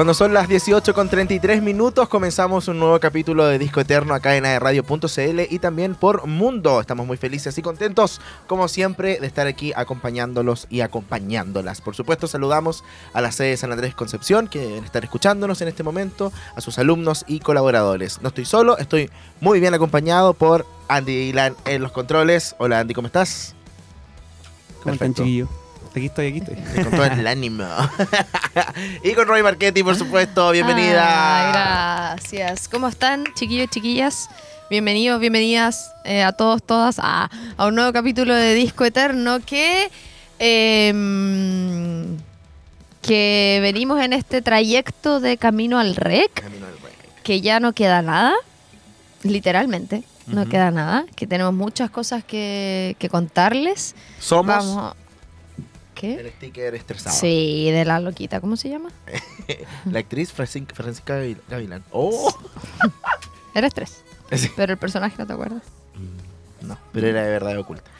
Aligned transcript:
Cuando 0.00 0.14
son 0.14 0.32
las 0.32 0.48
18 0.48 0.94
con 0.94 1.10
33 1.10 1.60
minutos, 1.60 2.08
comenzamos 2.08 2.68
un 2.68 2.78
nuevo 2.78 2.98
capítulo 2.98 3.44
de 3.44 3.58
Disco 3.58 3.82
Eterno 3.82 4.14
acá 4.14 4.34
en 4.34 4.44
Radio.cl 4.44 5.40
y 5.50 5.58
también 5.58 5.94
por 5.94 6.26
Mundo. 6.26 6.80
Estamos 6.80 7.06
muy 7.06 7.18
felices 7.18 7.58
y 7.58 7.60
contentos, 7.60 8.18
como 8.46 8.66
siempre, 8.68 9.20
de 9.20 9.26
estar 9.26 9.46
aquí 9.46 9.74
acompañándolos 9.76 10.66
y 10.70 10.80
acompañándolas. 10.80 11.82
Por 11.82 11.94
supuesto, 11.94 12.26
saludamos 12.28 12.82
a 13.12 13.20
la 13.20 13.30
sede 13.30 13.50
de 13.50 13.56
San 13.58 13.72
Andrés 13.72 13.94
Concepción, 13.94 14.48
que 14.48 14.60
deben 14.60 14.84
estar 14.84 15.04
escuchándonos 15.04 15.60
en 15.60 15.68
este 15.68 15.82
momento, 15.82 16.32
a 16.56 16.62
sus 16.62 16.78
alumnos 16.78 17.26
y 17.28 17.40
colaboradores. 17.40 18.22
No 18.22 18.28
estoy 18.28 18.46
solo, 18.46 18.78
estoy 18.78 19.10
muy 19.42 19.60
bien 19.60 19.74
acompañado 19.74 20.32
por 20.32 20.64
Andy 20.88 21.26
Dylan 21.26 21.56
en 21.66 21.82
los 21.82 21.92
controles. 21.92 22.54
Hola 22.56 22.80
Andy, 22.80 22.94
¿cómo 22.94 23.08
estás? 23.08 23.54
¿Cómo 24.82 24.94
están, 24.94 25.12
chiquillos? 25.12 25.59
Aquí 25.90 26.06
estoy, 26.06 26.28
aquí 26.28 26.38
estoy. 26.38 26.56
Y 26.56 26.82
con 26.84 26.92
todo 26.92 27.04
el 27.04 27.26
ánimo. 27.26 27.64
y 29.04 29.12
con 29.12 29.26
Roy 29.26 29.42
Marchetti, 29.42 29.82
por 29.82 29.96
supuesto. 29.96 30.50
Bienvenida. 30.52 31.50
Gracias. 31.50 32.68
¿Cómo 32.68 32.86
están, 32.86 33.24
chiquillos 33.34 33.64
y 33.66 33.68
chiquillas? 33.68 34.28
Bienvenidos, 34.70 35.18
bienvenidas 35.18 35.90
eh, 36.04 36.22
a 36.22 36.30
todos, 36.30 36.62
todas 36.62 37.00
a, 37.00 37.28
a 37.56 37.66
un 37.66 37.74
nuevo 37.74 37.92
capítulo 37.92 38.32
de 38.36 38.54
Disco 38.54 38.84
Eterno 38.84 39.40
que, 39.44 39.90
em, 40.38 42.16
que 43.02 43.58
venimos 43.60 44.00
en 44.00 44.12
este 44.12 44.42
trayecto 44.42 45.18
de 45.18 45.38
camino 45.38 45.80
al 45.80 45.96
rec, 45.96 46.32
Camino 46.34 46.66
al 46.66 46.74
break. 46.74 47.22
que 47.24 47.40
ya 47.40 47.58
no 47.58 47.72
queda 47.72 48.00
nada, 48.00 48.34
literalmente, 49.24 50.04
no 50.28 50.48
queda 50.48 50.70
nada, 50.70 51.04
que 51.16 51.26
tenemos 51.26 51.52
muchas 51.52 51.90
cosas 51.90 52.22
que, 52.22 52.94
que 53.00 53.08
contarles. 53.08 53.96
Somos 54.20 54.46
Vamos. 54.46 54.94
¿Qué? 56.00 56.14
el 56.14 56.30
sticker 56.30 56.74
estresado. 56.74 57.14
Sí, 57.14 57.70
de 57.70 57.84
la 57.84 58.00
loquita, 58.00 58.40
¿cómo 58.40 58.56
se 58.56 58.68
llama? 58.70 58.90
La 59.84 59.98
actriz 60.00 60.32
Francisca 60.32 60.74
Francisca 60.74 61.18
Gavi- 61.20 61.36
Gavilán. 61.48 61.84
Oh. 61.92 62.34
Eres 63.54 63.74
tres. 63.74 64.02
Sí. 64.32 64.48
Pero 64.56 64.72
el 64.72 64.78
personaje 64.78 65.14
no 65.18 65.26
te 65.26 65.32
acuerdas. 65.32 65.62
No, 66.62 66.78
pero 66.92 67.06
era 67.08 67.22
de 67.22 67.30
verdad 67.30 67.58
oculta. 67.58 67.90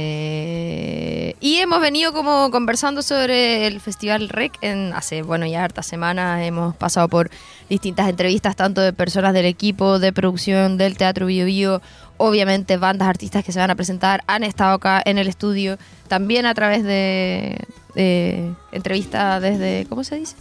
Eh, 0.00 1.34
y 1.40 1.56
hemos 1.56 1.80
venido 1.80 2.12
como 2.12 2.50
conversando 2.50 3.02
sobre 3.02 3.66
el 3.66 3.80
Festival 3.80 4.28
REC 4.28 4.52
en 4.62 4.92
hace, 4.94 5.22
bueno, 5.22 5.46
ya 5.46 5.64
hartas 5.64 5.86
semanas. 5.86 6.42
Hemos 6.42 6.74
pasado 6.76 7.08
por 7.08 7.30
distintas 7.68 8.08
entrevistas, 8.08 8.56
tanto 8.56 8.80
de 8.80 8.92
personas 8.92 9.32
del 9.34 9.46
equipo 9.46 9.98
de 9.98 10.12
producción 10.12 10.76
del 10.76 10.96
Teatro 10.96 11.26
Bio 11.26 11.44
Bio, 11.46 11.82
obviamente 12.22 12.76
bandas, 12.76 13.08
artistas 13.08 13.42
que 13.42 13.50
se 13.50 13.58
van 13.58 13.70
a 13.70 13.74
presentar, 13.74 14.22
han 14.26 14.44
estado 14.44 14.74
acá 14.74 15.00
en 15.04 15.16
el 15.16 15.26
estudio, 15.26 15.78
también 16.06 16.44
a 16.44 16.52
través 16.52 16.84
de, 16.84 17.56
de 17.94 18.52
entrevistas 18.72 19.40
desde, 19.40 19.86
¿cómo 19.88 20.04
se 20.04 20.16
dice? 20.16 20.36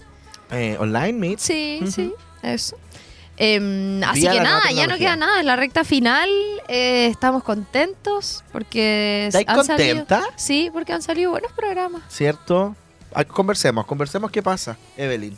Eh, 0.51 0.75
online 0.79 1.13
Meet. 1.13 1.39
Sí, 1.39 1.79
sí, 1.89 2.13
eso. 2.43 2.77
Em, 3.37 4.03
así 4.03 4.27
que 4.27 4.41
nada, 4.41 4.69
ya 4.75 4.87
no 4.87 4.97
queda 4.97 5.15
nada. 5.15 5.39
En 5.39 5.45
la 5.45 5.55
recta 5.55 5.85
final 5.85 6.29
eh, 6.67 7.07
estamos 7.09 7.43
contentos 7.43 8.43
porque 8.51 9.27
¿Estás 9.27 9.45
han 9.47 9.63
salido- 9.65 9.95
contenta? 9.99 10.23
sí, 10.35 10.69
porque 10.73 10.91
han 10.91 11.01
salido 11.01 11.31
buenos 11.31 11.53
programas. 11.53 12.01
¿Cierto? 12.09 12.75
Ah, 13.13 13.23
Conversemos, 13.23 13.85
conversemos 13.85 14.29
qué 14.31 14.43
pasa, 14.43 14.75
Evelyn. 14.97 15.37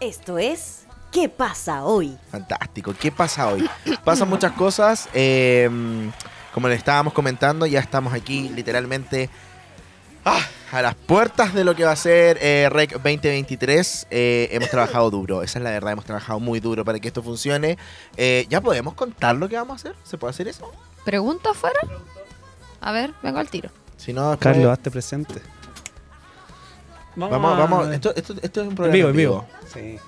Esto 0.00 0.36
es 0.38 0.84
¿Qué 1.12 1.28
pasa 1.28 1.84
hoy? 1.84 2.16
Fantástico. 2.30 2.94
¿Qué 2.98 3.12
pasa 3.12 3.48
hoy? 3.48 3.68
Pasan 4.04 4.28
muchas 4.28 4.52
cosas. 4.52 5.08
eh, 5.12 5.68
como 6.54 6.68
le 6.68 6.74
estábamos 6.74 7.12
comentando, 7.14 7.64
ya 7.66 7.80
estamos 7.80 8.12
aquí 8.12 8.50
literalmente 8.50 9.30
ah, 10.24 10.40
a 10.70 10.82
las 10.82 10.94
puertas 10.94 11.54
de 11.54 11.64
lo 11.64 11.74
que 11.74 11.84
va 11.84 11.92
a 11.92 11.96
ser 11.96 12.38
eh, 12.42 12.68
REC 12.70 12.92
2023. 12.92 14.06
Eh, 14.10 14.48
hemos 14.52 14.68
trabajado 14.68 15.10
duro, 15.10 15.42
esa 15.42 15.58
es 15.58 15.64
la 15.64 15.70
verdad. 15.70 15.92
Hemos 15.92 16.04
trabajado 16.04 16.40
muy 16.40 16.60
duro 16.60 16.84
para 16.84 16.98
que 16.98 17.08
esto 17.08 17.22
funcione. 17.22 17.78
Eh, 18.16 18.46
¿Ya 18.50 18.60
podemos 18.60 18.92
contar 18.94 19.36
lo 19.36 19.48
que 19.48 19.56
vamos 19.56 19.72
a 19.72 19.76
hacer? 19.88 19.96
¿Se 20.04 20.18
puede 20.18 20.30
hacer 20.32 20.48
eso? 20.48 20.70
¿Pregunta 21.04 21.50
afuera? 21.50 21.78
A 22.80 22.92
ver, 22.92 23.12
vengo 23.22 23.38
al 23.38 23.48
tiro. 23.48 23.70
Si 23.96 24.12
no, 24.12 24.30
después- 24.30 24.54
Carlos, 24.54 24.72
hazte 24.72 24.90
presente. 24.90 25.34
Vamos, 27.16 27.58
vamos. 27.58 27.88
Esto, 27.88 28.14
esto, 28.16 28.34
esto 28.42 28.60
es 28.60 28.66
un 28.66 28.70
En 28.70 28.76
programa 28.76 28.94
vivo, 28.94 29.08
en 29.08 29.14
en 29.14 29.16
vivo. 29.16 29.46
Sí. 29.72 29.98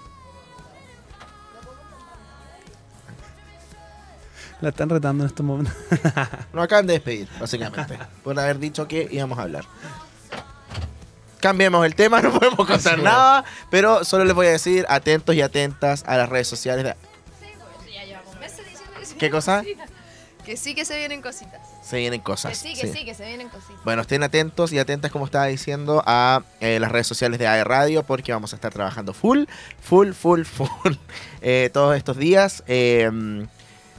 La 4.60 4.70
están 4.70 4.88
retando 4.88 5.24
en 5.24 5.28
estos 5.28 5.44
momentos. 5.44 5.74
Nos 6.52 6.64
acaban 6.64 6.86
de 6.86 6.94
despedir, 6.94 7.28
básicamente, 7.38 7.98
por 8.22 8.38
haber 8.38 8.58
dicho 8.58 8.88
que 8.88 9.08
íbamos 9.10 9.38
a 9.38 9.42
hablar. 9.42 9.64
Cambiemos 11.40 11.84
el 11.84 11.94
tema, 11.94 12.20
no 12.22 12.32
podemos 12.32 12.66
contar 12.66 12.98
nada, 13.00 13.44
pero 13.70 14.04
solo 14.04 14.24
les 14.24 14.34
voy 14.34 14.46
a 14.46 14.50
decir 14.50 14.86
atentos 14.88 15.34
y 15.34 15.42
atentas 15.42 16.02
a 16.06 16.16
las 16.16 16.28
redes 16.28 16.48
sociales. 16.48 16.84
de- 16.84 16.94
¿Qué 19.18 19.30
cosa? 19.30 19.62
Que 20.44 20.58
sí 20.58 20.74
que 20.74 20.84
se 20.84 20.98
vienen 20.98 21.22
cositas. 21.22 21.58
Se 21.82 21.96
vienen 21.96 22.20
Que 22.20 22.24
cosas. 22.24 22.58
sí, 22.58 22.74
que 22.74 22.86
sí. 22.86 22.92
sí, 22.92 23.04
que 23.06 23.14
se 23.14 23.24
vienen 23.24 23.48
cositas. 23.48 23.82
Bueno, 23.82 24.02
estén 24.02 24.22
atentos 24.22 24.74
y 24.74 24.78
atentas, 24.78 25.10
como 25.10 25.24
estaba 25.24 25.46
diciendo, 25.46 26.02
a 26.04 26.42
eh, 26.60 26.78
las 26.80 26.92
redes 26.92 27.06
sociales 27.06 27.38
de 27.38 27.46
AE 27.46 27.64
Radio, 27.64 28.02
porque 28.02 28.30
vamos 28.30 28.52
a 28.52 28.56
estar 28.56 28.70
trabajando 28.70 29.14
full, 29.14 29.44
full, 29.80 30.12
full, 30.12 30.42
full 30.42 30.92
eh, 31.40 31.70
todos 31.72 31.96
estos 31.96 32.18
días. 32.18 32.62
Eh, 32.66 33.10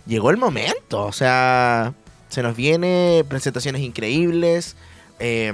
llegó 0.05 0.29
el 0.31 0.37
momento, 0.37 1.05
o 1.05 1.11
sea, 1.11 1.93
se 2.29 2.41
nos 2.43 2.55
viene 2.55 3.23
presentaciones 3.27 3.81
increíbles. 3.81 4.75
eh, 5.19 5.53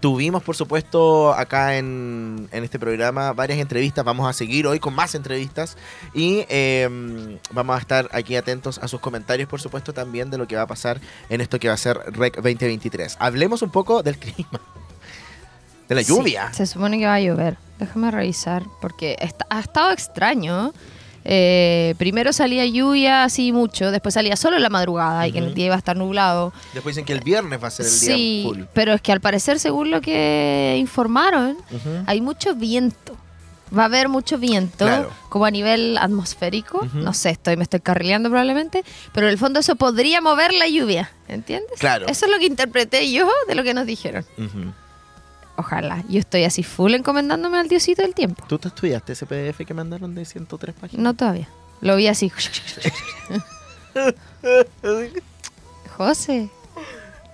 tuvimos, 0.00 0.44
por 0.44 0.54
supuesto, 0.54 1.32
acá 1.34 1.76
en, 1.76 2.48
en 2.52 2.62
este 2.62 2.78
programa 2.78 3.32
varias 3.32 3.58
entrevistas. 3.58 4.04
Vamos 4.04 4.30
a 4.30 4.32
seguir 4.32 4.64
hoy 4.68 4.78
con 4.78 4.94
más 4.94 5.16
entrevistas 5.16 5.76
y 6.14 6.44
eh, 6.48 6.88
vamos 7.50 7.74
a 7.76 7.80
estar 7.80 8.08
aquí 8.12 8.36
atentos 8.36 8.78
a 8.78 8.86
sus 8.86 9.00
comentarios, 9.00 9.48
por 9.48 9.60
supuesto, 9.60 9.92
también 9.92 10.30
de 10.30 10.38
lo 10.38 10.46
que 10.46 10.54
va 10.54 10.62
a 10.62 10.66
pasar 10.68 11.00
en 11.28 11.40
esto 11.40 11.58
que 11.58 11.66
va 11.66 11.74
a 11.74 11.78
ser 11.78 11.98
REC 12.12 12.36
2023. 12.36 13.16
Hablemos 13.18 13.60
un 13.62 13.70
poco 13.70 14.04
del 14.04 14.18
clima. 14.18 14.60
De 15.88 15.94
la 15.96 16.02
Sí, 16.04 16.08
lluvia. 16.14 16.52
se 16.52 16.66
supone 16.66 16.98
que 17.00 17.06
va 17.06 17.14
a 17.14 17.20
llover. 17.20 17.56
Déjame 17.80 18.10
revisar, 18.12 18.62
porque 18.80 19.16
está- 19.18 19.46
ha 19.50 19.58
estado 19.58 19.90
extraño. 19.90 20.72
Eh, 21.30 21.94
primero 21.98 22.32
salía 22.32 22.64
lluvia 22.64 23.22
así 23.24 23.52
mucho, 23.52 23.90
después 23.90 24.14
salía 24.14 24.34
solo 24.34 24.56
en 24.56 24.62
la 24.62 24.70
madrugada 24.70 25.28
y 25.28 25.32
que 25.32 25.40
el 25.40 25.52
día 25.52 25.66
iba 25.66 25.74
a 25.74 25.78
estar 25.78 25.94
nublado. 25.94 26.54
Después 26.72 26.94
dicen 26.96 27.04
que 27.04 27.12
el 27.12 27.20
viernes 27.20 27.62
va 27.62 27.68
a 27.68 27.70
ser 27.70 27.84
el 27.84 27.92
día 28.00 28.14
Sí, 28.16 28.42
full. 28.46 28.62
pero 28.72 28.94
es 28.94 29.02
que 29.02 29.12
al 29.12 29.20
parecer, 29.20 29.58
según 29.58 29.90
lo 29.90 30.00
que 30.00 30.76
informaron, 30.78 31.58
hay 32.06 32.22
mucho 32.22 32.54
viento. 32.54 33.14
Va 33.76 33.82
a 33.82 33.84
haber 33.84 34.08
mucho 34.08 34.38
viento, 34.38 34.86
Claro. 34.86 35.10
como 35.28 35.44
a 35.44 35.50
nivel 35.50 35.98
atmosférico. 35.98 36.88
No 36.94 37.12
sé, 37.12 37.28
estoy, 37.28 37.58
me 37.58 37.64
estoy 37.64 37.80
carrileando 37.80 38.30
probablemente, 38.30 38.82
pero 39.12 39.26
en 39.26 39.32
el 39.32 39.38
fondo 39.38 39.60
eso 39.60 39.76
podría 39.76 40.22
mover 40.22 40.54
la 40.54 40.66
lluvia, 40.66 41.10
¿entiendes? 41.28 41.78
Claro. 41.78 42.06
Eso 42.08 42.24
es 42.24 42.32
lo 42.32 42.38
que 42.38 42.46
interpreté 42.46 43.12
yo 43.12 43.28
de 43.46 43.54
lo 43.54 43.62
que 43.64 43.74
nos 43.74 43.84
dijeron. 43.84 44.24
Ojalá. 45.58 46.04
Yo 46.08 46.20
estoy 46.20 46.44
así 46.44 46.62
full 46.62 46.94
encomendándome 46.94 47.58
al 47.58 47.68
diosito 47.68 48.02
del 48.02 48.14
tiempo. 48.14 48.44
¿Tú 48.48 48.60
te 48.60 48.68
estudiaste 48.68 49.12
ese 49.12 49.26
PDF 49.26 49.66
que 49.66 49.74
mandaron 49.74 50.14
de 50.14 50.24
103 50.24 50.72
páginas? 50.72 51.02
No 51.02 51.14
todavía. 51.14 51.48
Lo 51.80 51.96
vi 51.96 52.06
así. 52.06 52.30
José. 55.96 56.48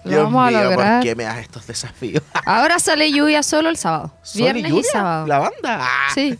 Lo 0.04 0.10
Dios 0.10 0.22
vamos 0.24 0.48
a 0.48 0.50
lograr. 0.50 1.00
¿por 1.00 1.02
qué 1.02 1.14
me 1.14 1.24
das 1.24 1.36
estos 1.38 1.66
desafíos? 1.66 2.22
Ahora 2.46 2.78
sale 2.78 3.12
lluvia 3.12 3.42
solo 3.42 3.68
el 3.68 3.76
sábado. 3.76 4.10
¿Sol 4.22 4.40
y 4.40 4.44
Viernes 4.44 4.64
y, 4.64 4.68
lluvia? 4.70 4.90
sábado. 4.90 5.26
¿La 5.26 5.38
banda? 5.40 5.78
Ah. 5.82 6.08
Sí. 6.14 6.38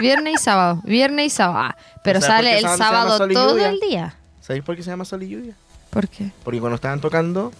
Viernes 0.00 0.34
y 0.34 0.38
sábado. 0.42 0.80
Viernes 0.84 1.26
y 1.26 1.30
sábado. 1.30 1.58
Ah, 1.60 1.76
pero 2.02 2.20
¿Sabes 2.20 2.34
por 2.34 2.44
qué 2.44 2.60
sale 2.60 2.72
el 2.72 2.78
sábado 2.78 3.30
y 3.30 3.34
todo 3.34 3.64
el 3.64 3.78
día. 3.78 4.16
¿Sabéis 4.40 4.64
por 4.64 4.74
qué 4.74 4.82
se 4.82 4.90
llama 4.90 5.04
sol 5.04 5.22
y 5.22 5.28
lluvia? 5.28 5.54
¿Por 5.90 6.08
qué? 6.08 6.32
Porque 6.42 6.58
cuando 6.58 6.74
estaban 6.74 7.00
tocando, 7.00 7.52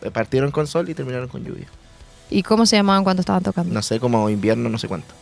eh, 0.00 0.10
partieron 0.10 0.50
con 0.50 0.66
sol 0.66 0.88
y 0.88 0.94
terminaron 0.94 1.28
con 1.28 1.44
lluvia. 1.44 1.66
¿Y 2.30 2.42
cómo 2.42 2.66
se 2.66 2.76
llamaban 2.76 3.04
cuando 3.04 3.20
estaban 3.20 3.42
tocando? 3.42 3.72
No 3.72 3.82
sé, 3.82 4.00
como 4.00 4.28
invierno, 4.30 4.68
no 4.68 4.78
sé 4.78 4.88
cuánto. 4.88 5.14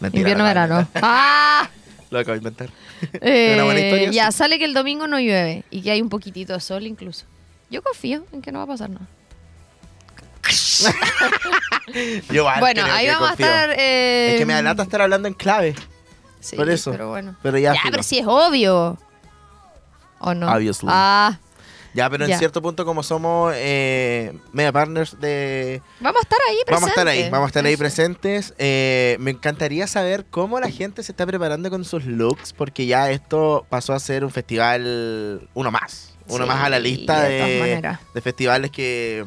Mentira, 0.00 0.20
Invierno, 0.20 0.44
verano. 0.44 0.88
¡Ah! 1.02 1.68
Lo 2.10 2.18
acabo 2.18 2.32
de 2.32 2.38
inventar. 2.38 2.70
Eh, 3.22 3.52
Una 3.54 3.64
buena 3.64 3.80
historia, 3.80 4.10
ya 4.10 4.30
sí. 4.30 4.38
sale 4.38 4.58
que 4.58 4.64
el 4.66 4.74
domingo 4.74 5.06
no 5.06 5.18
llueve 5.18 5.64
y 5.70 5.80
que 5.80 5.90
hay 5.90 6.02
un 6.02 6.08
poquitito 6.10 6.52
de 6.52 6.60
sol 6.60 6.86
incluso. 6.86 7.24
Yo 7.70 7.82
confío 7.82 8.24
en 8.32 8.42
que 8.42 8.52
no 8.52 8.58
va 8.58 8.64
a 8.64 8.68
pasar 8.68 8.90
nada. 8.90 9.06
Yo 12.30 12.44
bueno, 12.60 12.82
ahí 12.84 13.06
vamos 13.08 13.28
confío. 13.30 13.46
a 13.46 13.50
estar. 13.50 13.70
eh, 13.78 14.32
Es 14.34 14.38
que 14.38 14.46
me 14.46 14.54
da 14.54 14.62
lata 14.62 14.82
estar 14.82 15.00
hablando 15.02 15.28
en 15.28 15.34
clave. 15.34 15.74
sí, 16.40 16.56
por 16.56 16.68
eso. 16.68 16.90
Pero 16.92 17.08
bueno. 17.10 17.36
Pero 17.42 17.58
ya, 17.58 17.74
pero 17.90 18.02
sí 18.02 18.18
es 18.18 18.26
obvio. 18.26 18.98
¿O 20.20 20.34
no? 20.34 20.50
Obviously. 20.52 20.88
Ah, 20.92 21.38
Ya, 21.94 22.08
pero 22.08 22.24
en 22.24 22.38
cierto 22.38 22.62
punto, 22.62 22.84
como 22.84 23.02
somos 23.02 23.52
eh, 23.56 24.32
media 24.52 24.72
partners 24.72 25.18
de. 25.20 25.82
vamos 26.00 26.20
a 26.20 26.22
estar 26.22 26.38
ahí 26.48 26.56
presentes. 26.64 26.74
Vamos 26.74 26.86
a 26.86 26.90
estar 26.90 27.08
ahí, 27.08 27.30
vamos 27.30 27.44
a 27.44 27.48
estar 27.48 27.66
ahí 27.66 27.76
presentes. 27.76 28.54
Eh, 28.58 29.16
me 29.20 29.32
encantaría 29.32 29.86
saber 29.86 30.24
cómo 30.30 30.60
la 30.60 30.70
gente 30.70 31.02
se 31.02 31.12
está 31.12 31.26
preparando 31.26 31.68
con 31.70 31.84
sus 31.84 32.04
looks, 32.04 32.52
porque 32.52 32.86
ya 32.86 33.10
esto 33.10 33.66
pasó 33.68 33.92
a 33.92 34.00
ser 34.00 34.24
un 34.24 34.30
festival, 34.30 35.48
uno 35.54 35.70
más. 35.70 36.14
Uno 36.28 36.44
Sí, 36.44 36.48
más 36.48 36.64
a 36.64 36.68
la 36.68 36.78
lista 36.78 37.22
de 37.22 38.20
festivales 38.22 38.70
que, 38.70 39.24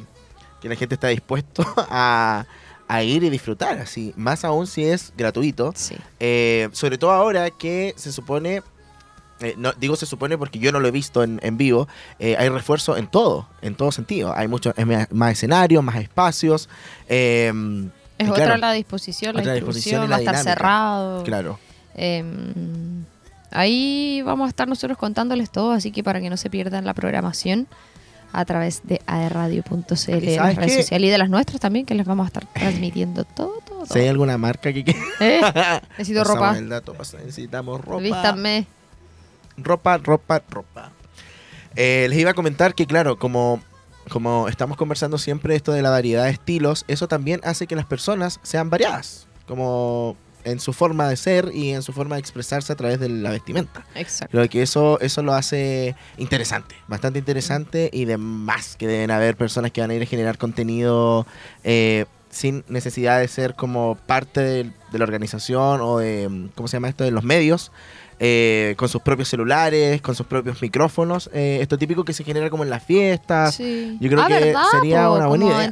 que 0.62 0.69
la 0.69 0.75
gente 0.75 0.95
está 0.95 1.10
dispuesto 1.10 1.65
a, 1.89 2.45
a 2.88 3.04
ir 3.04 3.24
y 3.24 3.30
disfrutar, 3.30 3.77
así, 3.80 4.13
más 4.15 4.45
aún 4.45 4.68
si 4.68 4.86
es 4.86 5.12
gratuito. 5.18 5.74
Sí. 5.75 5.95
Eh, 6.19 6.69
sobre 6.71 6.98
todo 6.98 7.12
ahora 7.12 7.50
que 7.50 7.94
se 7.98 8.12
supone, 8.13 8.62
eh, 9.44 9.56
no, 9.57 9.74
digo 9.74 9.95
se 9.95 10.06
supone 10.06 10.38
porque 10.38 10.60
yo 10.60 10.72
no 10.72 10.80
lo 10.80 10.88
he 10.88 10.92
visto 10.92 11.24
en, 11.24 11.40
en 11.44 11.57
vivo, 11.57 11.88
eh, 12.19 12.36
hay 12.38 12.50
refuerzo 12.50 12.98
en 12.98 13.07
todo, 13.07 13.48
en 13.62 13.75
todo 13.75 13.92
sentido. 13.92 14.34
Hay 14.36 14.48
mucho, 14.48 14.74
es 14.75 14.86
más- 15.12 15.31
escenarios, 15.31 15.84
más 15.84 15.95
espacios. 15.98 16.69
eh, 17.10 17.51
Es 18.18 18.30
otra 18.30 18.45
claro, 18.45 18.57
la 18.62 18.72
disposición, 18.74 19.36
la 19.36 19.54
disposición 19.54 20.10
va 20.12 20.16
a 20.18 20.19
estar 20.19 20.38
cerrado. 20.38 21.24
Claro. 21.24 21.60
Em, 21.95 23.04
ahí 23.51 24.22
vamos 24.25 24.45
a 24.45 24.50
estar 24.50 24.68
nosotros 24.68 24.98
contándoles 24.98 25.50
todo, 25.51 25.72
así 25.72 25.92
que 25.92 26.04
para 26.04 26.19
que 26.22 26.30
no 26.30 26.38
se 26.38 26.50
pierdan 26.50 26.86
la 26.86 26.94
programación 26.94 27.68
a 28.31 28.46
través 28.46 28.81
de 28.84 29.00
aerradio.cl, 29.06 29.86
las 30.36 30.56
redes 30.56 30.75
sociales 30.78 31.07
y 31.07 31.12
de 31.12 31.18
las 31.19 31.30
nuestras 31.30 31.60
también, 31.62 31.86
que 31.86 31.94
les 31.94 32.06
vamos 32.07 32.24
a 32.25 32.28
estar 32.28 32.46
transmitiendo 32.54 33.25
todo, 33.25 33.60
todo. 33.68 33.86
Si 33.86 34.00
hay 34.00 34.07
alguna 34.07 34.38
marca 34.39 34.74
que 34.74 34.84
quiera. 34.86 35.00
Eh, 35.19 35.42
necesito 35.98 36.24
ropa. 36.24 36.57
el 36.57 36.69
dato, 36.69 36.96
pas- 36.96 37.13
necesitamos 37.19 37.80
ropa. 37.81 38.01
Vístanme. 38.01 38.66
Ropa, 39.57 39.97
ropa, 39.97 40.41
ropa. 40.50 40.91
Eh, 41.75 42.07
les 42.09 42.19
iba 42.19 42.31
a 42.31 42.33
comentar 42.33 42.75
que, 42.75 42.85
claro, 42.85 43.17
como, 43.17 43.61
como 44.09 44.47
estamos 44.47 44.77
conversando 44.77 45.17
siempre 45.17 45.55
esto 45.55 45.71
de 45.71 45.81
la 45.81 45.89
variedad 45.89 46.25
de 46.25 46.31
estilos, 46.31 46.85
eso 46.88 47.07
también 47.07 47.41
hace 47.44 47.67
que 47.67 47.75
las 47.75 47.85
personas 47.85 48.39
sean 48.44 48.69
variadas, 48.69 49.27
como 49.47 50.15
en 50.44 50.59
su 50.59 50.73
forma 50.73 51.07
de 51.07 51.15
ser 51.15 51.51
y 51.53 51.71
en 51.71 51.81
su 51.83 51.94
forma 51.94 52.15
de 52.15 52.19
expresarse 52.19 52.73
a 52.73 52.75
través 52.75 53.00
de 53.00 53.07
la 53.09 53.29
vestimenta. 53.31 53.85
Exacto. 53.95 54.31
Creo 54.31 54.50
que 54.50 54.61
eso, 54.61 55.00
eso 55.00 55.23
lo 55.23 55.33
hace 55.33 55.95
interesante, 56.17 56.75
bastante 56.88 57.19
interesante 57.19 57.89
y 57.94 58.05
de 58.05 58.17
más 58.17 58.75
que 58.75 58.85
deben 58.85 59.09
haber 59.09 59.38
personas 59.38 59.71
que 59.71 59.79
van 59.81 59.91
a 59.91 59.94
ir 59.94 60.01
a 60.03 60.05
generar 60.05 60.38
contenido 60.38 61.25
eh, 61.63 62.05
sin 62.29 62.65
necesidad 62.67 63.19
de 63.21 63.27
ser 63.29 63.55
como 63.55 63.95
parte 64.05 64.41
del- 64.41 64.73
de, 64.91 64.97
la 65.00 65.05
organización 65.05 65.79
o 65.81 66.00
de, 66.00 66.50
¿cómo 66.55 66.67
se 66.67 66.75
llama 66.75 66.89
esto?, 66.89 67.05
de 67.05 67.11
los 67.11 67.23
medios, 67.23 67.71
eh, 68.19 68.75
con 68.77 68.88
sus 68.89 69.01
propios 69.01 69.27
celulares, 69.30 70.01
con 70.01 70.15
sus 70.15 70.25
propios 70.25 70.62
micrófonos, 70.62 71.30
eh, 71.33 71.60
esto 71.62 71.77
típico 71.77 72.04
que 72.06 72.13
se 72.13 72.24
genera 72.24 72.50
como 72.50 72.63
en 72.63 72.69
las 72.69 72.83
fiestas. 72.83 73.56
Sí. 73.56 73.98
Yo 74.00 74.10
creo 74.10 74.21
Ah, 74.21 74.27
que 74.27 74.33
¿verdad, 74.33 74.63
sería 74.71 75.07
po? 75.07 75.15
una 75.15 75.27
buena 75.27 75.45
idea. 75.45 75.71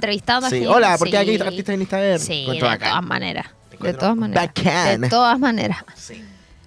Sí. 0.49 0.65
Hola, 0.65 0.95
porque 0.97 1.17
aquí 1.17 1.35
Sí. 1.37 1.41
artistas 1.41 1.73
en 1.75 1.81
Instagram. 1.81 2.19
Sí, 2.19 2.45
de 2.49 2.59
todas 2.59 3.03
maneras. 3.03 3.45
De 3.79 3.93
todas 3.93 4.15
maneras. 4.15 4.49
De 4.99 5.09
todas 5.09 5.39
maneras. 5.39 5.77
Sí. 5.95 6.23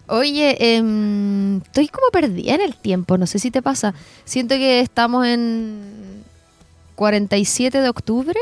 Oye, 0.06 0.76
em, 0.76 1.58
estoy 1.62 1.88
como 1.88 2.08
perdida 2.12 2.54
en 2.56 2.60
el 2.60 2.74
tiempo, 2.76 3.16
no 3.16 3.26
sé 3.26 3.38
si 3.38 3.50
te 3.50 3.62
pasa. 3.62 3.94
Siento 4.24 4.54
que 4.56 4.80
estamos 4.80 5.26
en 5.26 6.22
47 6.94 7.80
de 7.80 7.88
octubre, 7.88 8.38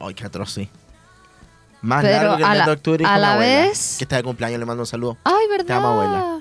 Ay, 0.00 0.14
qué 0.14 0.24
atroz, 0.26 0.52
sí. 0.52 0.68
Más 1.82 2.02
Pero 2.02 2.16
largo 2.16 2.36
que 2.36 2.42
el 2.42 2.46
a 2.46 2.48
mes 2.50 2.58
la- 2.58 2.64
de 2.66 2.70
octubre 2.72 3.02
y 3.02 3.06
a 3.06 3.12
con 3.12 3.20
la 3.20 3.32
abuela, 3.34 3.62
vez- 3.68 3.94
Que 3.98 4.04
está 4.04 4.16
de 4.16 4.22
cumpleaños, 4.24 4.58
le 4.58 4.66
mando 4.66 4.82
un 4.82 4.86
saludo. 4.86 5.16
Ay, 5.24 5.46
¿verdad? 5.50 5.66
Te 5.66 5.72
amo, 5.74 5.88
abuela. 5.88 6.40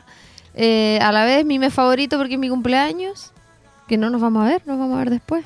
Eh, 0.55 0.99
a 1.01 1.11
la 1.11 1.25
vez 1.25 1.45
mi 1.45 1.59
mes 1.59 1.73
favorito 1.73 2.17
porque 2.17 2.33
es 2.33 2.39
mi 2.39 2.49
cumpleaños. 2.49 3.31
Que 3.87 3.97
no 3.97 4.09
nos 4.09 4.19
vamos 4.19 4.43
a 4.45 4.49
ver, 4.49 4.61
nos 4.65 4.77
vamos 4.79 4.95
a 4.95 4.99
ver 4.99 5.09
después. 5.11 5.45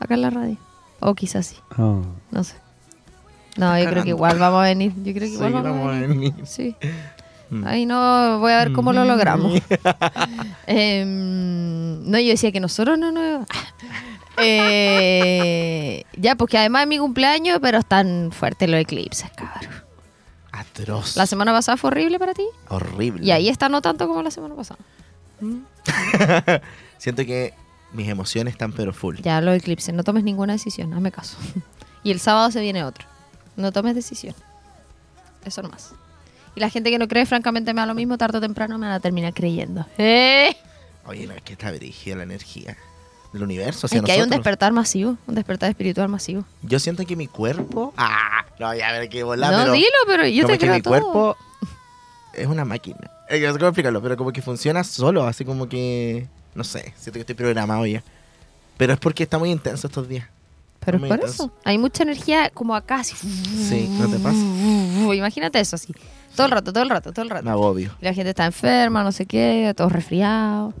Acá 0.00 0.14
en 0.14 0.22
la 0.22 0.30
radio. 0.30 0.56
O 1.00 1.14
quizás 1.14 1.46
sí, 1.46 1.56
Oh. 1.78 2.02
no 2.30 2.44
sé. 2.44 2.56
No, 3.56 3.68
yo 3.68 3.72
creo 3.74 3.84
cagando. 3.84 4.02
que 4.04 4.08
igual 4.10 4.38
vamos 4.38 4.60
a 4.60 4.64
venir. 4.64 4.92
Yo 4.96 5.02
creo 5.12 5.14
que 5.14 5.26
Sí, 5.28 5.34
igual 5.34 5.52
vamos, 5.52 5.70
vamos 5.70 5.86
a 5.86 5.96
a 5.96 6.00
venir. 6.00 6.32
venir. 6.32 6.46
Sí. 6.46 6.76
Mm. 7.50 7.66
Ahí 7.66 7.86
no 7.86 8.38
voy 8.40 8.52
a 8.52 8.58
ver 8.58 8.72
cómo 8.72 8.92
lo 8.92 9.04
logramos. 9.04 9.52
Em, 10.66 12.02
no, 12.10 12.18
yo 12.18 12.28
decía 12.30 12.52
que 12.52 12.60
nosotros 12.60 12.98
no 12.98 13.12
nos... 13.12 13.46
Eh, 14.44 16.04
ya, 16.16 16.34
porque 16.34 16.58
además 16.58 16.82
es 16.82 16.88
mi 16.88 16.98
cumpleaños, 16.98 17.58
pero 17.60 17.78
están 17.78 18.30
fuertes 18.32 18.68
los 18.68 18.80
eclipses, 18.80 19.30
cabrón. 19.30 19.70
Atroz. 20.52 21.16
La 21.16 21.26
semana 21.26 21.52
pasada 21.52 21.76
fue 21.76 21.88
horrible 21.88 22.18
para 22.18 22.34
ti. 22.34 22.44
Horrible. 22.68 23.24
Y 23.24 23.30
ahí 23.30 23.48
está 23.48 23.68
no 23.68 23.80
tanto 23.80 24.06
como 24.06 24.22
la 24.22 24.30
semana 24.30 24.54
pasada. 24.54 24.80
Siento 26.98 27.24
que 27.24 27.54
mis 27.92 28.08
emociones 28.08 28.52
están 28.52 28.72
pero 28.72 28.92
full. 28.92 29.16
Ya 29.22 29.40
los 29.40 29.56
eclipses, 29.56 29.94
no 29.94 30.04
tomes 30.04 30.24
ninguna 30.24 30.52
decisión, 30.52 30.92
hazme 30.94 31.10
caso. 31.10 31.36
Y 32.04 32.10
el 32.10 32.18
sábado 32.18 32.50
se 32.50 32.60
viene 32.60 32.82
otro. 32.82 33.06
No 33.54 33.70
tomes 33.70 33.94
decisión. 33.94 34.34
Eso 35.44 35.62
nomás. 35.62 35.92
Y 36.56 36.60
la 36.60 36.68
gente 36.68 36.90
que 36.90 36.98
no 36.98 37.06
cree, 37.06 37.26
francamente, 37.26 37.72
me 37.72 37.80
da 37.80 37.86
lo 37.86 37.94
mismo, 37.94 38.18
tarde 38.18 38.38
o 38.38 38.40
temprano 38.40 38.76
me 38.76 38.86
van 38.86 38.96
a 38.96 38.98
terminar 38.98 39.32
creyendo. 39.32 39.86
¡Eh! 39.98 40.56
Oye, 41.06 41.28
no, 41.28 41.34
es 41.34 41.42
que 41.42 41.52
está 41.52 41.70
dirigida 41.70 42.16
la 42.16 42.24
energía 42.24 42.76
del 43.32 43.42
universo. 43.42 43.86
Es 43.86 43.92
hacia 43.92 44.02
que 44.02 44.12
hay 44.12 44.18
un 44.18 44.22
nosotros. 44.28 44.38
despertar 44.40 44.72
masivo, 44.72 45.16
un 45.26 45.34
despertar 45.34 45.70
espiritual 45.70 46.08
masivo. 46.08 46.44
Yo 46.62 46.78
siento 46.78 47.04
que 47.06 47.16
mi 47.16 47.26
cuerpo. 47.26 47.92
Ah, 47.96 48.44
no, 48.58 48.74
ya 48.74 48.88
a 48.88 48.92
ver 48.92 49.08
qué 49.08 49.22
volar, 49.22 49.52
no, 49.52 49.58
pero. 49.60 49.72
dilo, 49.72 49.86
pero 50.06 50.26
yo 50.26 50.42
como 50.42 50.52
te 50.54 50.58
que 50.58 50.66
creo 50.66 50.74
mi 50.76 50.82
todo. 50.82 50.90
cuerpo 50.92 51.36
es 52.34 52.46
una 52.46 52.64
máquina. 52.64 53.10
Es 53.28 53.40
que 53.40 53.46
no 53.46 53.52
sé 53.52 53.58
cómo 53.58 53.68
explicarlo, 53.68 54.02
pero 54.02 54.16
como 54.16 54.32
que 54.32 54.42
funciona 54.42 54.84
solo, 54.84 55.26
así 55.26 55.44
como 55.44 55.68
que. 55.68 56.26
No 56.54 56.64
sé, 56.64 56.92
siento 56.96 57.12
que 57.14 57.20
estoy 57.20 57.34
programado 57.34 57.86
ya. 57.86 58.02
Pero 58.76 58.92
es 58.92 58.98
porque 58.98 59.22
está 59.22 59.38
muy 59.38 59.50
intenso 59.50 59.86
estos 59.86 60.08
días. 60.08 60.26
Pero 60.84 60.98
es 60.98 61.02
por 61.04 61.16
intenso. 61.18 61.44
eso. 61.44 61.52
Hay 61.64 61.78
mucha 61.78 62.02
energía 62.02 62.50
como 62.50 62.74
acá, 62.74 62.96
así. 63.00 63.14
Sí, 63.16 63.88
¿no 63.98 64.08
te 64.08 64.18
pasa? 64.18 64.36
Imagínate 65.14 65.60
eso 65.60 65.76
así. 65.76 65.94
Todo 66.34 66.46
el 66.46 66.52
rato, 66.52 66.72
todo 66.72 66.82
el 66.82 66.90
rato, 66.90 67.12
todo 67.12 67.22
el 67.22 67.30
rato. 67.30 67.44
Me 67.44 67.50
agobio. 67.50 67.94
La 68.00 68.12
gente 68.12 68.30
está 68.30 68.46
enferma, 68.46 69.04
no 69.04 69.12
sé 69.12 69.26
qué, 69.26 69.72
todos 69.76 69.92
resfriados. 69.92 70.74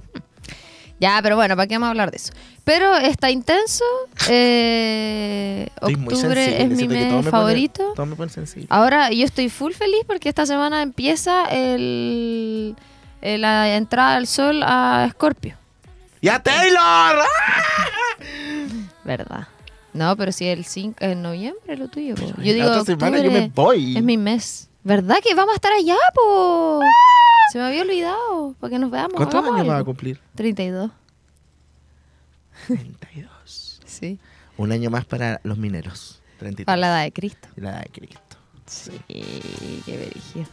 Ya, 1.02 1.18
pero 1.20 1.34
bueno, 1.34 1.56
¿para 1.56 1.66
qué 1.66 1.74
vamos 1.74 1.88
a 1.88 1.90
hablar 1.90 2.12
de 2.12 2.16
eso? 2.18 2.32
Pero 2.62 2.96
está 2.96 3.28
intenso. 3.28 3.84
eh, 4.30 5.66
Estoy 5.74 5.94
octubre 5.94 6.44
sensible, 6.44 6.62
es 6.62 6.68
mi 6.70 6.86
mes 6.88 7.12
pone- 7.12 7.30
favorito. 7.30 7.92
todo 7.96 8.06
me 8.06 8.14
pone 8.14 8.30
sensible. 8.30 8.68
Ahora 8.70 9.10
yo 9.10 9.24
estoy 9.24 9.48
full 9.48 9.72
feliz 9.72 10.02
porque 10.06 10.28
esta 10.28 10.46
semana 10.46 10.80
empieza 10.80 11.46
el, 11.46 12.76
la 13.20 13.74
entrada 13.74 14.14
del 14.14 14.28
sol 14.28 14.62
a 14.62 15.04
Escorpio. 15.08 15.56
¡Ya, 16.20 16.38
Taylor! 16.40 17.16
¿Verdad? 19.04 19.48
No, 19.92 20.16
pero 20.16 20.30
si 20.30 20.46
el 20.46 20.64
5 20.64 20.98
en 21.00 21.20
noviembre 21.22 21.76
lo 21.76 21.88
tuyo. 21.88 22.14
po. 22.14 22.22
La 22.38 22.44
Yo 22.44 22.54
digo, 22.54 22.68
otra 22.68 22.84
semana 22.84 23.18
yo 23.18 23.30
me 23.32 23.48
voy. 23.52 23.96
es 23.96 24.02
mi 24.04 24.16
mes. 24.16 24.68
¿Verdad 24.84 25.16
que 25.22 25.34
vamos 25.34 25.52
a 25.52 25.56
estar 25.56 25.72
allá, 25.72 25.96
po? 26.14 26.80
Se 27.52 27.58
me 27.58 27.64
había 27.64 27.82
olvidado. 27.82 28.54
Para 28.58 28.70
que 28.70 28.78
nos 28.78 28.90
veamos. 28.90 29.12
¿Cuántos 29.14 29.34
hagamos 29.34 29.56
años 29.56 29.66
vas 29.66 29.74
a 29.74 29.76
algo. 29.78 29.86
cumplir? 29.86 30.18
32. 30.36 30.90
32. 32.66 33.80
Sí. 33.92 34.18
Un 34.56 34.72
año 34.72 34.88
más 34.90 35.04
para 35.04 35.38
los 35.44 35.58
mineros. 35.58 36.22
33. 36.38 36.64
Para 36.64 36.76
la 36.78 36.86
edad 36.88 37.02
de 37.04 37.12
Cristo. 37.12 37.46
La 37.56 37.70
edad 37.72 37.82
de 37.82 37.90
Cristo. 37.90 38.36
Sí, 38.66 38.90
qué 39.84 40.10
brígido. 40.10 40.46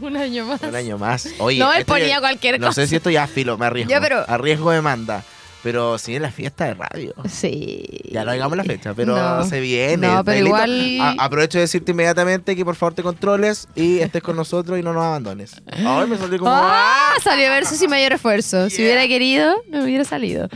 Un 0.02 0.16
año 0.16 0.44
más. 0.46 0.60
Un 0.62 0.74
año 0.74 0.98
más. 0.98 1.28
Oye, 1.38 1.58
no 1.60 1.70
me 1.70 1.78
esto 1.78 1.92
ponía 1.92 2.08
ya- 2.08 2.20
cualquier 2.20 2.58
No 2.60 2.66
cosa. 2.66 2.82
sé 2.82 2.88
si 2.88 2.96
esto 2.96 3.08
ya 3.08 3.26
filo, 3.28 3.56
me 3.56 3.66
arriesgo. 3.66 3.88
Ya, 3.90 4.00
pero- 4.00 4.28
Arriesgo 4.28 4.72
demanda. 4.72 5.22
Pero 5.62 5.98
sí 5.98 6.14
es 6.14 6.20
la 6.22 6.30
fiesta 6.30 6.66
de 6.66 6.74
radio. 6.74 7.12
Sí. 7.28 7.84
Ya 8.12 8.24
no 8.24 8.32
digamos 8.32 8.56
la 8.56 8.62
fecha, 8.64 8.94
pero 8.94 9.16
No. 9.16 9.44
se 9.44 9.58
viene. 9.60 10.06
No, 10.06 10.22
pero 10.24 10.46
igual- 10.46 11.00
A- 11.00 11.24
aprovecho 11.24 11.58
de 11.58 11.62
decirte 11.62 11.90
inmediatamente 11.90 12.54
que 12.54 12.64
por 12.64 12.76
favor 12.76 12.94
te 12.94 13.02
controles 13.02 13.66
y 13.74 13.98
estés 13.98 14.22
con 14.22 14.36
nosotros 14.36 14.78
y 14.78 14.82
no 14.82 14.92
nos 14.92 15.02
abandones. 15.04 15.60
Ay, 15.72 16.06
me 16.06 16.16
salió 16.18 16.38
como. 16.38 16.52
¡Ah! 16.54 17.14
Salió 17.22 17.48
versus 17.50 17.78
sin 17.78 17.90
mayor 17.90 18.12
esfuerzo. 18.12 18.70
Si 18.70 18.80
hubiera 18.82 19.08
querido, 19.08 19.56
no 19.68 19.82
hubiera 19.82 20.04
salido. 20.04 20.48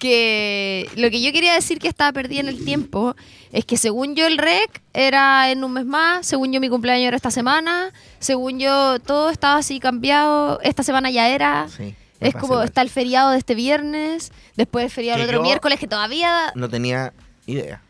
Que 0.00 0.88
lo 0.96 1.10
que 1.10 1.20
yo 1.22 1.32
quería 1.32 1.54
decir 1.54 1.78
que 1.78 1.88
estaba 1.88 2.12
perdida 2.12 2.40
en 2.40 2.48
el 2.48 2.64
tiempo 2.64 3.14
es 3.52 3.64
que 3.64 3.76
según 3.76 4.14
yo 4.16 4.26
el 4.26 4.36
rec 4.38 4.82
era 4.92 5.50
en 5.50 5.64
un 5.64 5.72
mes 5.72 5.84
más, 5.84 6.26
según 6.26 6.52
yo 6.52 6.60
mi 6.60 6.68
cumpleaños 6.68 7.06
era 7.08 7.16
esta 7.16 7.30
semana, 7.30 7.92
según 8.18 8.58
yo 8.58 8.98
todo 9.00 9.30
estaba 9.30 9.58
así 9.58 9.80
cambiado, 9.80 10.60
esta 10.62 10.82
semana 10.82 11.10
ya 11.10 11.28
era. 11.28 11.66
Sí, 11.74 11.94
es 12.20 12.34
como 12.34 12.54
igual. 12.54 12.64
está 12.66 12.82
el 12.82 12.90
feriado 12.90 13.30
de 13.30 13.38
este 13.38 13.54
viernes, 13.54 14.32
después 14.56 14.84
el 14.84 14.90
feriado 14.90 15.18
del 15.20 15.28
otro 15.28 15.42
miércoles 15.42 15.78
que 15.78 15.86
todavía... 15.86 16.52
No 16.54 16.68
tenía 16.68 17.12
idea. 17.46 17.82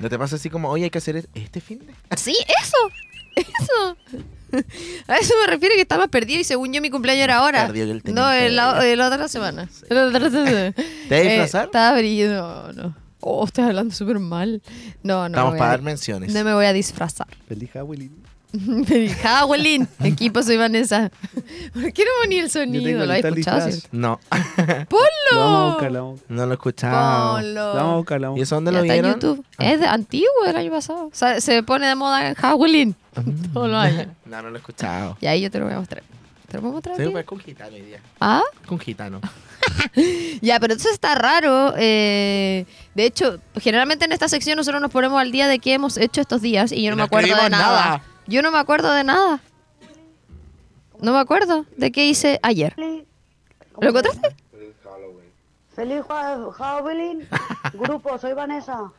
¿No 0.00 0.08
te 0.10 0.18
pasa 0.18 0.36
así 0.36 0.50
como, 0.50 0.68
oye, 0.70 0.84
hay 0.84 0.90
que 0.90 0.98
hacer 0.98 1.28
este 1.34 1.60
fin 1.60 1.78
de? 1.86 1.94
Sí, 2.16 2.36
eso, 2.62 2.76
eso. 3.36 3.96
A 5.08 5.16
eso 5.16 5.34
me 5.40 5.46
refiero 5.48 5.74
que 5.74 5.80
estaba 5.82 6.08
perdido 6.08 6.40
y 6.40 6.44
según 6.44 6.72
yo 6.72 6.80
mi 6.80 6.90
cumpleaños 6.90 7.24
era 7.24 7.38
ahora. 7.38 7.66
Perdido 7.66 7.90
el. 7.92 8.02
No, 8.14 8.30
el, 8.32 8.56
la, 8.56 9.06
otra 9.08 9.28
semana. 9.28 9.68
El 9.90 9.96
otra 9.98 10.30
semana. 10.30 10.72
¿Te 10.72 10.82
vas 10.82 11.10
a 11.10 11.16
Eh, 11.16 11.28
disfrazar? 11.28 11.64
estaba 11.66 11.98
brillo, 11.98 12.28
no, 12.32 12.72
no. 12.72 12.96
Oh, 13.20 13.44
estoy 13.44 13.64
hablando 13.64 13.92
súper 13.94 14.18
mal. 14.20 14.62
No, 15.02 15.28
no. 15.28 15.50
Voy 15.50 15.58
para 15.58 15.70
a- 15.70 15.74
dar 15.74 15.82
menciones. 15.82 16.32
No 16.32 16.44
me 16.44 16.54
voy 16.54 16.66
a 16.66 16.72
disfrazar. 16.72 17.26
Feliz 17.48 17.70
Halloween. 17.72 18.12
Feliz 18.86 19.14
Halloween. 19.22 19.86
Equipo, 20.02 20.42
soy 20.42 20.56
Vanessa. 20.56 21.10
¿Por 21.74 21.92
qué 21.92 22.04
no 22.04 22.10
ponía 22.22 22.42
el 22.42 22.50
sonido? 22.50 23.04
¿Lo 23.04 23.12
has 23.12 23.24
escuchado? 23.24 23.68
No, 23.92 24.20
¡Ponlo! 24.88 25.06
Lo 25.32 25.38
vamos 25.38 25.60
a 25.60 25.66
buscar, 25.74 25.92
lo 25.92 25.98
vamos 26.04 26.20
a 26.20 26.22
buscar. 26.22 26.30
no 26.36 26.46
lo 26.46 26.50
he 26.50 26.54
escuchado. 26.54 27.34
Ponlo. 27.36 27.52
Lo 27.54 27.74
vamos 27.74 27.92
a 27.92 27.96
buscar, 27.96 28.20
lo 28.20 28.26
vamos 28.28 28.38
¿Y 28.38 28.42
eso 28.42 28.54
dónde 28.54 28.70
Ya 28.72 28.78
lo 28.78 28.84
está 28.84 28.94
en 28.94 29.02
vieron? 29.02 29.20
YouTube. 29.20 29.44
Ah. 29.58 29.64
Es 29.66 29.80
de 29.80 29.86
antiguo 29.86 30.44
del 30.46 30.56
año 30.56 30.70
pasado. 30.70 31.06
O 31.06 31.10
sea, 31.12 31.40
se 31.40 31.62
pone 31.62 31.86
de 31.86 31.94
moda 31.94 32.28
en 32.28 32.34
Halloween. 32.34 32.94
Todos 33.52 33.68
los 33.70 33.78
años. 33.78 34.06
No, 34.24 34.42
no 34.42 34.50
lo 34.50 34.56
he 34.56 34.58
escuchado. 34.58 35.18
Y 35.20 35.26
ahí 35.26 35.40
yo 35.42 35.50
te 35.50 35.58
lo 35.58 35.64
voy 35.66 35.74
a 35.74 35.78
mostrar. 35.78 36.02
¿Te 36.48 36.54
lo 36.54 36.60
puedo 36.60 36.74
mostrar? 36.74 36.94
a 36.94 36.96
Se 36.98 37.06
ti? 37.06 37.12
ve 37.12 37.24
con 37.24 37.38
gitano 37.40 37.74
hoy 37.74 37.82
día. 37.82 38.00
¿Ah? 38.20 38.42
Con 38.66 38.78
gitano. 38.78 39.20
Ya, 40.40 40.60
pero 40.60 40.74
entonces 40.74 40.92
está 40.92 41.14
raro. 41.16 41.74
eh, 41.76 42.64
de 42.94 43.04
hecho, 43.04 43.38
generalmente 43.60 44.04
en 44.04 44.12
esta 44.12 44.28
sección 44.28 44.56
nosotros 44.56 44.80
nos 44.80 44.90
ponemos 44.90 45.20
al 45.20 45.32
día 45.32 45.48
de 45.48 45.58
qué 45.58 45.74
hemos 45.74 45.96
hecho 45.96 46.20
estos 46.20 46.40
días 46.40 46.70
y 46.72 46.82
yo 46.82 46.90
no, 46.90 46.96
me 46.96 47.02
acuerdo 47.02 47.34
de 47.34 47.50
nada. 47.50 48.00
Yo 48.26 48.42
no 48.42 48.50
me 48.50 48.58
acuerdo 48.58 48.92
de 48.92 49.04
nada. 49.04 49.40
No 51.00 51.12
me 51.12 51.18
acuerdo 51.18 51.66
de 51.76 51.92
qué 51.92 52.06
hice 52.06 52.40
ayer. 52.42 52.74
¿Lo 52.76 53.88
encontraste? 53.88 54.34
Feliz 55.74 56.02
Halloween. 56.56 57.28
Grupo, 57.74 58.18
soy 58.18 58.32
Vanessa. 58.32 58.92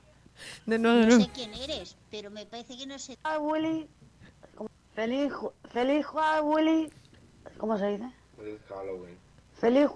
De 0.67 0.77
nuevo, 0.77 0.99
de 0.99 1.07
No 1.07 1.19
sé 1.25 1.31
quién 1.33 1.53
eres, 1.55 1.97
pero 2.11 2.29
me 2.29 2.45
parece 2.45 2.77
que 2.77 2.85
no 2.85 2.99
sé. 2.99 3.17
Feliz, 4.93 5.31
Ju- 5.31 5.51
feliz 5.71 6.05
Halloween. 6.05 6.91
¿Cómo 7.57 7.77
se 7.77 7.87
dice? 7.87 8.11
Feliz 9.59 9.89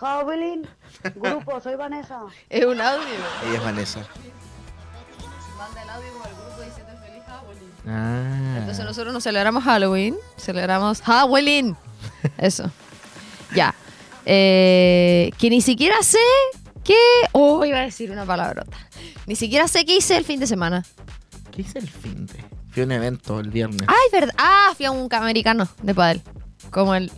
Halloween. 0.00 0.68
Grupo, 1.14 1.60
soy 1.60 1.76
Vanessa. 1.76 2.22
Es 2.48 2.64
un 2.64 2.80
audio. 2.80 3.04
Ella 3.46 3.54
es 3.58 3.62
Vanessa. 3.64 4.00
Manda 5.56 5.82
el 5.82 5.88
audio 5.90 6.12
Ah. 7.86 8.56
Entonces 8.58 8.84
nosotros 8.84 9.12
no 9.12 9.20
celebramos 9.20 9.62
Halloween, 9.64 10.16
celebramos 10.36 11.00
Halloween. 11.02 11.76
Eso. 12.38 12.70
Ya. 13.54 13.74
Eh, 14.26 15.30
que 15.38 15.50
ni 15.50 15.60
siquiera 15.60 15.96
sé 16.02 16.18
qué... 16.82 16.96
Oh, 17.32 17.64
iba 17.64 17.78
a 17.78 17.82
decir 17.82 18.10
una 18.10 18.24
palabrota. 18.24 18.76
Ni 19.26 19.36
siquiera 19.36 19.68
sé 19.68 19.84
qué 19.84 19.96
hice 19.96 20.16
el 20.16 20.24
fin 20.24 20.40
de 20.40 20.46
semana. 20.46 20.84
¿Qué 21.52 21.62
hice 21.62 21.78
el 21.78 21.88
fin 21.88 22.26
de? 22.26 22.42
Fui 22.70 22.82
a 22.82 22.86
un 22.86 22.92
evento 22.92 23.38
el 23.40 23.50
viernes. 23.50 23.82
Ay, 23.86 24.08
verdad. 24.12 24.34
Ah, 24.38 24.72
fui 24.76 24.86
a 24.86 24.90
un 24.90 25.08
americano 25.12 25.68
de 25.82 25.94
padel. 25.94 26.22
Como 26.70 26.94
el... 26.94 27.12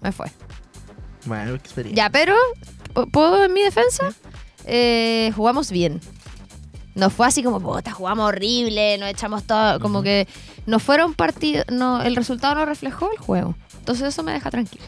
Me 0.00 0.12
fue. 0.12 0.26
Bueno, 1.26 1.54
experiencia. 1.54 2.04
Ya, 2.04 2.10
pero... 2.10 2.34
¿pu- 2.94 3.10
¿Puedo 3.10 3.44
en 3.44 3.52
mi 3.52 3.60
defensa? 3.62 4.12
Eh, 4.64 5.32
jugamos 5.36 5.70
bien. 5.70 6.00
No 6.94 7.10
fue 7.10 7.26
así 7.26 7.42
como, 7.42 7.60
puta, 7.60 7.92
jugamos 7.92 8.28
horrible, 8.28 8.98
nos 8.98 9.10
echamos 9.10 9.44
todo, 9.44 9.78
como 9.78 10.02
que 10.02 10.26
no 10.66 10.78
fueron 10.78 11.14
partidos, 11.14 11.66
no, 11.70 12.02
el 12.02 12.16
resultado 12.16 12.54
no 12.56 12.64
reflejó 12.64 13.10
el 13.12 13.18
juego. 13.18 13.54
Entonces 13.78 14.08
eso 14.08 14.22
me 14.22 14.32
deja 14.32 14.50
tranquilo. 14.50 14.84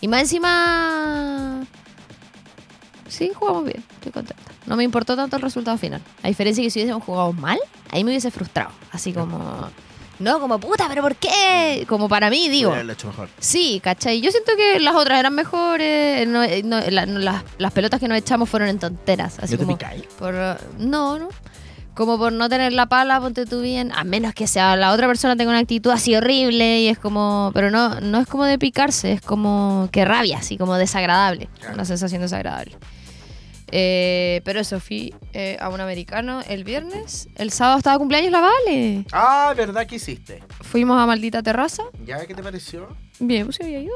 Y 0.00 0.08
más 0.08 0.22
encima, 0.22 1.64
sí, 3.08 3.30
jugamos 3.34 3.64
bien, 3.64 3.84
estoy 3.94 4.12
contenta. 4.12 4.42
No 4.66 4.76
me 4.76 4.84
importó 4.84 5.16
tanto 5.16 5.36
el 5.36 5.42
resultado 5.42 5.76
final. 5.78 6.02
A 6.22 6.28
diferencia 6.28 6.62
que 6.64 6.70
si 6.70 6.80
hubiésemos 6.80 7.04
jugado 7.04 7.32
mal, 7.32 7.58
ahí 7.90 8.02
me 8.04 8.10
hubiese 8.10 8.30
frustrado. 8.30 8.70
Así 8.92 9.12
como, 9.12 9.38
no, 10.20 10.38
como 10.38 10.60
puta, 10.60 10.86
pero 10.88 11.02
¿por 11.02 11.16
qué? 11.16 11.84
Como 11.88 12.08
para 12.08 12.30
mí, 12.30 12.48
digo. 12.48 12.72
Haberlo 12.72 12.92
hecho 12.92 13.08
mejor. 13.08 13.28
Sí, 13.38 13.80
¿cachai? 13.82 14.20
Yo 14.20 14.30
siento 14.30 14.52
que 14.56 14.78
las 14.80 14.94
otras 14.94 15.18
eran 15.18 15.34
mejores. 15.34 16.28
no- 16.28 16.42
eh, 16.44 16.62
no, 16.62 16.78
la- 16.80 17.06
no, 17.06 17.18
las, 17.18 17.42
las 17.58 17.72
pelotas 17.72 17.98
que 18.00 18.06
nos 18.08 18.18
echamos 18.18 18.48
fueron 18.48 18.68
en 18.68 18.78
tonteras. 18.78 19.38
Así 19.40 19.54
¿No 19.54 19.58
te 19.58 19.64
como 19.64 19.78
picáis? 19.78 20.04
por, 20.18 20.32
no, 20.78 21.18
no. 21.18 21.28
Como 21.94 22.16
por 22.18 22.32
no 22.32 22.48
tener 22.48 22.72
la 22.72 22.86
pala, 22.86 23.20
ponte 23.20 23.44
tú 23.46 23.60
bien. 23.62 23.90
A 23.94 24.04
menos 24.04 24.32
que 24.32 24.46
sea 24.46 24.76
la 24.76 24.92
otra 24.92 25.06
persona 25.08 25.36
tenga 25.36 25.50
una 25.50 25.58
actitud 25.58 25.90
así 25.90 26.14
horrible 26.14 26.80
y 26.80 26.88
es 26.88 26.98
como. 26.98 27.50
Pero 27.52 27.70
no, 27.70 28.00
no 28.00 28.20
es 28.20 28.26
como 28.28 28.44
de 28.44 28.58
picarse, 28.58 29.12
es 29.12 29.20
como 29.20 29.88
que 29.92 30.04
rabia, 30.04 30.38
así 30.38 30.56
como 30.56 30.76
desagradable. 30.76 31.48
Claro. 31.58 31.74
Una 31.74 31.84
sensación 31.84 32.22
desagradable. 32.22 32.76
Eh, 33.72 34.40
pero 34.44 34.60
eso, 34.60 34.80
fui 34.80 35.14
eh, 35.32 35.56
a 35.60 35.68
un 35.68 35.80
americano 35.80 36.40
el 36.48 36.64
viernes. 36.64 37.28
El 37.36 37.50
sábado 37.52 37.78
estaba 37.78 37.98
cumpleaños 37.98 38.32
la 38.32 38.40
Vale. 38.40 39.04
Ah, 39.12 39.54
¿verdad 39.56 39.86
que 39.86 39.96
hiciste? 39.96 40.42
Fuimos 40.60 41.00
a 41.00 41.06
maldita 41.06 41.42
terraza. 41.42 41.84
¿Ya 42.04 42.24
qué 42.26 42.34
te 42.34 42.42
pareció? 42.42 42.96
Bien, 43.20 43.46
pues 43.46 43.60
había 43.60 43.80
ido. 43.80 43.94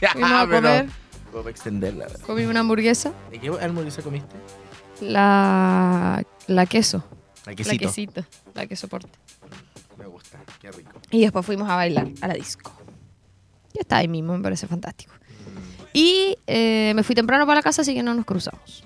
Fuimos 0.12 0.30
Ah, 0.30 0.40
a 0.42 0.46
pero- 0.46 0.56
comer. 0.56 0.86
Puedo 1.30 1.48
extenderla. 1.48 2.06
Comí 2.26 2.44
una 2.44 2.60
hamburguesa. 2.60 3.12
¿Y 3.32 3.38
qué 3.38 3.48
hamburguesa 3.48 4.02
comiste? 4.02 4.36
La, 5.00 6.22
la 6.46 6.66
queso. 6.66 7.04
La 7.46 7.52
La 7.52 7.56
quesito. 7.56 7.78
quesito. 7.86 8.24
La 8.54 8.66
queso 8.66 8.86
porte. 8.88 9.08
Me 9.98 10.06
gusta, 10.06 10.38
qué 10.60 10.70
rico. 10.70 10.92
Y 11.10 11.22
después 11.22 11.44
fuimos 11.46 11.68
a 11.70 11.76
bailar 11.76 12.08
a 12.20 12.28
la 12.28 12.34
disco. 12.34 12.70
Ya 13.74 13.80
está 13.80 13.96
ahí 13.98 14.08
mismo, 14.08 14.36
me 14.36 14.42
parece 14.42 14.66
fantástico. 14.66 15.14
Y 15.92 16.36
eh, 16.46 16.92
me 16.94 17.02
fui 17.02 17.14
temprano 17.14 17.46
para 17.46 17.56
la 17.60 17.62
casa, 17.62 17.82
así 17.82 17.94
que 17.94 18.02
no 18.02 18.14
nos 18.14 18.24
cruzamos. 18.24 18.84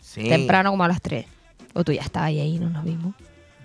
Sí. 0.00 0.28
Temprano 0.28 0.70
como 0.70 0.84
a 0.84 0.88
las 0.88 1.00
3. 1.02 1.26
O 1.72 1.82
tú 1.84 1.92
ya 1.92 2.02
estabas 2.02 2.28
ahí, 2.28 2.40
ahí 2.40 2.58
no 2.58 2.70
nos 2.70 2.84
vimos. 2.84 3.14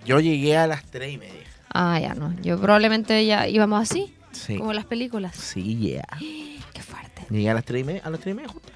Yo 0.05 0.19
llegué 0.19 0.57
a 0.57 0.65
las 0.65 0.83
tres 0.85 1.13
y 1.13 1.17
media. 1.17 1.43
Ah, 1.71 1.99
ya 1.99 2.15
no. 2.15 2.33
Yo 2.41 2.59
probablemente 2.59 3.23
ya 3.25 3.47
íbamos 3.47 3.81
así, 3.81 4.13
Sí. 4.31 4.57
como 4.57 4.71
en 4.71 4.77
las 4.77 4.85
películas. 4.85 5.35
Sí, 5.35 5.77
yeah. 5.77 6.07
Qué 6.73 6.81
fuerte. 6.81 7.25
Llegué 7.29 7.49
a 7.49 7.53
las 7.53 7.65
tres 7.65 7.81
y 7.81 7.83
media, 7.83 8.01
a 8.03 8.09
las 8.09 8.19
tres 8.19 8.33
y 8.33 8.35
media 8.35 8.49
justo. 8.49 8.69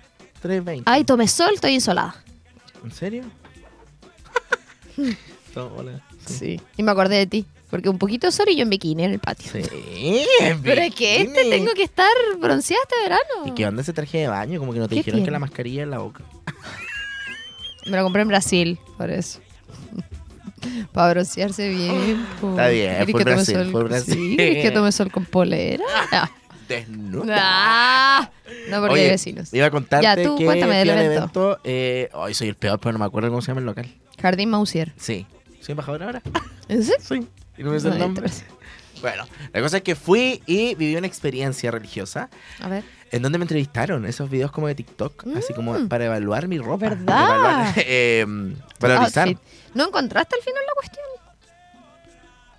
3.20. 0.44 0.84
Ay, 0.86 1.04
tomé 1.06 1.28
sol, 1.28 1.52
estoy 1.56 1.74
insolada. 1.74 2.16
¿En 2.84 2.92
serio? 2.92 3.24
Hola. 5.56 6.02
Sí. 6.26 6.60
Y 6.78 6.84
me 6.84 6.92
acordé 6.92 7.16
de 7.18 7.28
ti. 7.28 7.46
Porque 7.74 7.90
un 7.90 7.98
poquito 7.98 8.28
de 8.28 8.32
sol 8.32 8.46
y 8.50 8.56
yo 8.56 8.62
en 8.62 8.70
bikini 8.70 9.04
en 9.04 9.14
el 9.14 9.20
patio. 9.20 9.52
Sí. 9.52 10.24
Pero 10.62 10.80
es 10.82 10.94
que 10.94 11.22
este 11.22 11.50
tengo 11.50 11.74
que 11.74 11.82
estar 11.82 12.06
bronceada 12.40 12.84
este 12.84 13.02
verano. 13.02 13.48
¿Y 13.48 13.52
qué 13.56 13.66
onda 13.66 13.82
ese 13.82 13.94
traje 13.94 14.20
de 14.20 14.28
baño? 14.28 14.60
Como 14.60 14.74
que 14.74 14.78
no 14.80 14.88
te 14.88 14.94
¿Qué 14.94 15.00
dijeron 15.00 15.26
que 15.26 15.32
la 15.32 15.40
mascarilla 15.40 15.82
en 15.82 15.90
la 15.90 15.98
boca. 15.98 16.24
Me 17.88 17.98
lo 17.98 18.04
compré 18.04 18.22
en 18.22 18.28
Brasil, 18.28 18.78
por 18.96 19.10
eso. 19.10 19.40
Para 20.94 21.14
broncearse 21.14 21.68
bien. 21.70 22.24
po. 22.40 22.52
Está 22.52 22.68
bien, 22.68 22.90
¿Quieres 22.96 23.12
full 23.12 23.18
que 23.18 23.24
tome 23.24 23.36
Brasil, 23.38 23.56
sol? 23.56 23.72
full 23.72 23.84
Brasil. 23.86 24.14
Sí, 24.14 24.36
¿quieres 24.38 24.64
que 24.66 24.70
tome 24.72 24.92
sol 24.92 25.12
con 25.12 25.26
polera? 25.26 25.84
Ah. 26.12 26.30
Desnuda. 26.70 27.36
Ah, 27.40 28.32
no, 28.70 28.78
porque 28.82 28.94
Oye, 28.94 29.04
hay 29.06 29.10
vecinos. 29.10 29.52
Iba 29.52 29.66
a 29.66 29.72
contarte 29.72 30.04
Ya, 30.06 30.16
tú 30.24 30.38
que 30.38 30.46
cuéntame 30.46 30.78
del 30.78 30.92
al 30.92 31.00
evento. 31.06 31.60
eh, 31.64 32.10
Hoy 32.14 32.36
soy 32.36 32.50
el 32.50 32.56
peor, 32.56 32.80
pero 32.80 32.94
no 32.94 33.00
me 33.00 33.06
acuerdo 33.06 33.30
cómo 33.30 33.42
se 33.42 33.48
llama 33.48 33.62
el 33.62 33.66
local. 33.66 33.92
Jardín 34.22 34.52
Mausier. 34.52 34.94
Sí. 34.96 35.26
¿Soy 35.60 35.72
embajador 35.74 36.04
ahora? 36.04 36.22
¿En 36.70 36.84
serio? 36.84 37.02
Sí. 37.02 37.28
¿Y 37.58 37.64
no 37.64 37.72
me 37.72 37.80
sé 37.80 37.90
el 37.90 38.00
nombre? 38.00 38.30
Bueno, 39.02 39.26
la 39.52 39.62
cosa 39.62 39.78
es 39.78 39.84
que 39.84 39.96
fui 39.96 40.42
y 40.46 40.76
viví 40.76 40.96
una 40.96 41.08
experiencia 41.08 41.72
religiosa 41.72 42.30
A 42.62 42.70
ver. 42.70 42.86
en 43.12 43.22
donde 43.22 43.38
me 43.38 43.44
entrevistaron 43.44 44.06
esos 44.06 44.30
videos 44.30 44.50
como 44.52 44.68
de 44.68 44.76
TikTok, 44.76 45.26
así 45.36 45.54
como 45.54 45.74
Mm. 45.74 45.88
para 45.90 46.06
evaluar 46.06 46.48
mi 46.48 46.58
ropa. 46.58 46.88
¿Verdad? 46.90 47.06
para 47.06 47.26
evaluar, 47.36 47.74
eh, 47.80 48.26
valorizar. 48.80 49.28
Outfit. 49.28 49.44
¿No 49.74 49.88
encontraste 49.88 50.36
al 50.38 50.42
final 50.42 50.62
la 50.66 50.74
cuestión? 50.76 51.06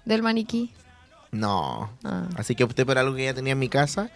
Del 0.04 0.22
maniquí. 0.22 0.72
No. 1.30 1.90
Ah. 2.04 2.26
Así 2.36 2.54
que 2.54 2.64
opté 2.64 2.84
por 2.84 2.98
algo 2.98 3.14
que 3.16 3.24
ya 3.24 3.32
tenía 3.32 3.52
en 3.52 3.58
mi 3.58 3.70
casa. 3.70 4.10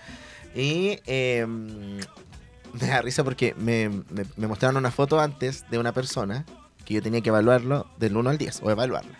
Y 0.55 0.99
eh, 1.07 1.47
me 1.49 2.87
da 2.87 3.01
risa 3.01 3.25
porque 3.25 3.55
me, 3.57 3.89
me- 3.89 4.27
me 4.37 4.47
mostraron 4.49 4.77
una 4.77 4.91
foto 4.91 5.19
antes 5.19 5.65
de 5.71 5.79
una 5.79 5.93
persona 5.93 6.45
que 6.85 6.93
yo 6.95 7.01
tenía 7.03 7.21
que 7.23 7.31
evaluarlo 7.31 7.87
del 7.99 8.17
1 8.17 8.29
al 8.29 8.37
10 8.39 8.61
o 8.65 8.71
evaluarla. 8.71 9.17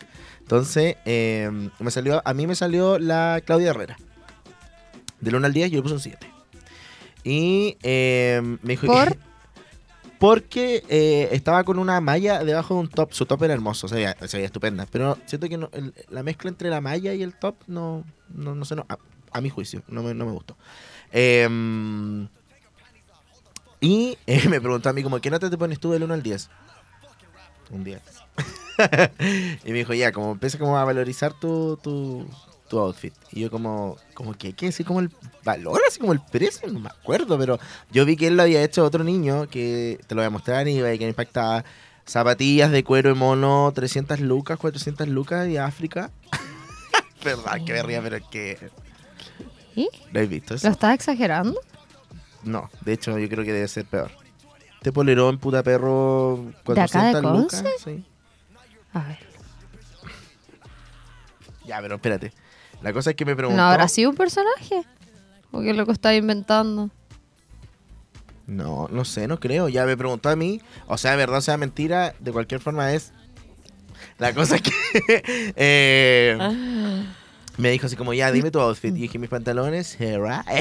Entonces, 0.49 0.97
eh, 1.05 1.51
me 1.79 1.91
salió, 1.91 2.23
a 2.25 2.33
mí 2.33 2.47
me 2.47 2.55
salió 2.55 2.99
la 2.99 3.43
Claudia 3.45 3.69
Herrera. 3.69 3.99
Del 5.21 5.35
1 5.35 5.47
al 5.47 5.53
10 5.53 5.71
yo 5.71 5.77
le 5.77 5.83
puse 5.83 5.95
un 5.97 6.01
7. 6.01 6.27
Y 7.23 7.77
eh, 7.83 8.41
me 8.63 8.71
dijo... 8.73 8.87
¿Por? 8.87 9.19
Porque 10.19 10.83
eh, 10.89 11.29
estaba 11.33 11.65
con 11.65 11.79
una 11.79 12.01
malla 12.01 12.43
debajo 12.45 12.73
de 12.73 12.81
un 12.81 12.89
top. 12.89 13.13
Su 13.13 13.27
top 13.27 13.43
era 13.43 13.53
hermoso, 13.53 13.89
se 13.89 13.97
veía, 13.97 14.17
se 14.27 14.39
veía 14.39 14.47
estupenda. 14.47 14.87
Pero 14.91 15.19
siento 15.27 15.51
que 15.51 15.59
no- 15.59 15.69
el- 15.75 15.93
la 16.09 16.23
mezcla 16.23 16.49
entre 16.49 16.71
la 16.71 16.81
malla 16.81 17.13
y 17.13 17.23
el 17.23 17.35
top 17.35 17.57
no, 17.67 18.05
no, 18.31 18.55
no 18.55 18.65
sé, 18.65 18.75
no, 18.75 18.87
a, 18.89 18.97
a 19.33 19.41
mi 19.43 19.51
juicio, 19.51 19.83
no 19.87 20.03
me, 20.03 20.15
no 20.15 20.25
me 20.25 20.33
gustó. 20.33 20.57
Em, 21.13 22.27
y 23.83 24.17
me 24.49 24.61
preguntó 24.63 24.89
a 24.89 24.95
mí 24.95 25.03
como, 25.03 25.21
¿qué 25.21 25.31
nota 25.31 25.51
te 25.51 25.59
pones 25.59 25.79
tú 25.79 25.93
del 25.93 26.03
1 26.05 26.15
al 26.15 26.23
10? 26.23 26.49
Un 27.71 27.85
10. 27.85 28.01
y 29.65 29.73
me 29.73 29.79
dijo, 29.79 29.95
ya, 29.95 30.13
como 30.13 30.33
empieza 30.33 30.59
como 30.59 30.79
a 30.79 30.85
valorizar 30.85 31.33
tu, 31.33 31.79
tu, 31.83 32.27
tu 32.69 32.79
outfit. 32.79 33.15
Y 33.33 33.41
yo 33.41 33.51
como, 33.51 33.97
como 34.15 34.35
que, 34.35 34.53
¿qué? 34.53 34.69
Así 34.69 34.85
como 34.85 35.01
el 35.01 35.11
valor, 35.45 35.81
así 35.87 35.99
como 35.99 36.13
el 36.13 36.21
precio, 36.21 36.69
no 36.69 36.81
me 36.81 36.89
acuerdo, 36.89 37.39
pero 37.39 37.59
yo 37.91 38.05
vi 38.05 38.17
que 38.17 38.29
él 38.29 38.37
lo 38.37 38.43
había 38.43 38.63
hecho 38.63 38.83
a 38.83 38.85
otro 38.85 39.05
niño, 39.05 39.49
que 39.49 39.99
te 40.07 40.15
lo 40.15 40.21
voy 40.21 40.27
a 40.27 40.31
mostrar 40.31 40.69
y 40.69 40.77
que 40.77 40.99
me 41.01 41.09
impactaba. 41.09 41.65
Zapatillas 42.07 42.71
de 42.71 42.85
cuero 42.85 43.11
de 43.11 43.15
mono, 43.17 43.71
300 43.75 44.21
lucas, 44.21 44.59
400 44.59 45.09
lucas 45.09 45.47
de 45.47 45.59
África. 45.59 46.11
Verdad, 47.25 47.59
que 47.67 47.75
me 47.75 47.83
ría, 47.83 48.01
pero 48.01 48.17
es 48.17 48.23
que... 48.31 48.71
¿Y? 49.75 49.91
¿Lo 50.13 50.21
has 50.21 50.29
visto 50.29 50.55
eso? 50.55 50.67
¿Lo 50.67 50.73
estás 50.73 50.95
exagerando? 50.95 51.61
No, 52.45 52.71
de 52.81 52.95
hecho 52.95 53.19
yo 53.19 53.29
creo 53.29 53.45
que 53.45 53.53
debe 53.53 53.69
ser 53.69 53.85
peor. 53.85 54.11
Este 54.77 54.91
polerón, 54.91 55.39
puta 55.39 55.63
perro, 55.63 56.47
¿De 56.67 56.81
acá 56.81 57.05
de 57.05 57.21
400 57.21 57.23
lucas. 57.23 57.65
Sí. 57.85 58.05
A 58.99 59.09
ver. 59.09 59.19
Ya, 61.67 61.81
pero 61.81 61.97
espérate. 61.97 62.33
La 62.83 62.93
cosa 62.93 63.11
es 63.11 63.17
que 63.17 63.25
me 63.25 63.35
preguntó... 63.37 63.57
¿No 63.61 63.69
habrá 63.69 63.89
sido 63.89 64.11
un 64.11 64.17
personaje? 64.17 64.83
¿O 65.51 65.61
qué 65.61 65.75
loco 65.75 65.93
está 65.93 66.15
inventando? 66.15 66.91
No, 68.47 68.89
no 68.91 69.05
sé, 69.05 69.27
no 69.29 69.39
creo. 69.41 69.69
Ya 69.69 69.85
me 69.85 69.97
preguntó 69.97 70.29
a 70.31 70.37
mí. 70.37 70.61
O 70.87 70.97
sea, 70.97 71.15
verdad 71.17 71.39
o 71.39 71.43
sea 71.43 71.57
mentira, 71.59 72.15
de 72.19 72.33
cualquier 72.33 72.61
forma 72.61 72.93
es. 72.93 73.13
La 74.19 74.33
cosa 74.33 74.57
es 74.57 74.63
que. 74.63 74.73
eh, 75.57 76.39
Ah. 76.41 76.53
me 77.59 77.71
dijo 77.71 77.87
así 77.87 77.97
como, 77.97 78.15
ya, 78.15 78.31
dime 78.33 78.51
tu 78.51 78.61
outfit. 78.61 78.97
Y 78.97 79.01
dije, 79.03 79.19
mis 79.19 79.29
pantalones, 79.29 80.01
Hera. 80.01 80.45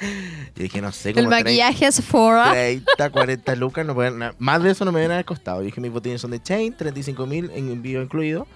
Yo 0.56 0.62
dije, 0.62 0.80
no 0.80 0.92
sé, 0.92 1.10
El 1.10 1.16
como 1.16 1.28
30, 1.28 1.44
maquillaje 1.44 1.86
es 1.86 1.94
Sephora. 1.94 2.52
30, 2.52 3.10
40 3.10 3.56
lucas, 3.56 3.86
no 3.86 3.94
pueden, 3.94 4.22
más 4.38 4.62
de 4.62 4.70
eso 4.70 4.84
no 4.84 4.92
me 4.92 5.00
vienen 5.00 5.18
al 5.18 5.24
costado. 5.24 5.60
Yo 5.60 5.66
dije, 5.66 5.80
mis 5.80 5.92
botines 5.92 6.20
son 6.20 6.30
de 6.30 6.42
Chain, 6.42 6.76
35 6.76 7.26
mil 7.26 7.50
en 7.54 7.70
envío 7.70 8.02
incluido. 8.02 8.46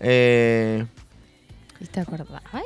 Eh, 0.00 0.84
¿Te 1.92 2.00
acordás? 2.00 2.42
Ay, 2.52 2.62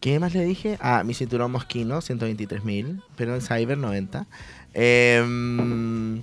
¿Qué 0.00 0.18
más 0.18 0.32
le 0.32 0.44
dije? 0.44 0.78
Ah, 0.80 1.02
mi 1.04 1.12
cinturón 1.12 1.52
Mosquino, 1.52 2.00
123 2.00 2.64
mil, 2.64 3.02
pero 3.16 3.34
en 3.34 3.42
Cyber 3.42 3.76
90. 3.76 4.26
Em, 4.72 6.22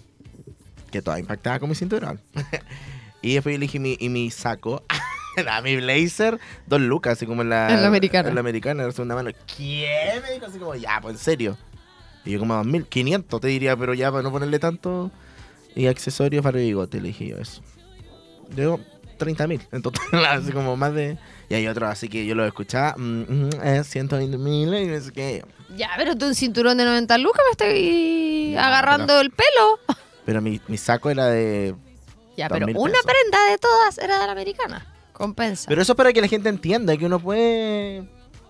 que 0.89 1.03
toda 1.03 1.20
impactada 1.20 1.60
con 1.60 1.70
mi 1.70 1.75
cinturón. 1.75 2.20
y 3.22 3.36
después 3.36 3.53
yo 3.53 3.60
le 3.60 3.65
dije, 3.65 3.79
mi, 3.79 3.96
y 4.00 4.10
mi 4.10 4.32
saco, 4.32 4.84
era 5.41 5.62
mi 5.62 5.75
blazer, 5.77 6.39
dos 6.65 6.82
lucas, 6.82 7.13
así 7.13 7.25
como 7.25 7.41
en 7.44 7.50
la... 7.50 7.70
En 7.74 7.82
la 7.82 7.88
americana. 7.88 8.29
En 8.29 8.36
la 8.36 8.41
americana, 8.41 8.84
en 8.84 8.88
la 8.89 8.94
segunda 8.94 9.15
mano. 9.15 9.29
¿Quién? 9.56 10.22
Me 10.24 10.32
dijo 10.34 10.46
así 10.48 10.58
como, 10.60 10.75
ya, 10.75 11.00
pues 11.01 11.13
en 11.15 11.20
serio. 11.20 11.58
Y 12.25 12.32
yo 12.32 12.39
como 12.39 12.56
2.500 12.63 13.39
te 13.39 13.48
diría, 13.48 13.77
pero 13.77 13.94
ya 13.94 14.12
para 14.12 14.24
no 14.24 14.32
ponerle 14.32 14.60
tanto. 14.60 15.12
Y 15.75 15.88
accesorios 15.88 16.44
para 16.44 16.58
el 16.60 16.65
bigote, 16.65 17.00
le 17.00 17.10
dije 17.10 17.27
yo 17.27 17.38
eso. 17.38 17.62
Yo 18.56 18.79
30 19.17 19.48
mil 19.48 19.62
en 19.72 19.82
total, 19.82 20.25
así 20.29 20.51
como 20.51 20.75
más 20.75 20.94
de... 20.94 21.17
Y 21.50 21.53
hay 21.56 21.67
otros 21.67 21.89
así 21.89 22.10
que 22.10 22.25
yo 22.25 22.36
lo 22.36 22.46
escuchaba, 22.46 22.96
mm, 22.98 23.25
mm, 23.48 23.50
es 23.63 23.88
120 23.88 24.38
mil 24.38 24.74
y 24.74 24.86
no 24.88 25.00
sé 25.00 25.12
qué. 25.13 25.46
ya, 25.77 25.91
pero 25.96 26.17
tú 26.17 26.25
un 26.25 26.36
cinturón 26.36 26.77
de 26.77 26.84
90 26.84 27.17
lucas 27.20 27.41
me 27.46 27.51
estoy 27.51 28.51
Ya, 28.53 28.67
agarrando 28.67 29.20
el 29.22 29.32
pelo. 29.32 29.79
Pero 30.25 30.41
mi, 30.41 30.60
mi 30.67 30.77
saco 30.77 31.10
era 31.10 31.27
de... 31.27 31.74
Ya, 32.36 32.50
pero 32.50 32.65
una 32.67 32.91
pesos. 32.91 33.06
prenda 33.06 33.50
de 33.51 33.58
todas 33.58 33.98
era 33.98 34.20
de 34.20 34.25
la 34.25 34.32
americana. 34.34 34.86
Compensa. 35.17 35.65
Pero 35.67 35.81
eso 35.81 35.93
es 35.93 35.97
para 35.97 36.13
que 36.13 36.21
la 36.21 36.27
gente 36.27 36.47
entienda 36.47 36.95
que 36.95 37.05
uno 37.05 37.19
puede 37.19 38.03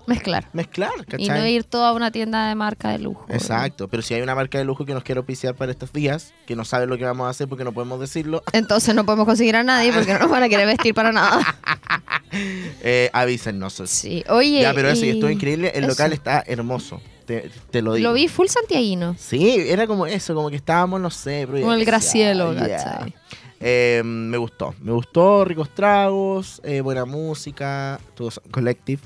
Mezclar. 0.05 0.49
mezclar, 0.51 1.05
¿cachai? 1.05 1.25
Y 1.25 1.29
no 1.29 1.47
ir 1.47 1.63
toda 1.63 1.89
a 1.89 1.93
una 1.93 2.11
tienda 2.11 2.49
de 2.49 2.55
marca 2.55 2.89
de 2.89 2.99
lujo. 2.99 3.25
Exacto, 3.29 3.87
pero 3.87 4.03
si 4.03 4.13
hay 4.13 4.21
una 4.21 4.35
marca 4.35 4.57
de 4.57 4.65
lujo 4.65 4.85
que 4.85 4.93
nos 4.93 5.03
quiere 5.03 5.19
auspiciar 5.19 5.55
para 5.55 5.71
estos 5.71 5.93
días, 5.93 6.33
que 6.45 6.57
no 6.57 6.65
sabe 6.65 6.85
lo 6.85 6.97
que 6.97 7.05
vamos 7.05 7.25
a 7.27 7.29
hacer 7.29 7.47
porque 7.47 7.63
no 7.63 7.71
podemos 7.71 8.01
decirlo, 8.01 8.43
Entonces 8.51 8.93
no 8.95 9.05
podemos 9.05 9.25
conseguir 9.25 9.55
a 9.55 9.63
nadie 9.63 9.93
porque 9.93 10.11
no 10.13 10.19
nos 10.19 10.29
van 10.29 10.43
a 10.43 10.49
querer 10.49 10.67
vestir 10.67 10.93
para 10.93 11.13
nada. 11.13 11.39
eh, 12.81 13.09
avísennos. 13.13 13.81
Sí, 13.85 14.25
oye. 14.27 14.61
Ya, 14.61 14.73
pero 14.73 14.89
eso, 14.89 15.05
y 15.05 15.09
estuvo 15.09 15.29
increíble. 15.29 15.71
El 15.73 15.85
eso. 15.85 15.91
local 15.91 16.11
está 16.11 16.43
hermoso, 16.45 17.01
te, 17.25 17.49
te 17.71 17.81
lo 17.81 17.93
digo. 17.93 18.09
Lo 18.09 18.13
vi 18.13 18.27
full 18.27 18.47
santiaguino. 18.47 19.15
Sí, 19.17 19.55
era 19.67 19.87
como 19.87 20.05
eso, 20.05 20.35
como 20.35 20.49
que 20.49 20.57
estábamos, 20.57 20.99
no 20.99 21.09
sé, 21.09 21.47
Como 21.47 21.73
el 21.73 21.85
Gracielo. 21.85 22.53
¿cachai? 22.53 23.13
Eh, 23.59 24.01
me 24.05 24.37
gustó, 24.37 24.75
me 24.81 24.91
gustó, 24.91 25.43
ricos 25.43 25.73
tragos, 25.73 26.61
eh, 26.63 26.81
buena 26.81 27.05
música, 27.05 27.99
todo 28.15 28.27
eso, 28.29 28.41
Collective. 28.51 29.01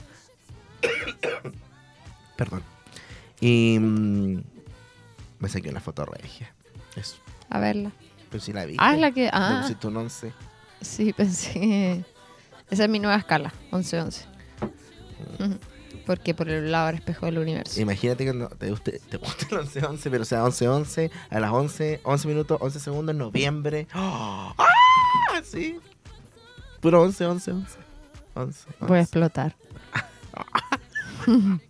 Perdón. 2.35 2.63
Y 3.39 3.77
mm, 3.79 4.41
me 5.39 5.49
saqué 5.49 5.69
una 5.69 5.79
foto 5.79 6.05
regia. 6.05 6.53
Eso. 6.95 7.17
A 7.49 7.59
verla. 7.59 7.91
Pero 8.29 8.41
si 8.43 8.53
la 8.53 8.65
vi. 8.65 8.75
Ah, 8.79 8.93
es 8.93 8.99
la 8.99 9.11
que. 9.11 9.29
Ah, 9.31 9.53
Me 9.55 9.61
pusiste 9.61 9.87
un 9.87 9.97
11. 9.97 10.33
sí, 10.81 11.13
pensé. 11.13 12.03
Esa 12.69 12.83
es 12.85 12.89
mi 12.89 12.99
nueva 12.99 13.17
escala, 13.17 13.51
11-11. 13.71 14.25
Ujú. 15.39 15.57
Porque 16.05 16.33
por 16.33 16.49
el 16.49 16.71
lado 16.71 16.87
del 16.87 16.95
espejo 16.95 17.25
del 17.25 17.37
universo. 17.39 17.79
Imagínate 17.79 18.25
que 18.25 18.33
no- 18.33 18.49
te 18.49 18.69
guste, 18.69 18.99
te 19.09 19.17
guste 19.17 19.47
el 19.51 19.57
11-11, 19.59 20.09
pero 20.09 20.25
sea 20.25 20.43
11-11 20.43 21.11
a 21.29 21.39
las 21.39 21.51
11, 21.51 21.99
11 22.03 22.27
minutos, 22.27 22.57
11 22.61 22.79
segundos 22.79 23.13
en 23.13 23.19
noviembre. 23.19 23.87
¡Ah! 23.93 24.53
Sí. 25.43 25.79
Puro 26.79 27.01
11, 27.03 27.25
11, 27.25 27.51
11. 27.51 27.77
11, 28.33 28.67
Voy 28.81 28.97
a 28.97 29.01
explotar. 29.01 29.55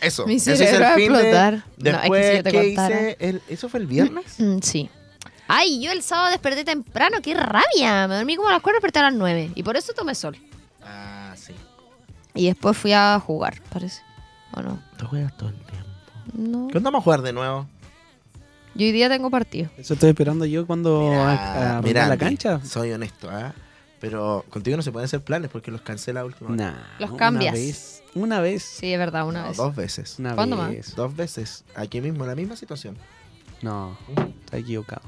Eso, 0.00 0.26
Mi 0.26 0.34
eso 0.36 0.52
hice 0.52 0.66
cerebro 0.66 0.80
va 0.84 0.88
a 0.90 0.94
el 0.94 1.00
fin 1.00 1.12
de- 1.12 1.18
explotar. 1.18 1.52
No, 1.54 1.60
es 1.60 1.66
que 1.76 1.90
Después, 1.98 2.26
si 2.30 2.36
yo 2.36 2.42
te 2.44 2.50
¿qué 2.52 2.66
contara- 2.76 3.00
hice? 3.00 3.16
El- 3.20 3.42
¿Eso 3.48 3.68
fue 3.68 3.80
el 3.80 3.86
viernes? 3.86 4.34
Mm, 4.38 4.58
sí. 4.62 4.90
Ay, 5.48 5.82
yo 5.82 5.90
el 5.90 6.02
sábado 6.02 6.30
desperté 6.30 6.64
temprano, 6.64 7.18
qué 7.22 7.34
rabia. 7.34 8.06
Me 8.06 8.14
dormí 8.16 8.36
como 8.36 8.48
a 8.48 8.52
las 8.52 8.62
4 8.62 8.76
y 8.76 8.80
desperté 8.80 8.98
a 9.00 9.02
las 9.04 9.14
9. 9.14 9.50
Y 9.54 9.62
por 9.62 9.76
eso 9.76 9.92
tomé 9.94 10.14
sol. 10.14 10.36
Y 12.38 12.46
después 12.46 12.76
fui 12.76 12.92
a 12.92 13.18
jugar, 13.20 13.60
parece. 13.72 14.02
¿O 14.52 14.62
no? 14.62 14.80
Tú 14.96 15.06
juegas 15.06 15.36
todo 15.36 15.48
el 15.48 15.56
tiempo. 15.56 15.88
No. 16.34 16.68
¿Cuándo 16.70 16.88
vamos 16.90 17.00
a 17.00 17.04
jugar 17.04 17.22
de 17.22 17.32
nuevo? 17.32 17.66
Yo 18.74 18.86
hoy 18.86 18.92
día 18.92 19.08
tengo 19.08 19.28
partido. 19.30 19.68
Eso 19.76 19.94
estoy 19.94 20.10
esperando 20.10 20.44
yo 20.44 20.66
cuando 20.66 21.10
a, 21.12 21.78
a 21.78 21.82
Mira, 21.82 22.02
mira, 22.02 22.08
la 22.08 22.16
cancha. 22.16 22.60
Soy 22.64 22.92
honesto, 22.92 23.28
¿ah? 23.30 23.52
Pero 24.00 24.44
contigo 24.50 24.76
no 24.76 24.82
se 24.84 24.92
pueden 24.92 25.06
hacer 25.06 25.20
planes 25.20 25.50
porque 25.50 25.72
los 25.72 25.80
cancela 25.80 26.20
a 26.20 26.24
última 26.24 26.50
hora. 26.50 26.70
Nah, 26.70 26.78
Los 27.00 27.10
una 27.10 27.18
cambias. 27.18 27.54
vez- 27.54 28.02
Una 28.14 28.40
vez. 28.40 28.62
Sí, 28.62 28.92
es 28.92 28.98
verdad, 28.98 29.26
una 29.26 29.42
No, 29.42 29.48
vez. 29.48 29.56
dos 29.56 29.74
veces. 29.74 30.16
Una 30.20 30.36
¿Cuándo 30.36 30.56
más? 30.56 30.70
vez. 30.70 30.94
Dos 30.94 31.16
veces. 31.16 31.64
Aquí 31.74 32.00
mismo, 32.00 32.22
en 32.22 32.30
la 32.30 32.36
misma 32.36 32.54
situación. 32.54 32.96
No, 33.62 33.98
está 34.44 34.58
equivocado. 34.58 35.02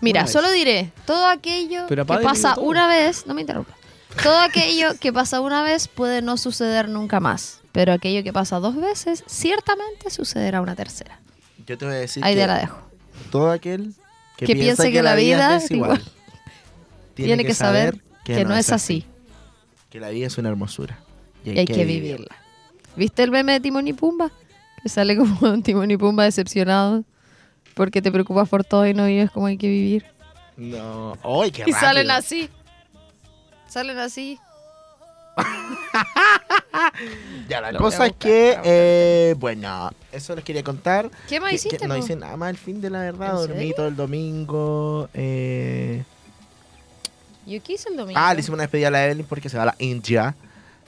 Mira, 0.00 0.20
Una 0.20 0.24
vez. 0.24 0.32
solo 0.32 0.50
diré, 0.50 0.90
todo 1.06 1.28
aquello 1.28 1.84
Pero 1.88 2.04
que 2.04 2.14
pasa 2.18 2.58
una 2.58 2.88
vez, 2.88 3.24
no 3.28 3.34
me 3.34 3.42
interrumpas. 3.42 3.76
Todo 4.22 4.38
aquello 4.38 4.98
que 5.00 5.12
pasa 5.12 5.40
una 5.40 5.62
vez 5.62 5.88
puede 5.88 6.22
no 6.22 6.36
suceder 6.36 6.88
nunca 6.88 7.20
más. 7.20 7.60
Pero 7.72 7.92
aquello 7.92 8.22
que 8.22 8.32
pasa 8.32 8.60
dos 8.60 8.76
veces, 8.76 9.24
ciertamente 9.26 10.10
sucederá 10.10 10.60
una 10.60 10.76
tercera. 10.76 11.20
Yo 11.66 11.76
te 11.76 11.84
voy 11.84 11.94
a 11.94 11.98
decir 11.98 12.24
Ahí 12.24 12.34
que 12.34 12.40
te 12.40 12.46
la 12.46 12.58
dejo. 12.58 12.78
todo 13.30 13.50
aquel 13.50 13.94
que, 14.36 14.46
Que 14.46 14.54
piense 14.54 14.92
que 14.92 15.02
la 15.02 15.14
vida 15.14 15.56
es 15.56 15.62
desigual 15.62 15.98
igual. 15.98 16.12
Tiene 17.14 17.44
que 17.44 17.54
saber 17.54 18.02
que, 18.24 18.44
no 18.44 18.54
es 18.54 18.70
así. 18.70 19.04
Que 19.90 20.00
la 20.00 20.10
vida 20.10 20.26
es 20.26 20.38
una 20.38 20.48
hermosura. 20.48 20.98
Y 21.44 21.58
hay 21.58 21.66
que 21.66 21.84
vivirla. 21.84 22.36
¿Viste 22.96 23.22
el 23.22 23.30
meme 23.30 23.52
de 23.52 23.60
Timón 23.60 23.88
y 23.88 23.92
Pumba? 23.92 24.30
Que 24.82 24.88
sale 24.88 25.16
como 25.16 25.36
un 25.40 25.62
Timón 25.64 25.90
y 25.90 25.96
Pumba 25.96 26.24
decepcionado 26.24 27.04
porque 27.74 28.00
te 28.00 28.10
preocupas 28.12 28.48
por 28.48 28.64
todo 28.64 28.86
y 28.86 28.94
no 28.94 29.06
vives 29.06 29.30
como 29.30 29.46
hay 29.46 29.56
que 29.56 29.68
vivir. 29.68 30.06
No. 30.56 31.16
¡Ay, 31.22 31.50
qué 31.50 31.64
Y 31.66 31.72
salen 31.72 32.10
así. 32.10 32.48
Salen 33.74 33.98
así. 33.98 34.38
Ya, 37.48 37.60
la 37.60 37.72
Lo 37.72 37.80
voy 37.80 37.88
a 37.88 37.90
cosa 37.90 38.06
es 38.06 38.12
buscar, 38.12 38.30
que, 38.30 38.58
eh, 38.64 39.34
bueno, 39.36 39.90
eso 40.12 40.36
les 40.36 40.44
quería 40.44 40.62
contar. 40.62 41.10
¿Qué 41.28 41.40
más 41.40 41.50
Que- 41.50 41.56
hiciste? 41.56 41.78
que 41.78 41.88
no 41.88 41.96
hice 41.96 42.14
nada 42.14 42.36
más 42.36 42.50
el 42.50 42.56
fin 42.56 42.80
de 42.80 42.88
la 42.88 43.00
verdad. 43.00 43.30
¿En 43.30 43.34
Dormí 43.36 43.54
serio? 43.56 43.74
todo 43.74 43.88
el 43.88 43.96
domingo. 43.96 45.08
Eh... 45.12 46.04
Yo 47.46 47.60
qué 47.64 47.72
hice 47.72 47.88
el 47.88 47.96
domingo. 47.96 48.20
Ah, 48.22 48.32
le 48.32 48.40
hicimos 48.40 48.54
una 48.54 48.62
despedida 48.62 48.88
a 48.88 48.90
la 48.92 49.04
Evelyn 49.06 49.26
porque 49.26 49.48
se 49.48 49.56
va 49.56 49.64
a 49.64 49.66
la 49.66 49.74
India. 49.80 50.36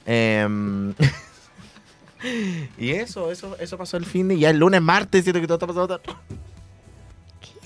Em, 0.07 0.95
y 2.79 2.91
eso, 2.91 3.33
eso, 3.33 3.57
eso 3.59 3.77
pasó 3.77 3.97
el 3.97 4.07
fin 4.07 4.29
de. 4.29 4.39
Ya 4.39 4.51
el 4.51 4.59
lunes, 4.59 4.81
martes, 4.81 5.25
siento 5.25 5.41
que 5.41 5.49
todo 5.49 5.57
está 5.57 5.67
pasando. 5.67 6.01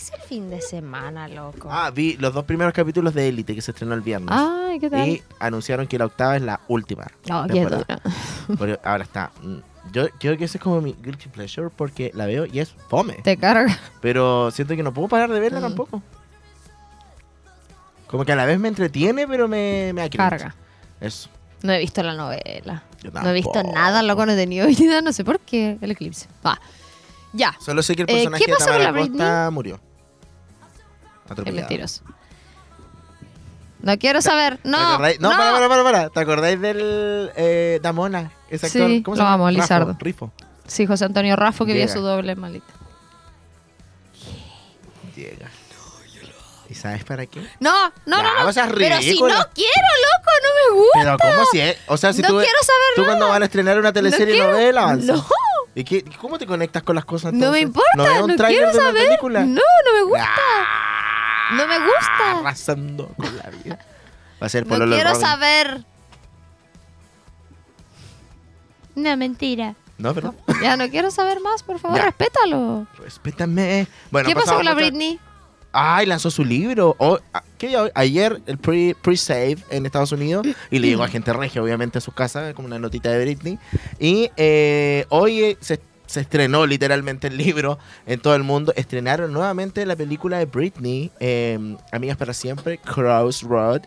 ¿Qué 0.01 0.05
hice 0.07 0.15
el 0.17 0.23
fin 0.23 0.49
de 0.49 0.63
semana, 0.63 1.29
loco? 1.29 1.69
Ah, 1.71 1.91
vi 1.91 2.17
los 2.17 2.33
dos 2.33 2.45
primeros 2.45 2.73
capítulos 2.73 3.13
de 3.13 3.29
Élite 3.29 3.55
que 3.55 3.61
se 3.61 3.71
estrenó 3.73 3.93
el 3.93 4.01
viernes. 4.01 4.31
Ay, 4.33 4.81
¿qué 4.81 4.89
tal? 4.89 5.07
y 5.07 5.23
anunciaron 5.39 5.87
que 5.87 5.99
la 5.99 6.07
octava 6.07 6.37
es 6.37 6.43
la 6.43 6.59
última. 6.69 7.07
No, 7.29 7.47
qué 7.47 7.63
duro. 7.65 7.85
Porque 8.59 8.79
ahora 8.83 9.05
está. 9.05 9.31
mm, 9.43 9.57
Yo 9.93 10.09
creo 10.19 10.39
que 10.39 10.45
ese 10.47 10.57
es 10.57 10.65
como 10.65 10.81
mi 10.81 10.95
guilty 10.95 11.29
pleasure 11.29 11.69
porque 11.75 12.11
la 12.15 12.25
veo 12.25 12.47
y 12.47 12.61
es 12.61 12.75
fome. 12.89 13.15
Te 13.25 13.37
carga. 13.37 13.79
Pero 14.01 14.51
siento 14.53 14.75
que 14.75 14.83
no 14.83 14.95
puedo 14.95 15.09
parar 15.09 15.31
de 15.31 15.39
verla 15.39 15.59
Mm. 15.61 15.63
tampoco. 15.65 16.03
Como 18.07 18.25
que 18.25 18.33
a 18.33 18.37
la 18.37 18.47
vez 18.47 18.59
me 18.59 18.69
entretiene, 18.69 19.29
pero 19.29 19.49
me, 19.49 19.93
me. 19.95 20.09
Carga. 20.09 20.55
Eso. 20.99 21.29
No 21.63 21.73
he 21.75 21.79
visto 21.79 22.03
la 22.03 22.15
novela. 22.15 22.85
Yo 23.03 23.11
No 23.11 23.29
he 23.29 23.35
visto 23.35 23.63
nada, 23.63 24.03
loco, 24.03 24.25
no 24.25 24.33
he 24.33 24.37
tenido 24.37 24.67
vida, 24.67 25.03
no 25.03 25.13
sé 25.13 25.25
por 25.25 25.41
qué. 25.41 25.77
El 25.83 25.91
eclipse. 25.91 26.27
Va. 26.47 26.59
Ya. 27.35 27.55
Solo 27.61 27.83
sé 27.83 27.95
que 27.95 28.03
el 28.03 28.09
Eh, 28.11 28.13
personaje 28.15 28.45
¿qué 28.47 28.53
pasó 28.53 28.65
de 28.65 28.71
con 28.73 28.79
Tamara 28.87 29.01
la 29.03 29.09
Costa 29.09 29.51
murió. 29.53 29.81
Es 31.45 31.53
mentiroso. 31.55 32.03
No 33.83 33.99
quiero 33.99 34.21
saber. 34.21 34.59
¿Te 34.59 34.69
No. 34.69 34.99
No, 34.99 34.99
no. 34.99 35.31
para, 35.31 35.53
para, 35.53 35.69
para, 35.69 35.83
para. 35.83 36.09
¿Te 36.11 36.21
acordáis 36.21 36.61
del 36.61 37.31
eh, 37.37 37.81
Damona? 37.83 38.31
Ese 38.51 38.69
Sí. 38.69 39.03
¿Cómo 39.03 39.17
se 39.17 39.23
llama? 39.23 39.35
amo, 39.35 39.47
Rafo, 39.47 39.59
Lizardo. 39.61 39.97
Rifo. 39.99 40.33
Sí, 40.67 40.87
José 40.87 41.05
Antonio 41.07 41.35
Raffo 41.37 41.65
que 41.65 41.73
vio 41.73 41.89
su 41.89 42.01
doble 42.01 42.37
malita. 42.37 42.73
Llega. 45.17 45.49
¿Y 46.69 46.75
sabes 46.75 47.03
para 47.05 47.27
qué? 47.27 47.41
No, 47.59 47.73
no, 48.07 48.23
no, 48.23 48.23
no. 48.23 48.45
no 48.45 48.53
seas 48.53 48.71
Pero 48.77 48.99
si 48.99 49.19
no 49.21 49.27
quiero, 49.55 49.89
loco, 50.07 50.31
no 50.43 50.75
me 50.75 50.81
gusta. 50.81 51.01
Pero 51.01 51.19
¿cómo 51.19 51.47
si 51.51 51.61
es? 51.61 51.77
O 51.89 51.97
sea, 51.97 52.13
si 52.13 52.23
no 52.23 52.29
tú, 52.29 52.35
quiero 52.37 52.59
saber 52.63 52.81
tú 52.95 53.01
nada. 53.03 53.13
cuando 53.15 53.29
van 53.29 53.43
a 53.43 53.45
estrenar 53.47 53.79
una 53.79 53.93
teleserie 53.93 54.35
quiero- 54.35 54.53
novela 54.53 54.83
avanza. 54.83 55.15
No. 55.15 55.27
¿Y 55.75 55.83
qué, 55.85 56.05
cómo 56.21 56.39
te 56.39 56.47
conectas 56.47 56.83
con 56.83 56.95
las 56.97 57.05
cosas 57.05 57.33
No 57.33 57.51
me 57.53 57.61
importa, 57.61 57.91
¿No 57.97 58.05
no 58.27 58.37
quiero 58.37 58.71
de 58.73 58.79
una 58.79 58.87
saber. 58.87 59.05
película? 59.07 59.41
No, 59.41 59.61
no 59.85 59.93
me 59.97 60.03
gusta. 60.03 60.29
Ah, 60.29 61.00
No 61.57 61.67
me 61.67 61.79
gusta. 61.79 62.39
Arrasando 62.41 63.09
con 63.17 63.37
la 63.37 63.51
vida. 63.51 63.79
Va 64.43 64.47
a 64.47 64.49
ser 64.49 64.65
No 64.65 64.71
Pololo 64.71 64.95
quiero 64.95 65.11
Robin. 65.11 65.27
saber. 65.27 65.85
No, 68.95 69.17
mentira. 69.17 69.75
No, 69.99 70.15
pero 70.15 70.35
Ya 70.63 70.77
no 70.77 70.89
quiero 70.89 71.11
saber 71.11 71.41
más, 71.41 71.63
por 71.63 71.79
favor, 71.79 71.99
Ya. 71.99 72.05
respétalo. 72.07 72.87
respétame. 72.99 73.87
Bueno, 74.11 74.29
¿Qué 74.29 74.35
pasó 74.35 74.47
pasamos 74.47 74.59
con 74.61 74.65
la 74.67 74.75
Britney? 74.75 75.19
Ay, 75.73 76.07
lanzó 76.07 76.31
su 76.31 76.45
libro. 76.45 76.97
O- 76.99 77.21
a- 77.33 77.45
¿Qué 77.57 77.69
día 77.69 77.83
hoy? 77.83 77.91
Ayer 77.95 78.41
el 78.47 78.59
pre- 78.59 78.97
pre-save 79.01 79.59
en 79.71 79.87
Estados 79.87 80.11
Unidos 80.11 80.45
y 80.71 80.79
le 80.81 80.89
llegó 80.89 81.05
a 81.05 81.09
gente 81.09 81.33
regia, 81.33 81.63
obviamente, 81.63 81.99
a 81.99 82.01
su 82.01 82.13
casa, 82.13 82.55
como 82.55 82.67
una 82.67 82.79
notita 82.79 83.11
de 83.11 83.23
Britney. 83.25 83.59
Y 84.01 84.31
eh, 84.37 85.07
hoy 85.11 85.41
eh, 85.45 85.59
se, 85.61 85.81
se 86.11 86.21
estrenó 86.23 86.67
literalmente 86.67 87.29
el 87.29 87.37
libro 87.37 87.79
en 88.07 88.19
todo 88.21 88.35
el 88.35 88.43
mundo. 88.43 88.73
Estrenaron 88.75 89.33
nuevamente 89.33 89.87
la 89.87 89.95
película 89.95 90.39
de 90.39 90.47
Britney, 90.47 91.11
eh, 91.21 91.77
Amigas 91.93 92.17
para 92.17 92.35
Siempre, 92.35 92.79
Crossroad, 92.79 93.83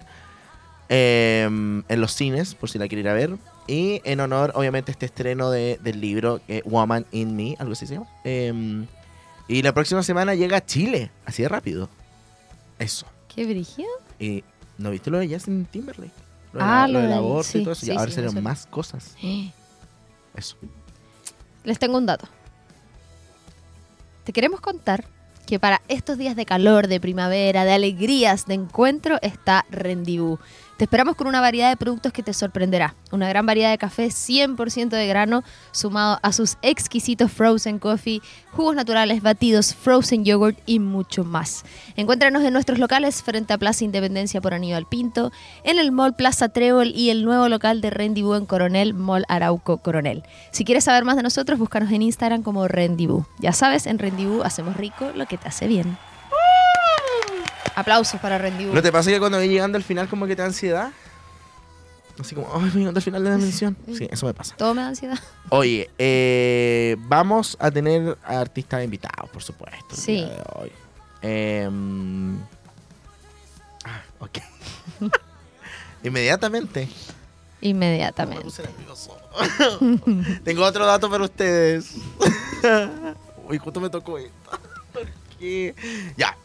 eh, 0.89 1.43
en 1.45 2.01
los 2.01 2.13
cines, 2.13 2.55
por 2.55 2.69
si 2.69 2.77
la 2.79 2.87
quieren 2.87 3.05
ir 3.05 3.09
a 3.09 3.13
ver. 3.13 3.37
Y 3.67 4.01
en 4.05 4.19
honor, 4.21 4.51
obviamente, 4.55 4.91
este 4.91 5.05
estreno 5.05 5.49
de- 5.51 5.79
del 5.83 5.99
libro, 5.99 6.39
eh, 6.47 6.61
Woman 6.65 7.05
in 7.11 7.35
Me, 7.35 7.55
algo 7.59 7.73
así 7.73 7.87
se 7.87 7.95
llama. 7.95 8.07
Eh, 8.23 8.85
y 9.47 9.61
la 9.61 9.73
próxima 9.73 10.01
semana 10.03 10.33
llega 10.35 10.57
a 10.57 10.65
Chile, 10.65 11.11
así 11.25 11.43
de 11.43 11.49
rápido. 11.49 11.89
Eso. 12.79 13.05
Qué 13.33 13.45
brígido. 13.45 13.89
Y 14.19 14.43
¿no 14.77 14.91
viste 14.91 15.09
lo 15.11 15.19
de 15.19 15.27
Justin 15.27 15.65
Timberlake? 15.65 16.11
Lo, 16.53 16.59
de 16.59 16.65
Ah, 16.65 16.87
la- 16.87 16.87
lo 16.87 16.99
del 16.99 17.11
aborto 17.13 17.43
sí, 17.51 17.57
y 17.59 17.63
todo 17.63 17.73
eso. 17.73 17.85
sí, 17.85 17.91
y 17.91 17.97
ahora 17.97 18.11
sí, 18.11 18.41
más 18.41 18.65
cosas. 18.67 19.15
Eso. 20.35 20.55
Les 21.63 21.79
tengo 21.79 21.97
un 21.97 22.05
dato. 22.05 22.27
Te 24.23 24.33
queremos 24.33 24.61
contar 24.61 25.05
que 25.45 25.59
para 25.59 25.81
estos 25.87 26.17
días 26.17 26.35
de 26.35 26.45
calor, 26.45 26.87
de 26.87 26.99
primavera, 26.99 27.65
de 27.65 27.73
alegrías, 27.73 28.45
de 28.45 28.53
encuentro, 28.53 29.17
está 29.21 29.65
Rendibú. 29.69 30.39
Te 30.83 30.85
esperamos 30.85 31.15
con 31.15 31.27
una 31.27 31.39
variedad 31.39 31.69
de 31.69 31.77
productos 31.77 32.11
que 32.11 32.23
te 32.23 32.33
sorprenderá. 32.33 32.93
Una 33.13 33.29
gran 33.29 33.45
variedad 33.45 33.71
de 33.71 33.77
café 33.77 34.07
100% 34.07 34.89
de 34.89 35.07
grano, 35.07 35.41
sumado 35.71 36.19
a 36.21 36.33
sus 36.33 36.57
exquisitos 36.61 37.31
frozen 37.31 37.79
coffee, 37.79 38.21
jugos 38.51 38.75
naturales, 38.75 39.21
batidos, 39.21 39.73
frozen 39.73 40.25
yogurt 40.25 40.59
y 40.65 40.79
mucho 40.79 41.23
más. 41.23 41.63
Encuéntranos 41.95 42.43
en 42.43 42.51
nuestros 42.51 42.79
locales 42.79 43.23
frente 43.23 43.53
a 43.53 43.57
Plaza 43.57 43.85
Independencia 43.85 44.41
por 44.41 44.53
Aníbal 44.53 44.85
Pinto, 44.85 45.31
en 45.63 45.79
el 45.79 45.93
Mall 45.93 46.17
Plaza 46.17 46.49
Trébol 46.49 46.91
y 46.93 47.11
el 47.11 47.23
nuevo 47.23 47.47
local 47.47 47.79
de 47.79 47.89
Rendibú 47.89 48.33
en 48.33 48.45
Coronel, 48.45 48.93
Mall 48.93 49.23
Arauco 49.29 49.77
Coronel. 49.77 50.23
Si 50.51 50.65
quieres 50.65 50.83
saber 50.83 51.05
más 51.05 51.15
de 51.15 51.23
nosotros, 51.23 51.59
búscanos 51.59 51.93
en 51.93 52.01
Instagram 52.01 52.43
como 52.43 52.67
Rendibú. 52.67 53.25
Ya 53.39 53.53
sabes, 53.53 53.87
en 53.87 53.99
Rendibú 53.99 54.43
hacemos 54.43 54.75
rico 54.75 55.11
lo 55.15 55.27
que 55.27 55.37
te 55.37 55.47
hace 55.47 55.65
bien. 55.65 55.97
Aplausos 57.75 58.19
para 58.19 58.37
Rendibú. 58.37 58.73
¿No 58.73 58.81
te 58.81 58.91
pasa 58.91 59.09
que 59.09 59.19
cuando 59.19 59.37
voy 59.37 59.47
llegando 59.49 59.77
al 59.77 59.83
final 59.83 60.07
como 60.07 60.25
que 60.27 60.35
te 60.35 60.41
da 60.41 60.47
ansiedad? 60.47 60.91
Así 62.19 62.35
como, 62.35 62.47
ay, 62.53 62.69
voy 62.69 62.79
llegando 62.81 62.97
al 62.99 63.01
final 63.03 63.23
de 63.23 63.29
la 63.31 63.37
mención. 63.37 63.75
Sí, 63.97 64.07
eso 64.11 64.25
me 64.27 64.33
pasa. 64.33 64.55
Todo 64.55 64.73
me 64.75 64.81
da 64.83 64.89
ansiedad. 64.89 65.17
Oye, 65.49 65.89
eh, 65.97 66.95
vamos 66.99 67.57
a 67.59 67.71
tener 67.71 68.17
a 68.23 68.39
artistas 68.39 68.83
invitados, 68.83 69.29
por 69.31 69.41
supuesto. 69.41 69.87
el 69.91 69.97
Sí. 69.97 70.15
día 70.17 70.27
de 70.27 70.43
hoy. 70.55 70.71
Em, 71.23 72.37
ah, 73.85 74.01
ok. 74.19 74.37
Inmediatamente. 76.03 76.87
Me 77.61 77.69
Inmediatamente. 77.69 78.45
Tengo 80.43 80.63
otro 80.65 80.85
dato 80.85 81.09
para 81.09 81.23
ustedes. 81.23 81.95
Uy, 83.49 83.57
justo 83.57 83.79
me 83.79 83.89
tocó 83.89 84.17
esto. 84.17 84.59
¿Por 84.91 85.07
qué? 85.39 85.73
Ya. 86.17 86.35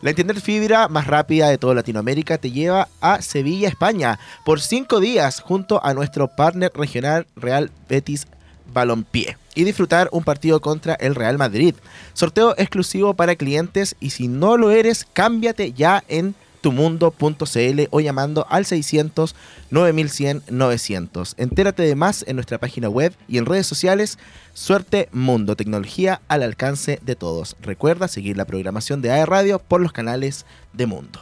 La 0.00 0.10
Entender 0.10 0.40
Fibra 0.40 0.88
más 0.88 1.06
rápida 1.06 1.48
de 1.48 1.58
toda 1.58 1.74
Latinoamérica 1.74 2.38
te 2.38 2.50
lleva 2.50 2.88
a 3.00 3.20
Sevilla, 3.20 3.68
España, 3.68 4.18
por 4.44 4.60
cinco 4.60 5.00
días 5.00 5.40
junto 5.40 5.84
a 5.84 5.92
nuestro 5.92 6.28
partner 6.28 6.72
regional 6.74 7.26
Real 7.36 7.70
Betis 7.88 8.26
Balompié 8.72 9.36
y 9.54 9.64
disfrutar 9.64 10.08
un 10.12 10.24
partido 10.24 10.60
contra 10.60 10.94
el 10.94 11.14
Real 11.14 11.38
Madrid. 11.38 11.74
Sorteo 12.14 12.54
exclusivo 12.56 13.14
para 13.14 13.36
clientes 13.36 13.96
y 14.00 14.10
si 14.10 14.28
no 14.28 14.56
lo 14.56 14.70
eres, 14.70 15.06
cámbiate 15.12 15.72
ya 15.72 16.02
en 16.08 16.34
tumundo.cl 16.60 17.80
o 17.90 18.00
llamando 18.00 18.46
al 18.48 18.66
600 18.66 19.34
9100 19.70 20.42
900. 20.50 21.34
Entérate 21.38 21.82
de 21.82 21.94
más 21.94 22.24
en 22.26 22.36
nuestra 22.36 22.58
página 22.58 22.88
web 22.88 23.14
y 23.28 23.38
en 23.38 23.46
redes 23.46 23.66
sociales. 23.66 24.18
Suerte 24.54 25.08
Mundo, 25.12 25.56
tecnología 25.56 26.20
al 26.28 26.42
alcance 26.42 26.98
de 27.02 27.16
todos. 27.16 27.56
Recuerda 27.60 28.08
seguir 28.08 28.36
la 28.36 28.44
programación 28.44 29.00
de 29.02 29.10
AE 29.10 29.26
Radio 29.26 29.58
por 29.58 29.80
los 29.80 29.92
canales 29.92 30.44
de 30.72 30.86
Mundo. 30.86 31.20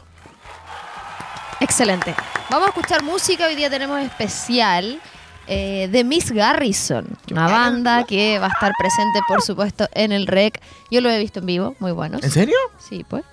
Excelente. 1.60 2.14
Vamos 2.50 2.68
a 2.68 2.70
escuchar 2.70 3.02
música. 3.02 3.46
Hoy 3.46 3.56
día 3.56 3.68
tenemos 3.68 4.00
especial 4.00 5.00
eh, 5.46 5.88
de 5.90 6.04
Miss 6.04 6.30
Garrison, 6.30 7.06
una 7.30 7.48
banda 7.48 8.04
que 8.04 8.38
va 8.38 8.46
a 8.46 8.50
estar 8.50 8.72
presente, 8.78 9.20
por 9.26 9.42
supuesto, 9.42 9.88
en 9.92 10.12
el 10.12 10.26
REC. 10.26 10.60
Yo 10.90 11.00
lo 11.00 11.10
he 11.10 11.18
visto 11.18 11.40
en 11.40 11.46
vivo, 11.46 11.74
muy 11.80 11.92
buenos. 11.92 12.22
¿En 12.22 12.30
serio? 12.30 12.56
Sí, 12.78 13.04
pues. 13.08 13.24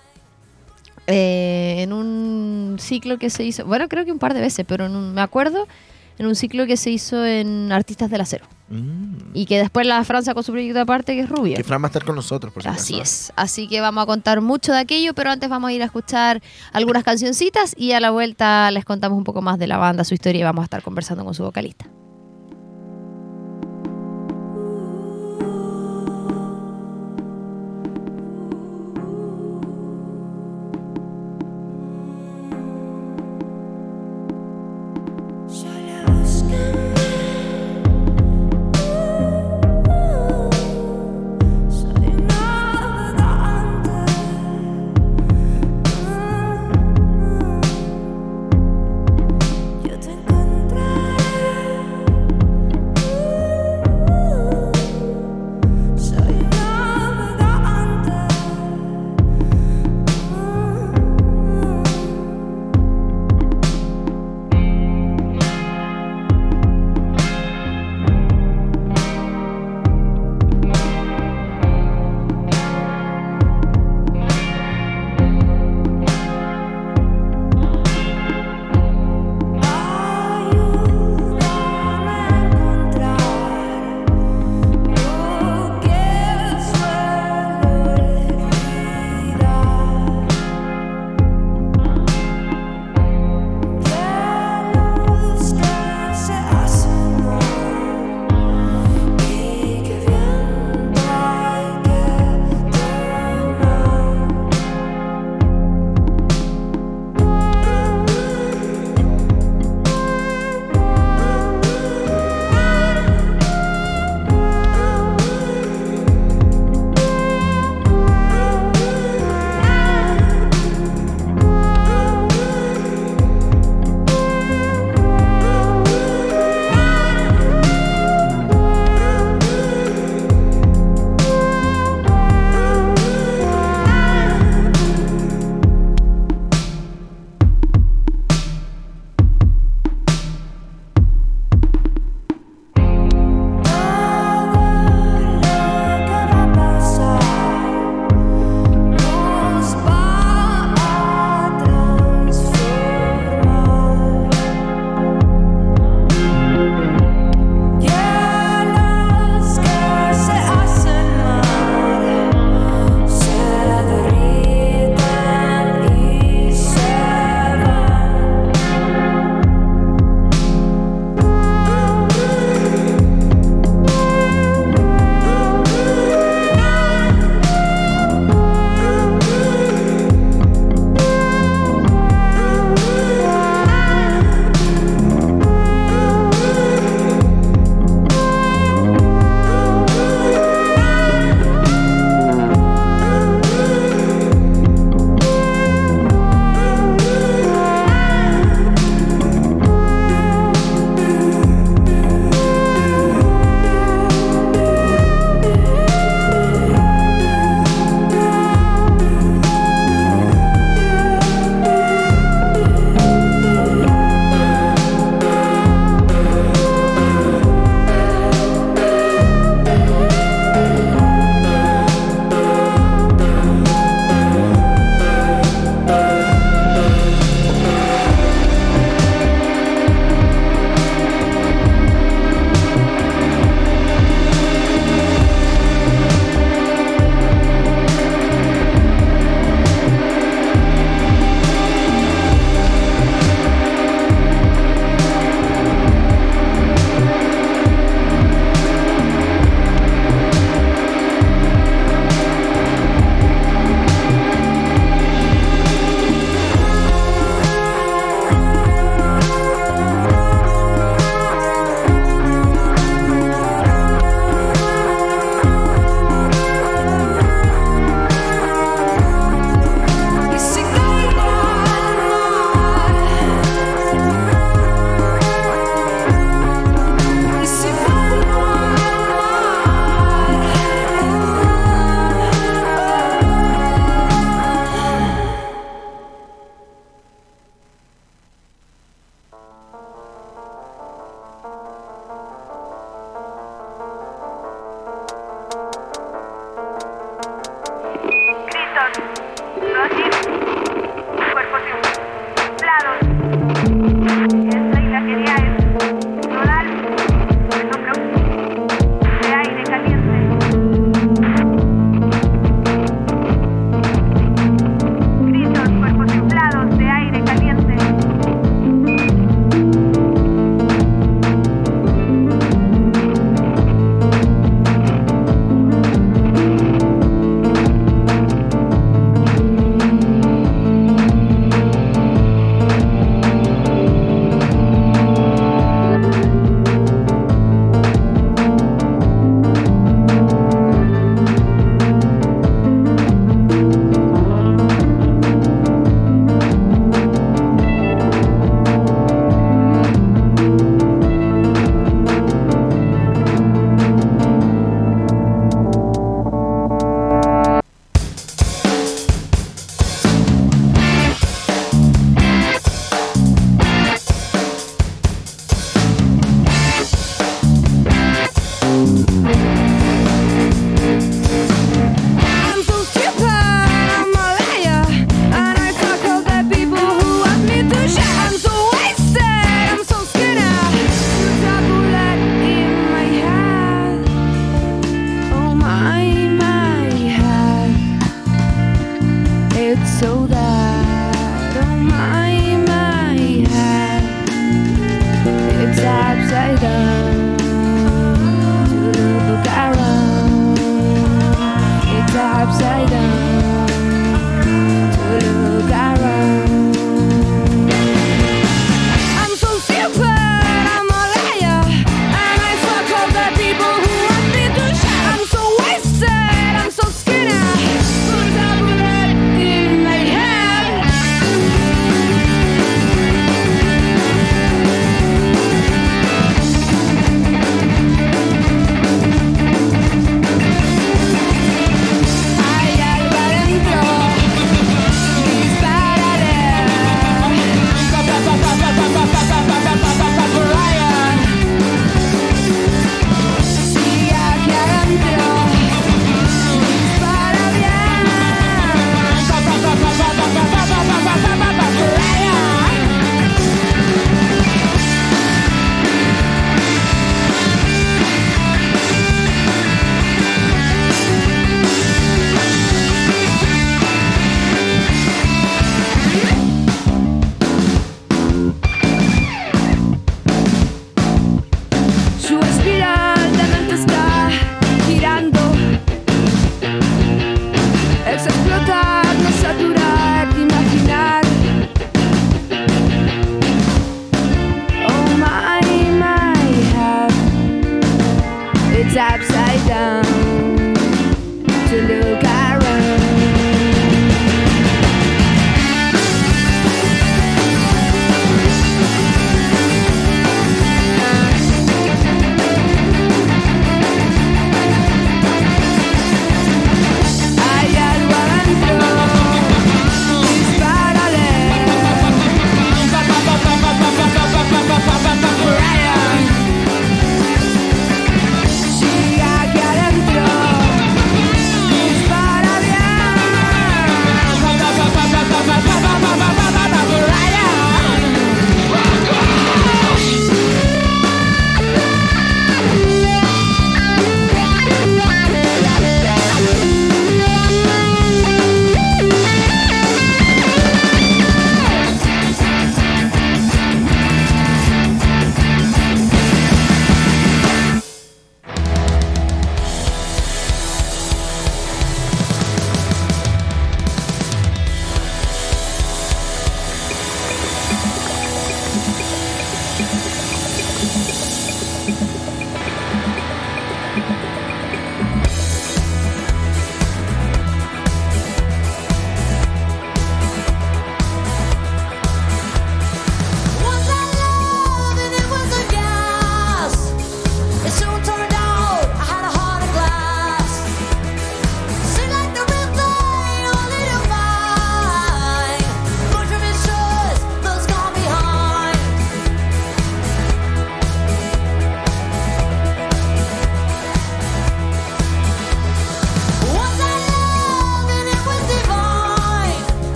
Eh, 1.08 1.76
en 1.84 1.94
un 1.94 2.78
ciclo 2.80 3.18
que 3.20 3.30
se 3.30 3.44
hizo, 3.44 3.66
bueno, 3.66 3.88
creo 3.88 4.06
que 4.06 4.12
un 4.12 4.20
par 4.20 4.34
de 4.34 4.42
veces, 4.42 4.66
pero 4.68 4.86
en 4.88 4.96
un- 4.96 5.14
me 5.14 5.22
acuerdo, 5.22 5.68
en 6.18 6.26
un 6.26 6.36
ciclo 6.36 6.66
que 6.66 6.78
se 6.78 6.90
hizo 6.90 7.26
en 7.26 7.72
Artistas 7.72 8.10
del 8.10 8.22
Acero. 8.22 8.46
Mm. 8.70 9.16
Y 9.36 9.46
que 9.46 9.60
después 9.60 9.86
la 9.86 10.04
Francia 10.04 10.34
con 10.34 10.44
su 10.44 10.52
proyecto 10.52 10.80
aparte, 10.80 11.14
que 11.14 11.22
es 11.22 11.30
Rubia. 11.30 11.56
Que 11.58 11.64
Fran 11.64 11.82
va 11.82 11.86
a 11.86 11.90
estar 11.90 12.04
con 12.04 12.16
nosotros, 12.16 12.52
por 12.52 12.64
si 12.64 12.70
Así 12.70 13.00
es. 13.00 13.32
Así 13.36 13.68
que 13.68 13.80
vamos 13.82 14.02
a 14.04 14.08
contar 14.08 14.42
mucho 14.42 14.72
de 14.72 14.80
aquello, 14.80 15.14
pero 15.14 15.30
antes 15.30 15.48
vamos 15.50 15.70
a 15.70 15.74
ir 15.74 15.84
a 15.84 15.86
escuchar 15.86 16.42
algunas 16.74 17.04
cancioncitas 17.04 17.76
y 17.78 17.92
a 17.92 18.00
la 18.00 18.10
vuelta 18.10 18.72
les 18.72 18.84
contamos 18.86 19.18
un 19.18 19.24
poco 19.24 19.42
más 19.44 19.60
de 19.60 19.68
la 19.68 19.78
banda, 19.78 20.04
su 20.04 20.16
historia 20.16 20.40
y 20.40 20.44
vamos 20.44 20.64
a 20.64 20.66
estar 20.66 20.82
conversando 20.82 21.24
con 21.24 21.36
su 21.36 21.44
vocalista. 21.44 21.86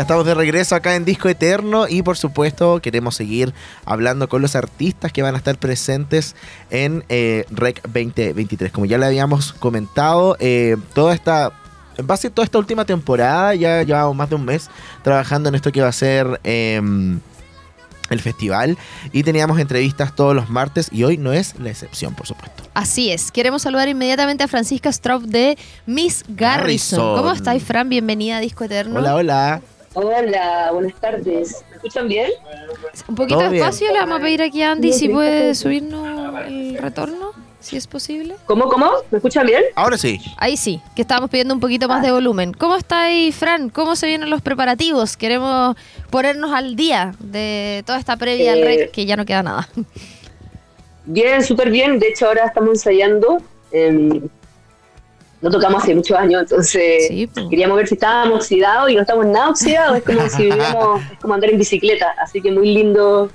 Ya 0.00 0.04
estamos 0.04 0.24
de 0.24 0.32
regreso 0.32 0.74
acá 0.74 0.96
en 0.96 1.04
Disco 1.04 1.28
Eterno 1.28 1.86
y 1.86 2.00
por 2.00 2.16
supuesto 2.16 2.80
queremos 2.80 3.14
seguir 3.16 3.52
hablando 3.84 4.30
con 4.30 4.40
los 4.40 4.56
artistas 4.56 5.12
que 5.12 5.20
van 5.20 5.34
a 5.34 5.36
estar 5.36 5.58
presentes 5.58 6.34
en 6.70 7.04
eh, 7.10 7.44
REC 7.50 7.82
2023. 7.82 8.72
Como 8.72 8.86
ya 8.86 8.96
le 8.96 9.04
habíamos 9.04 9.52
comentado, 9.52 10.38
eh, 10.40 10.78
toda 10.94 11.12
esta... 11.12 11.52
En 11.98 12.06
base 12.06 12.28
a 12.28 12.30
toda 12.30 12.46
esta 12.46 12.56
última 12.56 12.86
temporada, 12.86 13.54
ya 13.54 13.82
llevamos 13.82 14.16
más 14.16 14.30
de 14.30 14.36
un 14.36 14.46
mes 14.46 14.70
trabajando 15.02 15.50
en 15.50 15.54
esto 15.54 15.70
que 15.70 15.82
va 15.82 15.88
a 15.88 15.92
ser 15.92 16.40
em, 16.44 17.20
el 18.08 18.20
festival 18.20 18.78
y 19.12 19.22
teníamos 19.22 19.58
entrevistas 19.58 20.16
todos 20.16 20.34
los 20.34 20.48
martes 20.48 20.88
y 20.90 21.04
hoy 21.04 21.18
no 21.18 21.34
es 21.34 21.56
la 21.58 21.68
excepción, 21.68 22.14
por 22.14 22.26
supuesto. 22.26 22.62
Así 22.72 23.10
es. 23.10 23.30
Queremos 23.30 23.60
saludar 23.60 23.86
inmediatamente 23.90 24.44
a 24.44 24.48
Francisca 24.48 24.90
Straub 24.90 25.24
de 25.24 25.58
Miss 25.84 26.24
Garrison. 26.26 27.00
Garrison. 27.00 27.16
¿Cómo 27.18 27.32
estáis, 27.32 27.62
Fran? 27.62 27.90
Bienvenida 27.90 28.38
a 28.38 28.40
Disco 28.40 28.64
Eterno. 28.64 28.98
Hola, 28.98 29.14
hola. 29.14 29.62
Hola, 29.94 30.70
buenas 30.72 30.94
tardes. 31.00 31.64
¿Me 31.70 31.76
escuchan 31.76 32.08
bien? 32.08 32.30
Un 33.08 33.14
poquito 33.16 33.38
Todo 33.40 33.50
bien. 33.50 33.62
despacio, 33.64 33.92
le 33.92 33.98
vamos 33.98 34.20
a 34.20 34.22
pedir 34.22 34.42
aquí 34.42 34.62
a 34.62 34.72
Andy 34.72 34.92
si 34.92 35.08
puede 35.08 35.54
subirnos 35.56 36.06
el 36.46 36.78
retorno, 36.78 37.32
si 37.58 37.76
es 37.76 37.88
posible. 37.88 38.36
¿Cómo, 38.46 38.68
cómo? 38.68 38.88
¿Me 39.10 39.18
escuchan 39.18 39.46
bien? 39.46 39.62
Ahora 39.74 39.98
sí. 39.98 40.20
Ahí 40.36 40.56
sí, 40.56 40.80
que 40.94 41.02
estábamos 41.02 41.28
pidiendo 41.28 41.54
un 41.54 41.60
poquito 41.60 41.88
más 41.88 42.02
de 42.02 42.12
volumen. 42.12 42.52
¿Cómo 42.52 42.76
estáis, 42.76 43.34
Fran? 43.34 43.68
¿Cómo 43.68 43.96
se 43.96 44.06
vienen 44.06 44.30
los 44.30 44.42
preparativos? 44.42 45.16
Queremos 45.16 45.76
ponernos 46.10 46.52
al 46.52 46.76
día 46.76 47.12
de 47.18 47.82
toda 47.84 47.98
esta 47.98 48.16
previa 48.16 48.52
al 48.52 48.60
Eh, 48.60 48.64
rec, 48.64 48.90
que 48.92 49.06
ya 49.06 49.16
no 49.16 49.26
queda 49.26 49.42
nada. 49.42 49.68
Bien, 51.04 51.42
súper 51.42 51.70
bien. 51.70 51.98
De 51.98 52.06
hecho, 52.08 52.26
ahora 52.26 52.44
estamos 52.46 52.70
ensayando. 52.70 53.38
em, 53.72 54.28
no 55.40 55.50
tocamos 55.50 55.82
hace 55.82 55.94
muchos 55.94 56.16
años, 56.18 56.42
entonces 56.42 57.08
Sí, 57.08 57.26
pues. 57.26 57.46
queríamos 57.48 57.76
ver 57.76 57.86
si 57.88 57.94
estábamos 57.94 58.40
oxidados 58.40 58.90
y 58.90 58.94
no 58.94 59.00
estamos 59.02 59.26
nada 59.26 59.48
oxidados. 59.50 59.96
Es 59.98 60.04
como 60.04 60.28
si 60.28 60.42
viviéramos, 60.44 61.00
es 61.12 61.18
como 61.18 61.34
andar 61.34 61.50
en 61.50 61.58
bicicleta. 61.58 62.14
Así 62.20 62.42
que 62.42 62.50
muy 62.52 62.74
lindo 62.74 63.30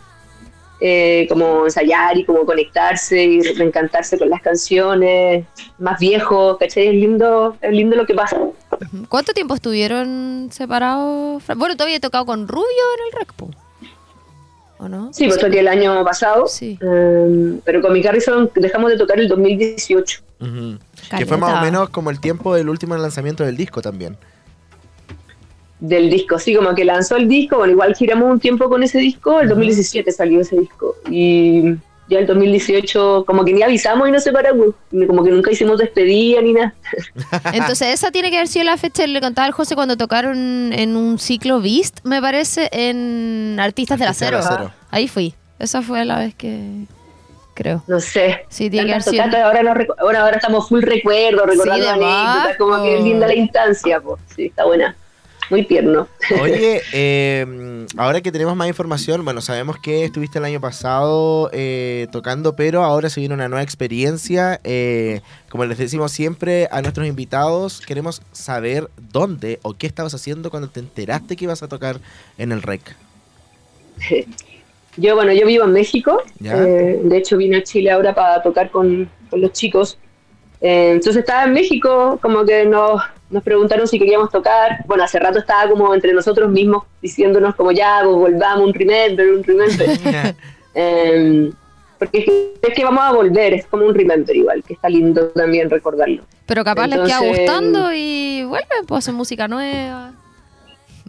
eh, 0.82 1.26
como 1.30 1.64
ensayar 1.66 2.18
y 2.18 2.26
como 2.26 2.46
conectarse 2.46 3.24
y 3.24 3.42
reencantarse 3.42 4.20
con 4.20 4.30
las 4.30 4.42
canciones. 4.42 5.46
Más 5.80 6.00
viejos, 6.00 6.58
¿cachai? 6.60 6.88
Es 6.88 6.94
lindo, 6.94 7.58
es 7.62 7.72
lindo 7.72 7.96
lo 7.96 8.06
que 8.06 8.14
pasa. 8.14 8.38
¿Cuánto 9.10 9.34
tiempo 9.34 9.56
estuvieron 9.56 10.50
separados? 10.52 11.42
Bueno, 11.56 11.76
todavía 11.76 11.98
he 11.98 12.02
tocado 12.02 12.26
con 12.26 12.48
Rubio 12.48 12.66
en 12.66 13.06
el 13.14 13.20
rec, 13.20 13.34
po. 13.34 13.50
¿O 14.78 14.90
no? 14.90 15.14
Sí, 15.14 15.26
pues 15.28 15.40
toqué 15.40 15.60
el 15.60 15.68
año 15.68 16.04
pasado. 16.04 16.48
Sí. 16.48 16.78
em, 16.82 17.60
pero 17.64 17.82
con 17.82 17.94
mi 17.94 18.06
Harrison 18.06 18.50
dejamos 18.56 18.92
de 18.92 18.98
tocar 18.98 19.20
el 19.20 19.28
2018. 19.28 20.22
Ujú. 20.42 20.78
Que 21.18 21.26
fue 21.26 21.38
más 21.38 21.60
o 21.60 21.62
menos 21.62 21.90
como 21.90 22.10
el 22.10 22.20
tiempo 22.20 22.56
del 22.56 22.70
último 22.70 22.96
lanzamiento 22.98 23.44
del 23.44 23.58
disco 23.58 23.82
también. 23.82 24.18
del 25.80 26.10
disco, 26.10 26.40
sí, 26.40 26.56
como 26.56 26.74
que 26.74 26.86
lanzó 26.86 27.16
el 27.18 27.28
disco, 27.28 27.58
bueno, 27.58 27.74
igual 27.74 27.96
giramos 27.96 28.32
un 28.32 28.40
tiempo 28.40 28.70
con 28.70 28.82
ese 28.82 28.98
disco, 28.98 29.42
el 29.42 29.50
2017 29.50 30.12
salió 30.12 30.40
ese 30.40 30.58
disco, 30.58 30.96
y 31.12 31.76
ya 32.08 32.20
el 32.20 32.28
2018 32.28 33.24
como 33.26 33.44
que 33.44 33.54
ni 33.54 33.64
avisamos 33.64 34.08
y 34.08 34.12
nos 34.12 34.24
separamos, 34.24 34.68
ni 34.92 35.08
como 35.08 35.24
que 35.24 35.32
nunca 35.32 35.52
hicimos 35.52 35.80
despedida 35.80 36.42
ni 36.42 36.54
nada. 36.54 36.74
Entonces, 37.54 37.94
esa 37.94 38.12
tiene 38.12 38.30
que 38.30 38.38
haber 38.38 38.48
sido 38.48 38.66
la 38.66 38.78
fecha, 38.78 39.06
le 39.08 39.22
contaba 39.22 39.46
al 39.48 39.54
José 39.54 39.76
cuando 39.76 39.98
tocaron 39.98 40.72
en 40.74 40.96
un 40.96 41.18
ciclo 41.20 41.62
Beast, 41.62 42.00
me 42.04 42.22
parece, 42.22 42.70
en 42.72 43.58
Artistas 43.60 44.00
del 44.00 44.08
Artistas 44.10 44.28
Acero. 44.38 44.38
del 44.44 44.48
Acero. 44.68 44.72
Ahí 44.92 45.08
fui. 45.08 45.34
Esa 45.58 45.82
fue 45.82 46.04
la 46.06 46.20
vez 46.20 46.36
que 46.36 46.86
creo. 47.54 47.82
No 47.88 48.00
sé. 48.00 48.46
Sí, 48.50 48.70
tiene 48.70 48.88
que 48.88 48.94
haber 48.94 49.04
Tantas 49.04 49.12
sido. 49.12 49.24
tocatas, 49.24 49.46
ahora, 49.46 49.64
no 49.64 49.70
ahora, 50.00 50.22
ahora 50.22 50.36
estamos 50.36 50.68
full 50.68 50.82
recuerdo, 50.82 51.46
recordando 51.46 51.86
de 51.86 51.90
anécdotas, 51.92 52.58
como 52.58 52.84
que 52.84 52.98
es 52.98 53.04
linda 53.04 53.26
la 53.28 53.36
instancia, 53.36 54.00
pues, 54.02 54.22
sí, 54.36 54.46
está 54.48 54.66
buena. 54.66 54.96
Muy 55.50 55.66
tierno. 55.66 56.08
Oye, 56.42 56.82
eh, 56.94 57.86
ahora 57.98 58.22
que 58.22 58.32
tenemos 58.32 58.56
más 58.56 58.68
información, 58.68 59.24
bueno, 59.24 59.42
sabemos 59.42 59.78
que 59.80 60.06
estuviste 60.06 60.40
el 60.40 60.46
año 60.46 60.62
pasado 60.62 61.50
eh, 61.54 62.08
tocando, 62.12 62.56
pero 62.56 62.84
ahora 62.84 63.10
se 63.10 63.20
viene 63.20 63.36
una 63.36 63.48
nueva 63.48 63.64
experiencia. 63.64 64.60
eh, 64.64 65.22
como 65.50 65.66
les 65.66 65.78
decimos 65.78 66.12
siempre 66.12 66.68
a 66.72 66.82
nuestros 66.82 67.08
invitados, 67.08 67.82
queremos 67.82 68.22
saber 68.32 68.90
dónde 69.12 69.60
o 69.62 69.74
qué 69.74 69.88
estabas 69.88 70.14
haciendo 70.14 70.50
cuando 70.50 70.70
te 70.70 70.80
enteraste 70.80 71.36
que 71.36 71.46
ibas 71.46 71.64
a 71.64 71.68
tocar 71.68 72.00
en 72.38 72.52
el 72.52 72.62
REC. 72.62 72.96
Yo, 74.98 75.16
bueno, 75.16 75.34
yo 75.34 75.46
vivo 75.46 75.66
en 75.66 75.74
México. 75.74 76.22
Eh, 76.42 77.02
de 77.04 77.18
hecho, 77.18 77.36
vine 77.36 77.58
a 77.58 77.64
Chile 77.64 77.92
ahora 77.92 78.16
para 78.16 78.42
tocar 78.42 78.72
con, 78.72 79.10
con 79.30 79.42
los 79.42 79.52
chicos. 79.52 79.98
Eh, 80.68 80.94
entonces 80.94 81.18
estaba 81.18 81.44
en 81.44 81.54
México, 81.54 82.18
como 82.24 82.44
que 82.44 82.66
nos, 82.66 83.00
nos 83.30 83.44
preguntaron 83.44 83.88
si 83.88 84.00
queríamos 84.00 84.32
tocar. 84.32 84.84
Bueno, 84.88 85.04
hace 85.04 85.20
rato 85.20 85.38
estaba 85.38 85.70
como 85.70 85.94
entre 85.94 86.12
nosotros 86.12 86.50
mismos 86.50 86.86
diciéndonos 87.04 87.54
como 87.54 87.72
ya, 87.72 88.00
pues 88.04 88.16
volvamos, 88.16 88.70
un 88.70 88.74
remember, 88.74 89.32
un 89.32 89.44
remember. 89.44 90.36
Eh, 90.78 91.52
porque 91.98 92.26
es 92.62 92.74
que, 92.74 92.84
vamos 92.84 93.02
a 93.02 93.14
volver, 93.14 93.54
es 93.54 93.66
como 93.68 93.86
un 93.86 93.96
remember 93.96 94.36
igual, 94.36 94.62
que 94.62 94.74
está 94.74 94.90
lindo 94.90 95.30
también 95.30 95.70
recordarlo. 95.70 96.24
Pero 96.46 96.66
capaz 96.66 96.88
les 96.88 97.00
queda 97.00 97.20
gustando 97.20 97.94
y 97.94 98.44
vuelven, 98.44 98.86
pues 98.86 99.06
hacen 99.06 99.16
música 99.16 99.48
nueva. 99.48 100.12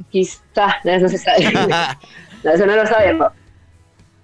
Quizás, 0.08 0.74
no, 0.84 0.92
eso 0.92 1.08
se 1.08 1.18
sabe. 1.18 1.52
No, 2.44 2.52
eso 2.52 2.64
no 2.64 2.76
lo 2.76 2.86
sabemos. 2.86 3.32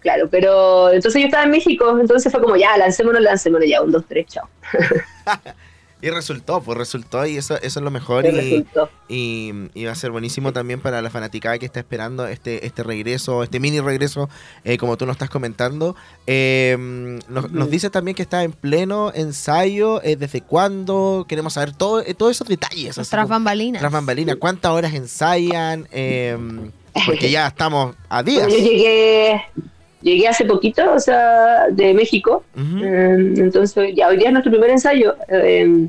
Claro, 0.03 0.29
pero 0.31 0.91
entonces 0.93 1.21
yo 1.23 1.27
estaba 1.27 1.45
en 1.45 1.51
México, 1.51 1.97
entonces 1.99 2.31
fue 2.33 2.43
como 2.43 2.57
ya, 2.57 2.77
lancémonos, 2.77 3.23
lancémonos 3.23 3.69
ya, 3.69 3.81
un, 3.83 3.93
dos, 3.93 4.05
tres, 4.09 4.27
chao. 4.27 4.49
Y 6.05 6.11
resultó, 6.11 6.61
pues 6.61 6.77
resultó 6.77 7.25
y 7.27 7.37
eso, 7.37 7.55
eso 7.63 7.79
es 7.79 7.85
lo 7.85 7.93
mejor. 7.93 8.27
Y 8.27 8.67
Y, 9.73 9.85
va 9.85 9.93
a 9.93 9.95
ser 9.95 10.11
buenísimo 10.11 10.53
también 10.53 10.81
para 10.81 11.01
la 11.01 11.11
fanaticada 11.11 11.61
que 11.61 11.67
está 11.67 11.79
esperando 11.79 12.27
este, 12.27 12.67
este 12.67 12.83
regreso, 12.83 13.45
este 13.45 13.61
mini 13.61 13.79
regreso, 13.79 14.29
eh, 14.65 14.79
como 14.79 14.97
tú 14.97 15.07
nos 15.07 15.15
estás 15.15 15.31
comentando. 15.31 15.95
Eh, 16.27 16.77
nos, 17.29 17.53
nos 17.53 17.71
dice 17.71 17.89
también 17.89 18.17
que 18.17 18.23
está 18.23 18.43
en 18.43 18.51
pleno 18.51 19.13
ensayo, 19.15 20.03
eh, 20.03 20.17
desde 20.17 20.41
cuándo, 20.41 21.25
queremos 21.29 21.53
saber 21.53 21.73
todo, 21.73 22.01
eh, 22.01 22.15
todos 22.15 22.33
esos 22.33 22.49
detalles. 22.49 22.99
así 22.99 23.09
Tras 23.09 23.23
como- 23.27 23.35
bambalinas. 23.35 23.79
Tras 23.79 23.93
bambalinas, 23.93 24.35
¿cuántas 24.41 24.73
horas 24.73 24.93
ensayan? 24.95 25.87
Eh, 25.93 26.37
porque 27.07 27.31
ya 27.31 27.47
estamos 27.47 27.95
a 28.09 28.25
días. 28.25 28.49
Yo 28.53 28.59
llegué, 28.59 29.41
llegué 30.03 30.29
hace 30.29 30.45
poquito, 30.45 30.93
o 30.93 30.99
sea, 30.99 31.69
de 31.71 31.95
México, 31.95 32.45
Ujú. 32.57 32.85
eh, 32.85 33.35
entonces 33.37 33.95
ya 33.95 34.09
hoy 34.09 34.17
día 34.19 34.29
es 34.29 34.33
nuestro 34.33 34.53
primer 34.53 34.71
ensayo. 34.71 35.15
eh, 35.29 35.89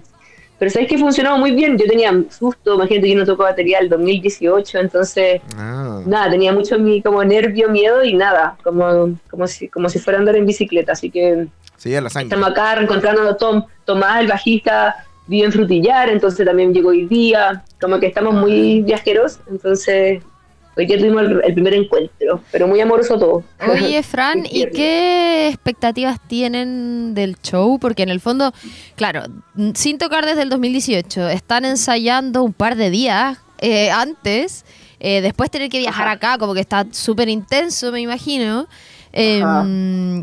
pero 0.59 0.71
sabéis 0.71 0.89
que 0.91 0.97
funcionó 0.97 1.37
muy 1.37 1.51
bien, 1.51 1.77
yo 1.77 1.85
tenía 1.87 2.13
susto, 2.29 2.75
imagínate 2.75 3.07
que 3.07 3.13
yo 3.13 3.19
no 3.19 3.25
tocó 3.25 3.43
batería 3.43 3.79
el 3.79 3.89
2018, 3.89 4.77
entonces 4.79 5.41
Ah. 5.57 6.01
nada, 6.05 6.29
tenía 6.31 6.53
mucho 6.53 6.79
mi 6.79 7.01
como 7.01 7.21
nervio, 7.23 7.67
miedo 7.69 8.01
y 8.03 8.13
nada, 8.13 8.55
como, 8.63 9.17
como, 9.29 9.45
si, 9.47 9.67
como 9.67 9.89
si 9.89 9.99
fuera 9.99 10.19
a 10.19 10.21
andar 10.21 10.35
en 10.37 10.45
bicicleta, 10.45 10.93
así 10.93 11.09
que 11.09 11.47
Sí, 11.75 11.89
ya 11.89 11.99
la 11.99 12.09
sangre. 12.09 12.27
estamos 12.27 12.49
acá 12.49 12.75
reencontrando 12.75 13.27
a 13.27 13.35
Tom, 13.35 13.63
Tomás, 13.83 14.21
el 14.21 14.27
bajista, 14.27 14.95
vive 15.27 15.45
en 15.47 15.51
Frutillar, 15.51 16.07
entonces 16.09 16.45
también 16.45 16.73
llegó 16.73 16.89
hoy 16.89 17.07
día, 17.07 17.63
como 17.81 17.99
que 17.99 18.05
estamos 18.07 18.33
muy 18.33 18.81
viajeros, 18.83 19.39
entonces 19.51 20.21
hoy 20.75 20.85
día 20.85 20.97
tuvimos 20.97 21.21
el, 21.23 21.41
el 21.43 21.53
primer 21.53 21.73
encuentro, 21.73 22.41
pero 22.51 22.67
muy 22.67 22.79
amoroso 22.81 23.17
todo. 23.17 23.43
Oye, 23.71 24.01
Fran, 24.03 24.45
¿y 24.49 24.65
qué 24.67 25.47
expectativas 25.47 26.19
tienen 26.27 27.13
del 27.13 27.37
show? 27.41 27.79
Porque 27.79 28.03
en 28.03 28.09
el 28.09 28.19
fondo, 28.19 28.53
claro, 28.95 29.23
sin 29.75 29.97
tocar 29.97 30.25
desde 30.25 30.41
el 30.43 30.49
2018, 30.49 31.29
están 31.29 31.65
ensayando 31.65 32.43
un 32.43 32.53
par 32.53 32.75
de 32.75 32.89
días 32.89 33.37
eh, 33.59 33.91
antes, 33.91 34.65
eh, 34.99 35.21
después 35.21 35.51
tener 35.51 35.69
que 35.69 35.79
viajar 35.79 36.07
acá, 36.07 36.37
como 36.37 36.53
que 36.53 36.61
está 36.61 36.85
súper 36.91 37.29
intenso, 37.29 37.91
me 37.91 38.01
imagino. 38.01 38.67
Eh, 39.15 39.43
Ajá. 39.43 39.63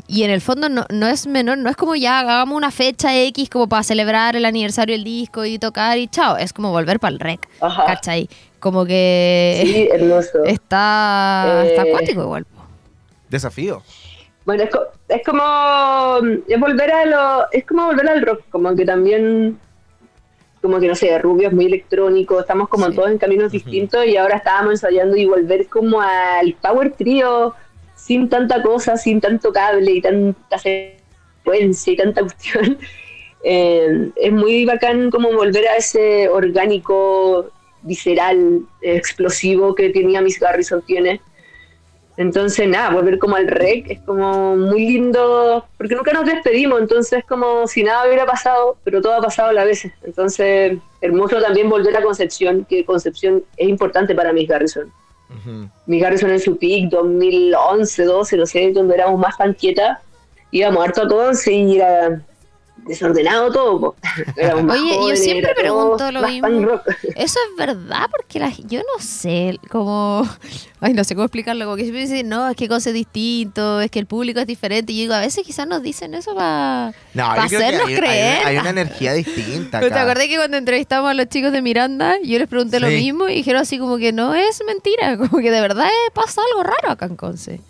y 0.08 0.24
en 0.24 0.30
el 0.30 0.40
fondo 0.40 0.68
no, 0.68 0.84
no 0.90 1.06
es 1.06 1.28
menor, 1.28 1.58
no 1.58 1.70
es 1.70 1.76
como 1.76 1.94
ya 1.94 2.18
hagamos 2.18 2.56
una 2.56 2.72
fecha 2.72 3.16
X 3.16 3.48
como 3.48 3.68
para 3.68 3.84
celebrar 3.84 4.34
el 4.34 4.44
aniversario 4.44 4.96
del 4.96 5.04
disco 5.04 5.44
y 5.44 5.60
tocar 5.60 5.96
y 5.96 6.08
chao, 6.08 6.36
es 6.36 6.52
como 6.52 6.72
volver 6.72 6.98
para 6.98 7.12
el 7.12 7.20
rec, 7.20 7.48
Ajá. 7.60 7.84
¿cachai? 7.86 8.28
Como 8.60 8.84
que 8.86 9.60
Sí, 9.64 9.88
hermoso. 9.92 10.44
está, 10.44 11.64
está 11.66 11.82
Eh, 11.82 11.88
acuático 11.88 12.22
igual. 12.22 12.46
Desafío. 13.28 13.82
Bueno, 14.44 14.62
es, 14.64 14.70
co- 14.70 14.86
es 15.08 15.22
como 15.24 16.18
es 16.48 16.60
volver 16.60 16.92
a 16.92 17.06
lo, 17.06 17.50
es 17.52 17.64
como 17.64 17.86
volver 17.86 18.08
al 18.08 18.22
rock, 18.22 18.42
como 18.50 18.74
que 18.74 18.84
también 18.84 19.58
como 20.62 20.78
que 20.78 20.88
no 20.88 20.94
sé, 20.94 21.18
Rubio 21.18 21.48
es 21.48 21.54
muy 21.54 21.66
electrónico, 21.66 22.38
estamos 22.40 22.68
como 22.68 22.86
Sí. 22.90 22.94
todos 22.96 23.10
en 23.10 23.16
caminos 23.18 23.50
distintos 23.50 24.04
y 24.06 24.16
ahora 24.18 24.36
estábamos 24.36 24.72
ensayando 24.72 25.16
y 25.16 25.24
volver 25.24 25.68
como 25.68 26.00
al 26.02 26.52
power 26.60 26.92
trio 26.92 27.54
sin 27.94 28.28
tanta 28.28 28.62
cosa, 28.62 28.96
sin 28.98 29.20
tanto 29.22 29.52
cable 29.52 29.90
y 29.90 30.02
tanta 30.02 30.58
secuencia 30.58 31.92
y 31.92 31.96
tanta 31.96 32.20
cuestión. 32.22 32.78
Eh, 33.42 34.10
es 34.16 34.32
muy 34.32 34.66
bacán 34.66 35.10
como 35.10 35.32
volver 35.32 35.66
a 35.68 35.76
ese 35.76 36.28
orgánico 36.28 37.48
visceral, 37.82 38.62
explosivo 38.82 39.74
que 39.74 39.90
tenía 39.90 40.20
Miss 40.20 40.38
Garrison 40.38 40.82
tiene. 40.82 41.20
Entonces, 42.16 42.68
nada, 42.68 42.90
volver 42.90 43.18
como 43.18 43.36
al 43.36 43.48
rec 43.48 43.90
es 43.90 44.00
como 44.00 44.56
muy 44.56 44.86
lindo, 44.86 45.64
porque 45.78 45.94
nunca 45.94 46.12
nos 46.12 46.26
despedimos, 46.26 46.78
entonces 46.80 47.20
es 47.20 47.24
como 47.24 47.66
si 47.66 47.82
nada 47.82 48.06
hubiera 48.06 48.26
pasado, 48.26 48.76
pero 48.84 49.00
todo 49.00 49.14
ha 49.14 49.22
pasado 49.22 49.48
a 49.48 49.52
la 49.54 49.64
vez. 49.64 49.88
Entonces, 50.02 50.76
hermoso 51.00 51.40
también 51.40 51.70
volver 51.70 51.96
a 51.96 52.02
Concepción, 52.02 52.66
que 52.68 52.84
Concepción 52.84 53.42
es 53.56 53.68
importante 53.68 54.14
para 54.14 54.32
Miss 54.32 54.48
Garrison. 54.48 54.92
Ujú. 55.30 55.68
Miss 55.86 56.02
Garrison 56.02 56.30
en 56.30 56.40
su 56.40 56.58
peak, 56.58 56.90
2011, 56.90 58.04
12, 58.04 58.36
no 58.36 58.46
sé, 58.46 58.72
donde 58.72 58.96
éramos 58.96 59.18
más 59.18 59.36
panquieta, 59.36 60.02
íbamos 60.50 60.84
harto 60.84 61.02
a 61.02 61.08
Conce 61.08 61.52
y 61.52 61.76
era 61.76 62.20
desordenado 62.86 63.50
todo. 63.52 63.80
po. 63.80 63.96
Éramos 64.36 64.64
más 64.64 64.78
Oye, 64.80 64.96
yo 65.10 65.16
siempre 65.16 65.54
pregunto 65.54 66.10
lo 66.12 66.22
mismo. 66.28 66.48
Eso 67.16 67.38
es 67.50 67.56
verdad, 67.56 68.06
porque 68.10 68.38
la, 68.38 68.50
yo 68.66 68.80
no 68.80 69.02
sé, 69.02 69.58
como. 69.70 70.28
Ay, 70.82 70.94
no 70.94 71.04
sé 71.04 71.14
cómo 71.14 71.24
explicarlo. 71.26 71.64
Como 71.66 71.76
que 71.76 71.82
siempre 71.82 72.02
dicen, 72.02 72.28
no, 72.28 72.48
es 72.48 72.56
que 72.56 72.66
cosa 72.68 72.88
es 72.90 72.94
distinto, 72.94 73.80
es 73.82 73.90
que 73.90 73.98
el 73.98 74.06
público 74.06 74.40
es 74.40 74.46
diferente. 74.46 74.92
Y 74.92 74.96
yo 74.96 75.00
digo, 75.02 75.14
a 75.14 75.20
veces 75.20 75.44
quizás 75.44 75.66
nos 75.66 75.82
dicen 75.82 76.14
eso 76.14 76.34
para 76.34 76.92
No, 77.14 77.24
pa 77.26 77.42
hacernos 77.44 77.86
hay, 77.86 77.96
creer. 77.96 78.38
hay- 78.46 78.56
hay 78.56 78.58
una 78.58 78.70
energía 78.70 79.12
distinta. 79.12 79.78
Pero 79.80 79.88
te 79.92 79.98
acá. 80.00 80.02
acordás 80.10 80.26
que 80.28 80.36
cuando 80.36 80.56
entrevistamos 80.56 81.10
a 81.10 81.14
los 81.14 81.28
chicos 81.28 81.52
de 81.52 81.60
Miranda, 81.62 82.16
yo 82.24 82.38
les 82.38 82.48
pregunté 82.48 82.80
lo 82.80 82.86
mismo 82.88 83.28
y 83.28 83.34
dijeron 83.34 83.60
así 83.62 83.78
como 83.78 83.98
que 83.98 84.12
no 84.12 84.34
es 84.34 84.62
mentira, 84.66 85.16
como 85.18 85.42
que 85.42 85.50
de 85.50 85.60
verdad 85.60 85.88
pasa 86.14 86.40
algo 86.50 86.62
raro 86.62 86.90
acá 86.92 87.06
en 87.06 87.16
Conce. 87.16 87.60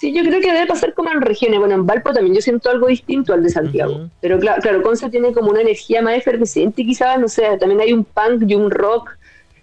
Sí, 0.00 0.12
yo 0.14 0.22
creo 0.24 0.40
que 0.40 0.50
debe 0.50 0.66
pasar 0.66 0.94
como 0.94 1.10
en 1.12 1.20
regiones. 1.20 1.58
Bueno, 1.58 1.74
en 1.74 1.84
Valpo 1.86 2.14
también 2.14 2.34
yo 2.34 2.40
siento 2.40 2.70
algo 2.70 2.86
distinto 2.86 3.34
al 3.34 3.42
de 3.42 3.50
Santiago. 3.50 4.08
Pero 4.22 4.38
claro, 4.38 4.62
claro, 4.62 4.82
Conce 4.82 5.10
tiene 5.10 5.34
como 5.34 5.50
una 5.50 5.60
energía 5.60 6.00
más 6.00 6.16
efervescente, 6.16 6.86
quizás, 6.86 7.20
no 7.20 7.28
sé, 7.28 7.42
también 7.58 7.82
hay 7.82 7.92
un 7.92 8.04
punk 8.04 8.44
y 8.48 8.54
un 8.54 8.70
rock 8.70 9.10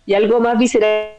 y 0.05 0.13
algo 0.13 0.39
más 0.39 0.59
visceral 0.59 1.09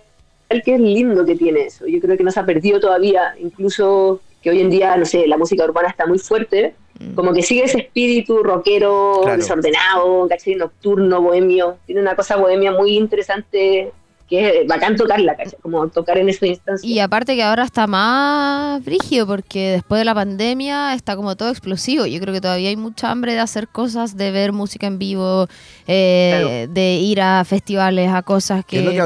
que 0.65 0.75
es 0.75 0.79
lindo 0.81 1.27
que 1.27 1.35
tiene 1.35 1.63
eso. 1.63 1.85
Yo 1.89 1.99
creo 2.01 2.17
que 2.17 2.23
no 2.23 2.31
se 2.31 2.39
ha 2.39 2.47
perdido 2.47 2.79
todavía, 2.79 3.35
incluso 3.41 4.21
que 4.41 4.51
hoy 4.51 4.61
en 4.61 4.71
día, 4.71 4.97
no 4.97 5.05
sé, 5.05 5.27
la 5.27 5.37
música 5.37 5.65
urbana 5.65 5.89
está 5.89 6.07
muy 6.07 6.21
fuerte, 6.21 6.77
como 7.17 7.33
que 7.33 7.43
sigue 7.43 7.65
ese 7.65 7.79
espíritu 7.79 8.45
rockero, 8.45 9.19
Claro. 9.23 9.37
desordenado, 9.37 10.29
¿cachai? 10.29 10.55
nocturno, 10.55 11.21
bohemio. 11.23 11.79
Tiene 11.87 12.01
una 12.03 12.15
cosa 12.15 12.37
bohemia 12.37 12.71
muy 12.71 12.97
interesante 12.97 13.91
que 14.29 14.61
es 14.61 14.67
bacán 14.67 14.95
tocarla, 14.97 15.37
¿cachai? 15.37 15.59
Como 15.63 15.89
tocar 15.89 16.19
en 16.19 16.29
esa 16.29 16.47
instancia. 16.47 16.89
Y 16.89 16.99
aparte 17.01 17.35
que 17.35 17.43
ahora 17.43 17.65
está 17.65 17.87
más 17.87 18.85
brígido 18.85 19.27
porque 19.27 19.71
después 19.71 19.99
de 20.01 20.05
la 20.05 20.15
pandemia 20.15 20.93
está 20.95 21.17
como 21.17 21.35
todo 21.37 21.49
explosivo. 21.51 22.05
Yo 22.05 22.21
creo 22.21 22.35
que 22.35 22.41
todavía 22.41 22.69
hay 22.69 22.77
mucha 22.77 23.11
hambre 23.11 23.33
de 23.33 23.41
hacer 23.41 23.69
cosas, 23.69 24.17
de 24.17 24.31
ver 24.31 24.53
música 24.53 24.87
en 24.87 24.99
vivo, 24.99 25.49
eh, 25.87 26.69
de 26.71 26.95
ir 26.97 27.21
a 27.23 27.43
festivales, 27.45 28.11
a 28.13 28.23
cosas 28.23 28.65
Que 28.67 28.81
es 28.81 29.03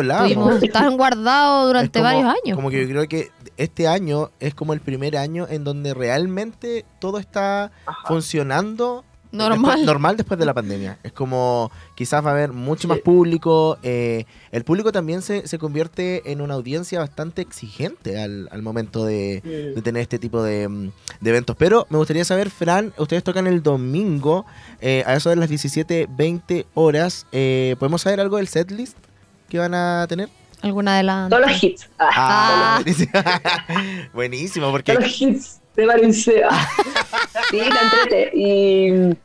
que 0.61 0.69
tan 0.73 0.97
guardados 0.97 1.67
durante 1.69 1.99
Es 2.01 2.05
como- 2.05 2.15
varios 2.23 2.35
años. 2.45 2.57
Como 2.57 2.71
que 2.71 2.83
yo 2.83 2.89
creo 2.89 3.09
que 3.09 3.31
este 3.57 3.87
año 3.87 4.31
es 4.41 4.55
como 4.55 4.73
el 4.73 4.81
primer 4.81 5.17
año 5.17 5.47
en 5.49 5.63
donde 5.63 5.95
realmente 5.95 6.85
todo 6.99 7.19
está 7.19 7.71
funcionando 8.09 9.05
Normal. 9.33 9.59
después- 9.63 9.87
normal 9.87 10.17
después 10.17 10.39
de 10.39 10.47
la 10.47 10.55
pandemia. 10.55 10.99
Es 11.03 11.13
como 11.13 11.71
quizás 11.95 12.25
va 12.25 12.31
a 12.31 12.33
haber 12.33 12.53
mucho 12.53 12.87
más 12.89 12.99
público. 12.99 13.79
eh, 13.83 14.27
el 14.51 14.65
público 14.65 14.93
también 14.93 15.23
se, 15.23 15.47
se 15.49 15.59
convierte 15.59 16.31
en 16.31 16.41
una 16.43 16.55
audiencia 16.55 16.99
bastante 17.01 17.41
exigente 17.43 18.21
al, 18.23 18.49
al 18.53 18.63
momento 18.63 19.05
de, 19.07 19.41
de 19.75 19.83
tener 19.83 20.03
este 20.03 20.19
tipo 20.19 20.43
de, 20.43 20.69
mm, 20.69 20.91
de 21.21 21.31
eventos. 21.31 21.57
Pero 21.57 21.87
me 21.91 21.97
gustaría 21.99 22.25
saber, 22.25 22.51
Fran, 22.51 22.93
ustedes 22.99 23.25
tocan 23.25 23.47
el 23.47 23.63
domingo 23.63 24.45
eh, 24.81 25.03
a 25.07 25.15
eso 25.15 25.31
de 25.31 25.37
las 25.37 25.51
17.20 25.51 26.67
horas. 26.75 27.27
Eh, 27.33 27.77
¿Podemos 27.79 28.03
saber 28.03 28.21
algo 28.21 28.37
del 28.37 28.49
setlist 28.49 28.97
que 29.49 29.59
van 29.59 29.75
a 29.75 30.07
tener? 30.09 30.29
Alguna 30.61 30.97
de 30.97 31.03
las... 31.03 31.29
Todos 31.29 31.43
los 31.51 31.63
hits. 31.65 31.89
Ah, 31.99 32.11
Ah, 32.15 32.81
buenísimo. 32.85 33.13
buenísimo, 34.15 34.71
porque 34.71 34.93
todos 34.93 35.07
los 35.09 35.21
hits 35.23 35.61
de 35.75 35.87
Valencia. 35.87 36.49
sí, 37.53 37.71
la 37.71 37.81
entrete. 37.83 38.31
Y 38.35 39.17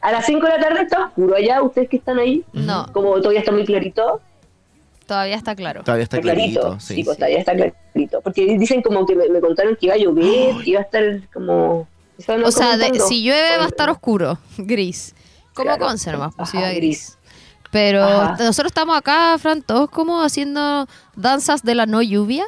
a 0.00 0.12
las 0.12 0.26
5 0.26 0.44
de 0.46 0.52
la 0.52 0.60
tarde 0.60 0.82
está 0.82 1.06
oscuro 1.06 1.34
allá, 1.36 1.62
ustedes 1.62 1.88
que 1.88 1.96
están 1.96 2.18
ahí. 2.18 2.44
No, 2.52 2.86
Como 2.92 3.14
todavía 3.16 3.40
está 3.40 3.52
muy 3.52 3.64
clarito. 3.64 4.20
todavía 5.06 5.36
está 5.36 5.54
claro. 5.54 5.82
todavía 5.84 6.04
está 6.04 6.20
clarito. 6.20 6.78
Sí, 6.80 6.96
Sí, 6.96 7.04
pues 7.04 7.16
sí. 7.16 7.20
todavía 7.20 7.38
está 7.38 7.52
clarito. 7.54 8.20
Porque 8.22 8.58
dicen 8.58 8.82
como 8.82 9.06
que 9.06 9.14
me, 9.14 9.28
me 9.28 9.40
contaron 9.40 9.76
que 9.76 9.86
iba 9.86 9.94
a 9.94 9.98
llover, 9.98 10.62
que 10.64 10.70
iba 10.70 10.80
a 10.80 10.82
estar 10.84 11.02
como... 11.32 11.88
O 12.44 12.50
sea, 12.50 12.76
de- 12.76 12.98
si 13.00 13.22
llueve 13.22 13.58
va 13.58 13.64
a 13.64 13.68
estar 13.68 13.90
oscuro, 13.90 14.38
gris. 14.58 15.14
Como 15.54 15.66
Claro. 15.76 15.86
Pues, 16.36 16.54
Ajá, 16.54 16.68
gris. 16.70 16.76
gris. 16.76 17.18
Pero 17.72 18.02
Ajá. 18.04 18.36
nosotros 18.38 18.70
estamos 18.70 18.96
acá, 18.96 19.36
Fran, 19.38 19.60
todos 19.62 19.90
como 19.90 20.22
haciendo 20.22 20.86
danzas 21.14 21.62
de 21.62 21.74
la 21.74 21.84
no 21.86 22.00
lluvia, 22.00 22.46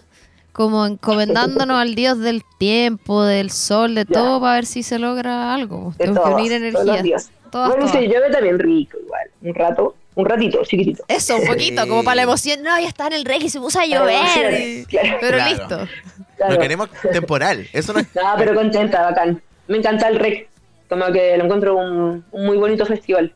como 0.59 0.85
encomendándonos 0.87 1.79
al 1.81 1.95
dios 1.95 2.19
del 2.19 2.43
tiempo, 2.59 3.23
del 3.23 3.53
sol, 3.53 3.95
de 3.95 4.05
Ya. 4.05 4.13
todo, 4.13 4.41
para 4.41 4.55
ver 4.57 4.67
si 4.67 4.83
se 4.83 4.99
logra 4.99 5.55
algo. 5.55 5.93
De 5.97 5.99
Tenemos 6.07 6.19
que 6.19 6.25
todos, 6.31 6.41
unir 6.41 6.73
todos 6.73 6.89
energías. 6.89 7.31
Todas, 7.53 7.69
bueno, 7.69 7.87
todas. 7.87 8.01
si 8.03 8.09
llueve 8.09 8.29
también 8.31 8.59
rico 8.59 8.99
igual. 9.01 9.31
Un 9.41 9.55
rato, 9.55 9.95
un 10.17 10.27
ratito, 10.27 10.61
chiquitito. 10.65 11.05
Eso, 11.07 11.37
un 11.37 11.47
poquito, 11.47 11.87
como 11.87 12.03
para 12.03 12.17
la 12.17 12.23
emoción. 12.23 12.61
No, 12.65 12.77
ya 12.77 12.89
está 12.89 13.07
en 13.07 13.13
el 13.13 13.25
rey 13.25 13.39
y 13.45 13.49
se 13.51 13.61
puso 13.61 13.79
a 13.79 13.87
llover. 13.87 14.85
claro. 14.89 15.17
Pero 15.21 15.37
Claro. 15.39 15.51
listo. 15.51 15.89
Claro. 16.37 16.55
Lo 16.55 16.61
queremos 16.61 16.89
temporal. 17.13 17.69
Eso 17.73 17.93
no 17.93 18.01
es. 18.01 18.09
No, 18.17 18.23
pero 18.37 18.53
contenta, 18.57 19.03
bacán. 19.03 19.41
me 19.69 19.77
encanta 19.77 20.09
el 20.09 20.19
rec, 20.19 20.49
como 20.89 21.07
que 21.13 21.37
lo 21.39 21.45
encuentro 21.45 21.77
un, 21.77 22.25
un 22.33 22.47
muy 22.47 22.57
bonito 22.57 22.85
festival. 22.85 23.33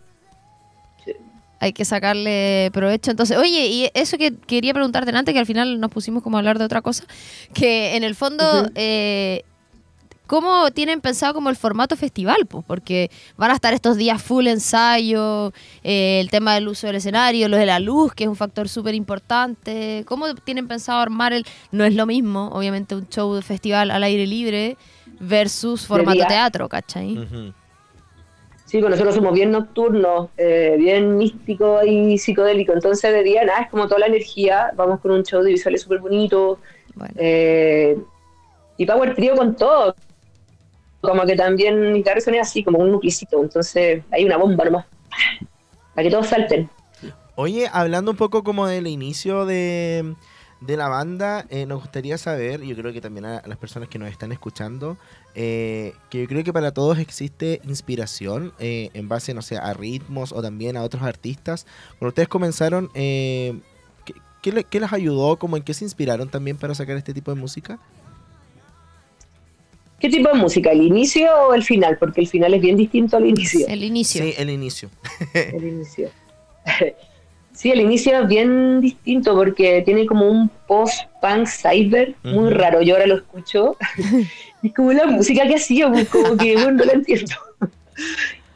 Hay 1.62 1.72
que 1.72 1.84
sacarle 1.84 2.70
provecho. 2.72 3.12
Entonces, 3.12 3.38
oye, 3.38 3.68
y 3.68 3.88
eso 3.94 4.18
que 4.18 4.34
quería 4.34 4.74
preguntarte 4.74 5.16
antes, 5.16 5.32
que 5.32 5.38
al 5.38 5.46
final 5.46 5.78
nos 5.78 5.92
pusimos 5.92 6.20
como 6.20 6.36
a 6.36 6.40
hablar 6.40 6.58
de 6.58 6.64
otra 6.64 6.82
cosa, 6.82 7.04
que 7.54 7.94
en 7.94 8.02
el 8.02 8.16
fondo, 8.16 8.44
Ujú. 8.62 8.72
eh, 8.74 9.44
¿cómo 10.26 10.72
tienen 10.72 11.00
pensado 11.00 11.34
como 11.34 11.50
el 11.50 11.54
formato 11.56 11.96
festival? 11.96 12.46
Pues 12.46 12.64
porque 12.66 13.12
van 13.36 13.52
a 13.52 13.54
estar 13.54 13.74
estos 13.74 13.96
días 13.96 14.20
full 14.20 14.48
ensayo, 14.48 15.52
eh, 15.84 16.18
el 16.20 16.30
tema 16.30 16.54
del 16.54 16.66
uso 16.66 16.88
del 16.88 16.96
escenario, 16.96 17.46
lo 17.48 17.56
de 17.56 17.66
la 17.66 17.78
luz, 17.78 18.12
que 18.12 18.24
es 18.24 18.28
un 18.28 18.34
factor 18.34 18.68
súper 18.68 18.96
importante. 18.96 20.02
¿Cómo 20.08 20.34
tienen 20.34 20.66
pensado 20.66 20.98
armar 20.98 21.32
el...? 21.32 21.46
No 21.70 21.84
es 21.84 21.94
lo 21.94 22.06
mismo, 22.06 22.48
obviamente, 22.52 22.96
un 22.96 23.08
show 23.08 23.32
de 23.34 23.42
festival 23.42 23.92
al 23.92 24.02
aire 24.02 24.26
libre 24.26 24.76
versus 25.20 25.86
formato 25.86 26.26
teatro, 26.26 26.68
¿cachai? 26.68 27.18
Ujú. 27.18 27.52
Sí, 28.72 28.78
pues 28.80 28.90
nosotros 28.90 29.14
somos 29.14 29.34
bien 29.34 29.50
nocturnos, 29.50 30.30
eh, 30.38 30.76
bien 30.78 31.18
místico 31.18 31.84
y 31.84 32.16
psicodélico. 32.16 32.72
Entonces, 32.72 33.12
de 33.12 33.22
día, 33.22 33.44
nada, 33.44 33.60
es 33.60 33.70
como 33.70 33.86
toda 33.86 34.00
la 34.00 34.06
energía. 34.06 34.72
Vamos 34.74 34.98
con 35.00 35.10
un 35.10 35.22
show 35.24 35.42
de 35.42 35.50
visuales 35.50 35.82
súper 35.82 35.98
bonito. 35.98 36.58
Bueno. 36.94 37.12
eh, 37.18 37.98
y 38.78 38.86
Power 38.86 39.14
Trio 39.14 39.36
con 39.36 39.56
todo. 39.56 39.94
Como 41.02 41.22
que 41.26 41.36
también 41.36 41.92
mi 41.92 42.02
carro 42.02 42.22
suena 42.22 42.40
así, 42.40 42.64
como 42.64 42.78
un 42.78 42.90
nuclicito. 42.90 43.42
Entonces, 43.42 44.04
hay 44.10 44.24
una 44.24 44.38
bomba 44.38 44.64
nomás. 44.64 44.86
Para 45.94 46.04
que 46.04 46.10
todos 46.10 46.28
salten. 46.28 46.70
Oye, 47.34 47.68
hablando 47.70 48.12
un 48.12 48.16
poco 48.16 48.42
como 48.42 48.66
del 48.66 48.86
inicio 48.86 49.44
de, 49.44 50.14
de 50.62 50.76
la 50.78 50.88
banda, 50.88 51.44
eh, 51.50 51.66
nos 51.66 51.80
gustaría 51.80 52.16
saber, 52.16 52.62
yo 52.62 52.74
creo 52.74 52.94
que 52.94 53.02
también 53.02 53.26
a, 53.26 53.36
a 53.36 53.48
las 53.48 53.58
personas 53.58 53.90
que 53.90 53.98
nos 53.98 54.08
están 54.08 54.32
escuchando, 54.32 54.96
eh, 55.34 55.94
que 56.10 56.22
yo 56.22 56.26
creo 56.28 56.44
que 56.44 56.52
para 56.52 56.72
todos 56.72 56.98
existe 56.98 57.60
inspiración 57.64 58.52
eh, 58.58 58.90
en 58.94 59.08
base, 59.08 59.34
no 59.34 59.42
sé, 59.42 59.56
a 59.56 59.72
ritmos 59.72 60.32
o 60.32 60.42
también 60.42 60.76
a 60.76 60.82
otros 60.82 61.02
artistas. 61.02 61.66
Cuando 61.98 62.08
ustedes 62.10 62.28
comenzaron, 62.28 62.90
eh, 62.94 63.58
¿qué, 64.04 64.14
qué 64.42 64.52
le- 64.52 64.64
qué 64.64 64.80
les 64.80 64.92
ayudó? 64.92 65.38
Como 65.38 65.56
en 65.56 65.62
qué 65.62 65.74
se 65.74 65.84
inspiraron 65.84 66.28
también 66.28 66.56
para 66.56 66.74
sacar 66.74 66.96
este 66.96 67.14
tipo 67.14 67.30
de 67.34 67.40
música? 67.40 67.78
¿Qué 69.98 70.08
tipo 70.10 70.28
de 70.28 70.34
música? 70.34 70.72
¿El 70.72 70.82
inicio 70.82 71.30
o 71.48 71.54
el 71.54 71.62
final? 71.62 71.96
Porque 71.96 72.20
el 72.22 72.26
final 72.28 72.52
es 72.54 72.60
bien 72.60 72.76
distinto 72.76 73.16
al 73.16 73.26
inicio. 73.26 73.66
El 73.68 73.84
inicio. 73.84 74.24
Sí, 74.24 74.34
el 74.36 74.50
inicio. 74.50 74.90
El 75.34 75.64
inicio. 75.64 76.10
Sí, 77.62 77.70
el 77.70 77.80
inicio 77.80 78.18
es 78.20 78.26
bien 78.26 78.80
distinto 78.80 79.36
porque 79.36 79.82
tiene 79.82 80.04
como 80.04 80.28
un 80.28 80.50
post-punk 80.66 81.46
cyber 81.46 82.16
muy 82.24 82.50
raro. 82.50 82.82
Yo 82.82 82.94
ahora 82.96 83.06
lo 83.06 83.14
escucho. 83.18 83.76
y 84.62 84.66
es 84.68 84.74
como 84.74 84.92
la 84.92 85.06
música 85.06 85.46
que 85.46 85.54
hacía, 85.54 85.88
pues, 85.88 86.08
como 86.08 86.36
que 86.36 86.54
bueno, 86.54 86.72
no 86.72 86.84
la 86.84 86.92
entiendo. 86.94 87.34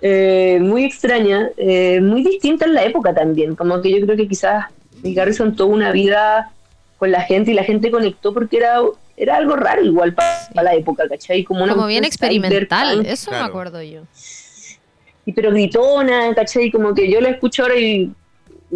Eh, 0.02 0.58
muy 0.60 0.84
extraña, 0.84 1.48
eh, 1.56 2.00
muy 2.02 2.22
distinta 2.22 2.66
en 2.66 2.74
la 2.74 2.84
época 2.84 3.14
también. 3.14 3.56
Como 3.56 3.80
que 3.80 3.90
yo 3.90 4.04
creo 4.04 4.16
que 4.16 4.28
quizás 4.28 4.66
Nick 5.02 5.16
Garrison 5.16 5.56
tuvo 5.56 5.72
una 5.72 5.90
vida 5.90 6.52
con 6.98 7.10
la 7.10 7.22
gente 7.22 7.50
y 7.50 7.54
la 7.54 7.64
gente 7.64 7.90
conectó 7.90 8.34
porque 8.34 8.58
era, 8.58 8.78
era 9.16 9.36
algo 9.36 9.56
raro 9.56 9.82
igual 9.82 10.12
para 10.14 10.38
Sí. 10.46 10.52
la 10.54 10.74
época, 10.74 11.08
¿cachai? 11.08 11.44
Como, 11.44 11.64
una 11.64 11.74
Como 11.74 11.86
bien 11.86 12.04
experimental, 12.04 13.06
eso 13.06 13.30
me 13.30 13.38
acuerdo 13.38 13.82
yo. 13.82 14.02
y 15.24 15.32
pero 15.32 15.50
gritona, 15.50 16.34
¿cachai? 16.34 16.70
Como 16.70 16.94
que 16.94 17.10
yo 17.10 17.20
la 17.20 17.30
escucho 17.30 17.62
ahora 17.62 17.76
y 17.78 18.12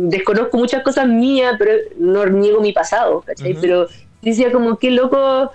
desconozco 0.08 0.56
muchas 0.56 0.82
cosas 0.82 1.06
mías, 1.08 1.56
pero 1.58 1.72
no 1.98 2.24
niego 2.26 2.60
mi 2.60 2.72
pasado, 2.72 3.22
¿cachai? 3.22 3.54
Pero 3.60 3.86
decía 4.22 4.50
como, 4.52 4.78
qué 4.78 4.90
loco, 4.90 5.50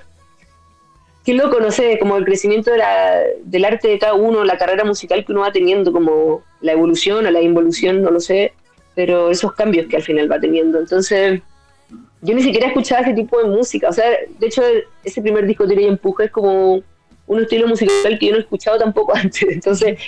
qué 1.24 1.34
loco, 1.34 1.60
no 1.60 1.72
sé, 1.72 1.98
como 2.00 2.18
el 2.18 2.26
crecimiento 2.26 2.72
de 2.72 2.78
la- 2.78 3.24
del 3.44 3.66
arte 3.66 3.88
de 3.88 4.00
cada 4.00 4.14
uno, 4.14 4.44
la 4.44 4.58
carrera 4.58 4.84
musical 4.84 5.26
que 5.26 5.32
uno 5.32 5.42
va 5.42 5.52
teniendo, 5.52 5.92
como 5.92 6.44
la 6.62 6.74
evolución 6.74 7.26
o 7.26 7.32
la 7.32 7.42
involución, 7.42 8.02
no 8.02 8.12
lo 8.12 8.20
sé, 8.20 8.54
pero 8.94 9.30
esos 9.32 9.54
cambios 9.54 9.88
que 9.88 9.98
al 9.98 10.04
final 10.04 10.32
va 10.32 10.40
teniendo. 10.40 10.80
Entonces, 10.80 11.42
yo 12.22 12.34
ni 12.36 12.42
siquiera 12.44 12.68
escuchaba 12.68 13.02
ese 13.02 13.14
tipo 13.14 13.38
de 13.40 13.46
música, 13.50 13.90
o 13.90 13.94
sea, 13.94 14.10
de 14.40 14.48
hecho, 14.48 14.62
ese 15.04 15.22
primer 15.22 15.46
disco 15.46 15.68
Tira 15.68 15.82
y 15.82 15.86
Empuja 15.88 16.26
es 16.26 16.32
como 16.32 16.82
un 17.28 17.40
estilo 17.42 17.68
musical 17.68 18.18
que 18.20 18.28
yo 18.28 18.32
no 18.34 18.38
he 18.38 18.42
escuchado 18.42 18.78
tampoco 18.78 19.14
antes, 19.16 19.44
entonces... 19.50 20.00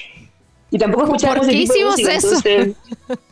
Y 0.69 0.77
tampoco 0.77 1.05
escuchaba 1.05 1.35
¿Por 1.35 1.43
ese 1.45 1.51
qué 1.53 1.57
tipo 1.59 1.73
de 1.73 1.79
hicimos 1.79 1.91
música, 1.93 2.15
eso? 2.15 2.27
entonces- 2.27 2.75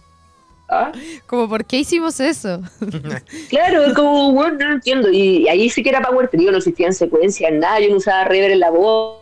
¿Ah? 0.76 0.91
Como, 1.28 1.47
¿por 1.47 1.65
qué 1.65 1.78
hicimos 1.78 2.19
eso? 2.19 2.61
Claro, 3.49 3.84
es 3.84 3.93
como, 3.93 4.32
bueno, 4.34 4.57
no 4.57 4.67
lo 4.67 4.73
entiendo. 4.76 5.09
Y, 5.09 5.43
y 5.43 5.47
ahí 5.47 5.69
sí 5.69 5.84
que 5.84 5.89
era 5.89 6.01
Power 6.01 6.28
Trio, 6.28 6.51
no 6.51 6.57
existían 6.57 6.93
secuencias, 6.93 7.51
nada, 7.53 7.80
yo 7.80 7.89
no 7.89 7.97
usaba 7.97 8.26
reverb 8.26 8.53
en 8.53 8.59
la 8.59 8.69
voz. 8.69 9.19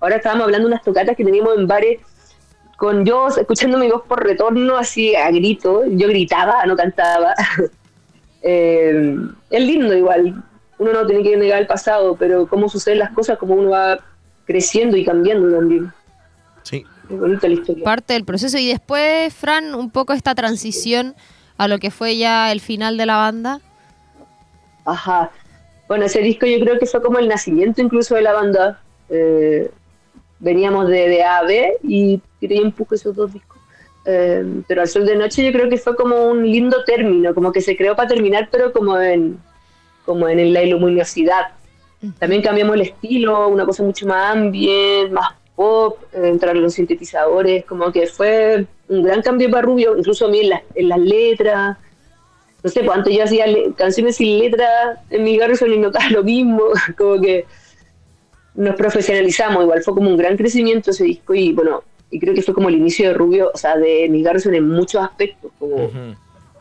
Ahora 0.00 0.16
estábamos 0.16 0.44
hablando 0.44 0.68
de 0.68 0.74
unas 0.74 0.84
tocatas 0.84 1.16
que 1.16 1.24
teníamos 1.24 1.56
en 1.56 1.66
bares 1.66 2.00
con 2.76 3.04
yo 3.06 3.28
escuchando 3.28 3.78
mi 3.78 3.90
voz 3.90 4.02
por 4.02 4.22
retorno 4.22 4.76
así 4.76 5.16
a 5.16 5.30
grito. 5.30 5.84
Yo 5.86 6.08
gritaba, 6.08 6.64
no 6.66 6.76
cantaba. 6.76 7.34
Eh, 8.48 9.16
es 9.50 9.60
lindo 9.60 9.92
igual. 9.92 10.40
Uno 10.78 10.92
no 10.92 11.04
tiene 11.04 11.24
que 11.24 11.36
negar 11.36 11.60
el 11.60 11.66
pasado, 11.66 12.14
pero 12.16 12.46
cómo 12.46 12.68
suceden 12.68 13.00
las 13.00 13.10
cosas, 13.10 13.38
cómo 13.38 13.54
uno 13.54 13.70
va 13.70 13.98
creciendo 14.44 14.96
y 14.96 15.04
cambiando 15.04 15.50
también. 15.56 15.92
Sí. 16.62 16.84
Bonita 17.08 17.48
la 17.48 17.54
historia. 17.54 17.84
Parte 17.84 18.14
del 18.14 18.24
proceso. 18.24 18.58
Y 18.58 18.68
después, 18.68 19.32
Fran, 19.34 19.74
un 19.74 19.90
poco 19.90 20.12
esta 20.12 20.34
transición 20.34 21.14
a 21.56 21.68
lo 21.68 21.78
que 21.78 21.90
fue 21.90 22.16
ya 22.16 22.52
el 22.52 22.60
final 22.60 22.96
de 22.96 23.06
la 23.06 23.16
banda. 23.16 23.60
Ajá. 24.84 25.30
Bueno, 25.88 26.04
ese 26.04 26.20
disco 26.20 26.46
yo 26.46 26.58
creo 26.60 26.78
que 26.78 26.86
fue 26.86 27.02
como 27.02 27.18
el 27.18 27.28
nacimiento 27.28 27.80
incluso 27.80 28.14
de 28.14 28.22
la 28.22 28.32
banda. 28.32 28.80
Eh, 29.08 29.70
veníamos 30.38 30.88
de, 30.88 31.08
de 31.08 31.22
A 31.22 31.38
a 31.38 31.42
B 31.44 31.78
y 31.82 32.20
tiré 32.40 32.56
y 32.56 32.62
empuje 32.62 32.96
esos 32.96 33.14
dos 33.14 33.32
discos. 33.32 33.58
Eh, 34.04 34.62
pero 34.68 34.82
al 34.82 34.88
sol 34.88 35.04
de 35.04 35.16
noche 35.16 35.44
yo 35.44 35.52
creo 35.52 35.68
que 35.68 35.78
fue 35.78 35.96
como 35.96 36.26
un 36.26 36.44
lindo 36.44 36.84
término, 36.84 37.34
como 37.34 37.50
que 37.52 37.60
se 37.60 37.76
creó 37.76 37.96
para 37.96 38.08
terminar, 38.08 38.48
pero 38.52 38.72
como 38.72 39.00
en, 39.00 39.38
como 40.04 40.28
en 40.28 40.52
la 40.52 40.64
luminosidad. 40.64 41.48
También 42.18 42.42
cambiamos 42.42 42.76
el 42.76 42.82
estilo, 42.82 43.48
una 43.48 43.64
cosa 43.64 43.82
mucho 43.82 44.06
más 44.06 44.36
ambient, 44.36 45.10
más 45.10 45.34
pop, 45.56 45.98
entraron 46.12 46.62
los 46.62 46.74
sintetizadores, 46.74 47.64
como 47.64 47.90
que 47.90 48.06
fue 48.06 48.66
un 48.88 49.02
gran 49.02 49.22
cambio 49.22 49.50
para 49.50 49.62
Rubio, 49.62 49.96
incluso 49.96 50.26
a 50.26 50.28
mí 50.28 50.40
en, 50.40 50.50
las- 50.50 50.62
en 50.74 50.88
las 50.88 50.98
letras. 51.00 51.78
No 52.62 52.70
sé, 52.70 52.80
pues 52.84 52.96
antes 52.96 53.16
yo 53.16 53.24
hacía 53.24 53.46
canciones 53.76 54.16
sin 54.16 54.38
letras 54.38 54.98
en 55.10 55.24
mi 55.24 55.36
Garrison 55.36 55.72
y 55.72 55.78
notaba 55.78 56.08
lo 56.10 56.22
mismo, 56.22 56.62
como 56.98 57.20
que 57.20 57.46
nos 58.54 58.74
profesionalizamos, 58.76 59.62
igual 59.64 59.82
fue 59.82 59.94
como 59.94 60.08
un 60.10 60.16
gran 60.16 60.36
crecimiento 60.36 60.90
ese 60.90 61.04
disco 61.04 61.34
y 61.34 61.52
bueno, 61.52 61.82
y 62.10 62.18
creo 62.20 62.34
que 62.34 62.42
fue 62.42 62.54
como 62.54 62.68
el 62.68 62.76
inicio 62.76 63.08
de 63.08 63.14
Rubio, 63.14 63.50
o 63.52 63.56
sea, 63.58 63.76
de 63.76 64.08
mi 64.08 64.22
Garrison 64.22 64.54
en 64.54 64.68
muchos 64.68 65.02
aspectos, 65.02 65.52
como, 65.58 65.90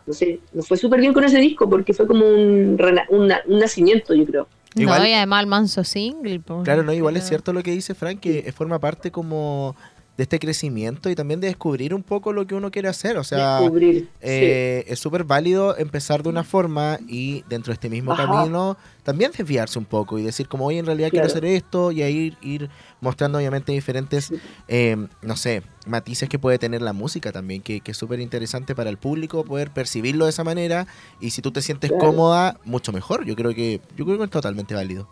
no 0.06 0.14
sé, 0.14 0.40
nos 0.54 0.68
fue 0.68 0.78
súper 0.78 1.00
bien 1.00 1.14
con 1.14 1.24
ese 1.24 1.38
disco 1.40 1.70
porque 1.70 1.94
fue 1.94 2.06
como 2.06 2.26
un, 2.28 2.78
una- 2.82 3.08
un 3.48 3.60
nacimiento, 3.60 4.14
yo 4.14 4.26
creo. 4.26 4.48
Igual- 4.76 5.02
no, 5.02 5.08
y 5.08 5.14
además 5.14 5.42
el 5.42 5.48
manso 5.48 5.84
single. 5.84 6.42
Claro, 6.64 6.84
no, 6.84 6.92
igual 6.94 7.16
es 7.18 7.28
cierto 7.28 7.54
lo 7.54 7.64
que 7.64 7.72
dice 7.72 7.96
Frank, 7.96 8.20
que 8.20 8.52
forma 8.56 8.80
parte 8.80 9.12
como 9.12 9.76
de 10.18 10.24
este 10.24 10.40
crecimiento 10.40 11.10
y 11.10 11.16
también 11.16 11.42
de 11.42 11.48
descubrir 11.48 11.94
un 11.94 12.02
poco 12.04 12.32
lo 12.32 12.48
que 12.48 12.56
uno 12.56 12.72
quiere 12.72 12.88
hacer. 12.88 13.18
O 13.18 13.24
sea, 13.24 13.70
sí. 13.70 14.06
eh, 14.22 14.86
es 14.88 15.00
súper 15.00 15.26
válido 15.26 15.78
empezar 15.78 16.24
de 16.24 16.30
una 16.30 16.44
forma 16.44 17.00
y 17.08 17.44
dentro 17.50 17.72
de 17.72 17.74
este 17.76 17.90
mismo 17.90 18.12
Ajá. 18.14 18.24
camino 18.24 18.78
también 19.04 19.32
desviarse 19.38 19.78
un 19.78 19.86
poco 19.86 20.18
y 20.18 20.24
decir 20.24 20.48
como, 20.48 20.66
oye, 20.66 20.80
en 20.80 20.86
realidad 20.86 21.10
quiero 21.12 21.28
hacer 21.28 21.46
esto 21.46 21.92
y 21.92 22.02
ahí 22.02 22.16
ir, 22.18 22.38
ir 22.42 22.70
mostrando 23.02 23.38
obviamente 23.38 23.72
diferentes, 23.72 24.32
eh, 24.68 24.96
no 25.22 25.36
sé, 25.36 25.62
matices 25.86 26.28
que 26.30 26.40
puede 26.40 26.58
tener 26.60 26.82
la 26.82 26.94
música 26.94 27.32
también, 27.32 27.62
que, 27.62 27.82
que 27.82 27.92
es 27.92 27.98
súper 27.98 28.20
interesante 28.20 28.74
para 28.74 28.90
el 28.90 28.98
público 28.98 29.44
poder 29.44 29.72
percibirlo 29.72 30.26
de 30.26 30.32
esa 30.32 30.44
manera 30.44 30.88
y 31.20 31.32
si 31.32 31.42
tú 31.42 31.52
te 31.52 31.62
sientes 31.62 31.92
Claro. 31.92 32.06
cómoda, 32.08 32.60
mucho 32.64 32.92
mejor. 32.92 33.26
Yo 33.26 33.36
creo 33.36 33.54
que 33.54 33.80
yo 33.96 34.06
creo 34.06 34.18
que 34.18 34.24
es 34.24 34.30
totalmente 34.32 34.74
válido. 34.76 35.08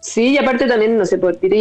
Sí, 0.00 0.30
y 0.32 0.38
aparte 0.38 0.66
también, 0.66 0.96
no 0.96 1.04
sé, 1.06 1.18
por 1.18 1.36
tira 1.36 1.56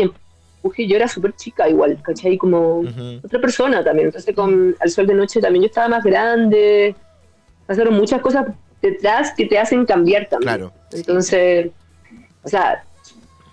y 0.57 0.67
empuje, 0.67 0.87
yo 0.87 0.95
era 0.95 1.07
súper 1.07 1.35
chica 1.35 1.69
igual, 1.69 1.99
¿cachai? 2.01 2.37
Como 2.37 2.83
otra 3.23 3.39
persona 3.39 3.83
también. 3.83 4.07
Entonces 4.07 4.35
con 4.35 4.75
Al 4.79 4.89
Sol 4.89 5.07
de 5.07 5.13
Noche 5.13 5.39
también 5.39 5.63
yo 5.63 5.67
estaba 5.67 5.87
más 5.87 6.03
grande. 6.03 6.95
Pasaron 7.65 7.95
muchas 7.95 8.21
cosas 8.21 8.47
detrás 8.81 9.33
que 9.35 9.45
te 9.45 9.57
hacen 9.57 9.85
cambiar 9.85 10.27
también. 10.29 10.55
Claro. 10.55 10.73
Entonces, 10.91 11.71
o 12.43 12.47
sea, 12.47 12.83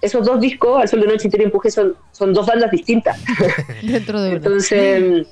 esos 0.00 0.26
dos 0.26 0.40
discos, 0.40 0.80
Al 0.80 0.88
Sol 0.88 1.00
de 1.00 1.06
Noche 1.06 1.28
y 1.28 1.30
Tira 1.30 1.42
y 1.42 1.46
Empuje, 1.46 1.70
son, 1.70 1.96
son 2.12 2.32
dos 2.32 2.46
bandas 2.46 2.70
distintas. 2.70 3.18
Dentro 3.82 4.20
de 4.20 4.28
una. 4.28 4.36
Entonces, 4.36 5.26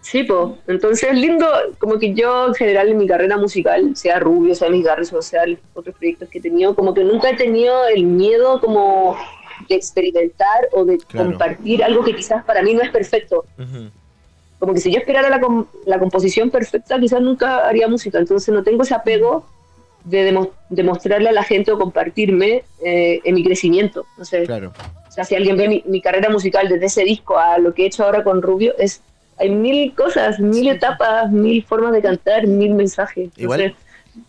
sí, 0.00 0.24
pues, 0.24 0.50
entonces 0.66 1.10
es 1.10 1.18
lindo, 1.18 1.46
como 1.78 1.98
que 1.98 2.14
yo 2.14 2.48
en 2.48 2.54
general 2.54 2.88
en 2.88 2.98
mi 2.98 3.06
carrera 3.06 3.36
musical, 3.36 3.96
sea 3.96 4.18
Rubio, 4.18 4.54
sea 4.54 4.68
Mis 4.68 4.84
Garres 4.84 5.12
o 5.12 5.22
sea 5.22 5.42
otros 5.74 5.96
proyectos 5.96 6.28
que 6.28 6.38
he 6.38 6.42
tenido, 6.42 6.74
como 6.74 6.94
que 6.94 7.04
nunca 7.04 7.30
he 7.30 7.36
tenido 7.36 7.86
el 7.88 8.04
miedo 8.04 8.60
como 8.60 9.16
de 9.68 9.74
experimentar 9.74 10.68
o 10.72 10.84
de 10.84 10.98
Claro. 10.98 11.30
compartir 11.30 11.82
algo 11.84 12.04
que 12.04 12.14
quizás 12.14 12.44
para 12.44 12.62
mí 12.62 12.74
no 12.74 12.82
es 12.82 12.90
perfecto. 12.90 13.44
Ujú. 13.58 13.90
Como 14.58 14.72
que 14.74 14.80
si 14.80 14.90
yo 14.90 14.98
esperara 14.98 15.28
la, 15.28 15.40
com- 15.40 15.66
la 15.84 15.98
composición 15.98 16.50
perfecta, 16.50 16.98
quizás 16.98 17.20
nunca 17.20 17.66
haría 17.68 17.88
música. 17.88 18.18
Entonces 18.18 18.52
no 18.54 18.62
tengo 18.62 18.82
ese 18.82 18.94
apego 18.94 19.44
de 20.04 20.24
demo- 20.32 20.50
demostrarle 20.70 21.28
a 21.28 21.32
la 21.32 21.42
gente 21.42 21.72
o 21.72 21.78
compartirme 21.78 22.64
eh, 22.82 23.20
en 23.24 23.34
mi 23.34 23.44
crecimiento. 23.44 24.06
No 24.16 24.24
sé, 24.24 24.44
Claro. 24.44 24.72
sea, 25.10 25.24
si 25.24 25.34
alguien 25.34 25.56
ve 25.56 25.68
mi, 25.68 25.82
mi 25.86 26.00
carrera 26.00 26.30
musical 26.30 26.68
desde 26.68 26.86
ese 26.86 27.04
disco 27.04 27.38
a 27.38 27.58
lo 27.58 27.74
que 27.74 27.82
he 27.82 27.86
hecho 27.86 28.04
ahora 28.04 28.22
con 28.24 28.40
Rubio, 28.42 28.74
es 28.78 29.02
hay 29.38 29.50
mil 29.50 29.94
cosas, 29.94 30.38
mil 30.40 30.66
etapas, 30.68 31.30
mil 31.30 31.62
formas 31.62 31.92
de 31.92 32.00
cantar, 32.00 32.46
mil 32.46 32.72
mensajes. 32.74 33.28
Igual- 33.36 33.74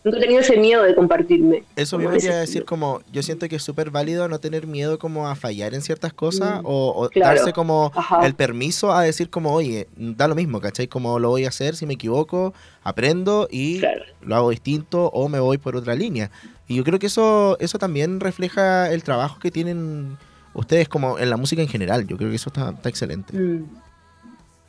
nunca 0.04 0.18
he 0.18 0.22
tenido 0.22 0.42
ese 0.42 0.58
miedo 0.58 0.84
de 0.84 0.96
compartirme. 0.96 1.64
Eso 1.76 1.98
mismo 1.98 2.14
quería 2.14 2.38
decir 2.40 2.66
como, 2.66 3.02
yo 3.12 3.22
siento 3.24 3.48
que 3.50 3.56
es 3.58 3.64
súper 3.64 3.90
válido 3.92 4.28
no 4.28 4.40
tener 4.40 4.68
miedo 4.68 5.00
como 5.00 5.28
a 5.28 5.36
fallar 5.36 5.74
en 5.74 5.82
ciertas 5.82 6.14
cosas 6.14 6.62
Mm, 6.62 6.66
o, 6.66 6.90
o 7.06 7.10
claro. 7.10 7.36
darse 7.36 7.54
como 7.54 7.92
Ajá. 7.96 8.26
el 8.26 8.34
permiso 8.36 8.92
a 8.94 9.02
decir 9.04 9.30
como, 9.30 9.54
oye, 9.54 9.88
da 9.96 10.28
lo 10.28 10.36
mismo, 10.36 10.60
¿cachai? 10.62 10.88
Como 10.88 11.20
lo 11.20 11.30
voy 11.30 11.46
a 11.46 11.50
hacer, 11.50 11.76
si 11.76 11.86
me 11.86 11.94
equivoco, 11.96 12.54
aprendo 12.84 13.48
y 13.52 13.80
Claro. 13.80 14.04
lo 14.22 14.36
hago 14.36 14.50
distinto 14.50 15.08
o 15.08 15.30
me 15.30 15.40
voy 15.40 15.58
por 15.58 15.76
otra 15.76 15.96
línea. 15.96 16.32
Y 16.68 16.76
yo 16.76 16.84
creo 16.84 17.00
que 17.00 17.08
eso, 17.08 17.58
eso 17.60 17.80
también 17.80 18.20
refleja 18.20 18.92
el 18.92 19.04
trabajo 19.04 19.40
que 19.40 19.52
tienen 19.52 20.18
ustedes 20.54 20.90
como 20.90 21.20
en 21.20 21.30
la 21.30 21.38
música 21.38 21.62
en 21.62 21.68
general. 21.68 22.08
Yo 22.08 22.18
creo 22.18 22.30
que 22.30 22.36
eso 22.36 22.50
está, 22.50 22.72
está 22.72 22.90
excelente. 22.90 23.38
Mm. 23.38 23.66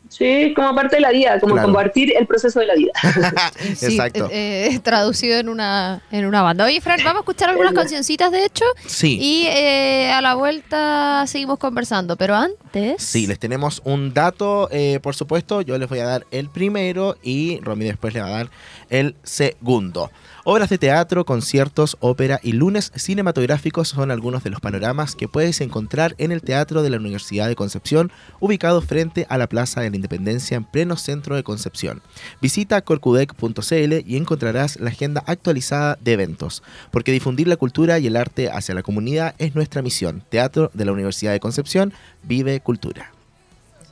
Sí, 0.08 0.52
como 0.56 0.74
parte 0.74 0.96
de 0.96 1.02
la 1.02 1.10
vida, 1.10 1.38
como 1.38 1.54
Claro. 1.54 1.68
compartir 1.68 2.14
el 2.16 2.26
proceso 2.26 2.60
de 2.60 2.66
la 2.66 2.74
vida. 2.74 2.92
Sí, 3.76 3.86
Exacto. 3.86 4.28
eh, 4.32 4.68
eh, 4.72 4.78
traducido 4.80 5.38
en 5.38 5.48
una, 5.48 6.02
en 6.10 6.24
una 6.26 6.42
banda. 6.42 6.64
Oye, 6.64 6.80
Fran, 6.80 6.98
vamos 7.04 7.16
a 7.16 7.20
escuchar 7.20 7.50
algunas 7.50 7.72
cancioncitas, 7.74 8.30
de 8.32 8.44
hecho. 8.44 8.64
Sí. 8.86 9.18
Y 9.20 9.46
eh, 9.48 10.10
a 10.10 10.20
la 10.22 10.34
vuelta 10.34 11.24
seguimos 11.26 11.58
conversando. 11.58 12.16
Pero 12.16 12.34
antes. 12.34 13.02
Sí, 13.02 13.26
les 13.26 13.38
tenemos 13.38 13.82
un 13.84 14.14
dato, 14.14 14.68
eh, 14.72 14.98
por 15.02 15.14
supuesto. 15.14 15.60
Yo 15.62 15.76
les 15.78 15.88
voy 15.88 15.98
a 16.00 16.06
dar 16.06 16.26
el 16.30 16.48
primero 16.48 17.16
y 17.22 17.60
Romy 17.60 17.84
después 17.84 18.14
le 18.14 18.20
va 18.20 18.26
a 18.28 18.30
dar 18.30 18.50
el 18.88 19.14
segundo. 19.22 20.10
Obras 20.50 20.70
de 20.70 20.78
teatro, 20.78 21.26
conciertos, 21.26 21.98
ópera 22.00 22.40
y 22.42 22.52
lunes 22.52 22.90
cinematográficos 22.96 23.88
son 23.88 24.10
algunos 24.10 24.44
de 24.44 24.48
los 24.48 24.62
panoramas 24.62 25.14
que 25.14 25.28
puedes 25.28 25.60
encontrar 25.60 26.14
en 26.16 26.32
el 26.32 26.40
Teatro 26.40 26.80
de 26.80 26.88
la 26.88 26.96
Universidad 26.96 27.48
de 27.48 27.54
Concepción, 27.54 28.10
ubicado 28.40 28.80
frente 28.80 29.26
a 29.28 29.36
la 29.36 29.46
Plaza 29.46 29.82
de 29.82 29.90
la 29.90 29.96
Independencia 29.96 30.56
en 30.56 30.64
pleno 30.64 30.96
centro 30.96 31.36
de 31.36 31.42
Concepción. 31.42 32.00
Visita 32.40 32.80
corcudec.cl 32.80 33.92
y 34.06 34.16
encontrarás 34.16 34.80
la 34.80 34.88
agenda 34.88 35.22
actualizada 35.26 35.98
de 36.00 36.14
eventos, 36.14 36.62
porque 36.90 37.12
difundir 37.12 37.46
la 37.46 37.58
cultura 37.58 37.98
y 37.98 38.06
el 38.06 38.16
arte 38.16 38.50
hacia 38.50 38.74
la 38.74 38.82
comunidad 38.82 39.34
es 39.36 39.54
nuestra 39.54 39.82
misión. 39.82 40.24
Teatro 40.30 40.70
de 40.72 40.86
la 40.86 40.92
Universidad 40.92 41.32
de 41.32 41.40
Concepción, 41.40 41.92
vive 42.22 42.58
cultura. 42.60 43.12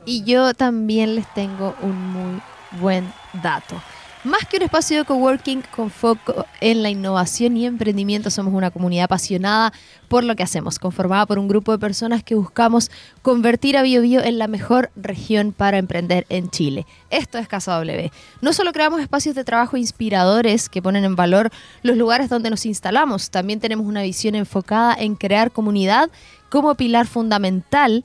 Y 0.07 0.25
yo 0.25 0.55
también 0.55 1.17
les 1.17 1.35
tengo 1.35 1.75
un 1.83 2.13
muy 2.13 2.41
buen 2.81 3.13
dato. 3.43 3.79
Más 4.27 4.45
que 4.45 4.57
un 4.57 4.65
espacio 4.65 4.99
de 4.99 5.05
coworking 5.05 5.63
con 5.71 5.89
foco 5.89 6.47
en 6.61 6.83
la 6.83 6.91
innovación 6.91 7.57
y 7.57 7.65
emprendimiento, 7.65 8.29
somos 8.29 8.55
una 8.55 8.73
comunidad 8.73 9.05
apasionada 9.05 9.73
por 10.09 10.25
lo 10.25 10.35
que 10.35 10.43
hacemos, 10.43 10.81
conformada 10.81 11.27
por 11.27 11.39
un 11.39 11.47
grupo 11.47 11.71
de 11.71 11.79
personas 11.79 12.25
que 12.25 12.35
buscamos 12.35 12.91
convertir 13.23 13.77
a 13.77 13.83
BioBio 13.83 14.25
en 14.25 14.39
la 14.39 14.49
mejor 14.49 14.91
región 14.97 15.53
para 15.53 15.79
emprender 15.79 16.27
en 16.29 16.51
Chile. 16.51 16.87
Esto 17.09 17.39
es 17.39 17.47
Casa 17.47 17.75
W. 17.75 18.11
No 18.41 18.53
solo 18.53 18.73
creamos 18.73 19.01
espacios 19.01 19.37
de 19.37 19.45
trabajo 19.45 19.77
inspiradores 19.77 20.69
que 20.69 20.83
ponen 20.83 21.05
en 21.05 21.15
valor 21.15 21.53
los 21.83 21.97
lugares 21.97 22.29
donde 22.29 22.51
nos 22.51 22.67
instalamos, 22.67 23.31
también 23.31 23.61
tenemos 23.61 23.87
una 23.87 24.03
visión 24.03 24.35
enfocada 24.35 24.97
en 24.99 25.15
crear 25.15 25.53
comunidad 25.53 26.11
como 26.51 26.75
pilar 26.75 27.07
fundamental 27.07 28.03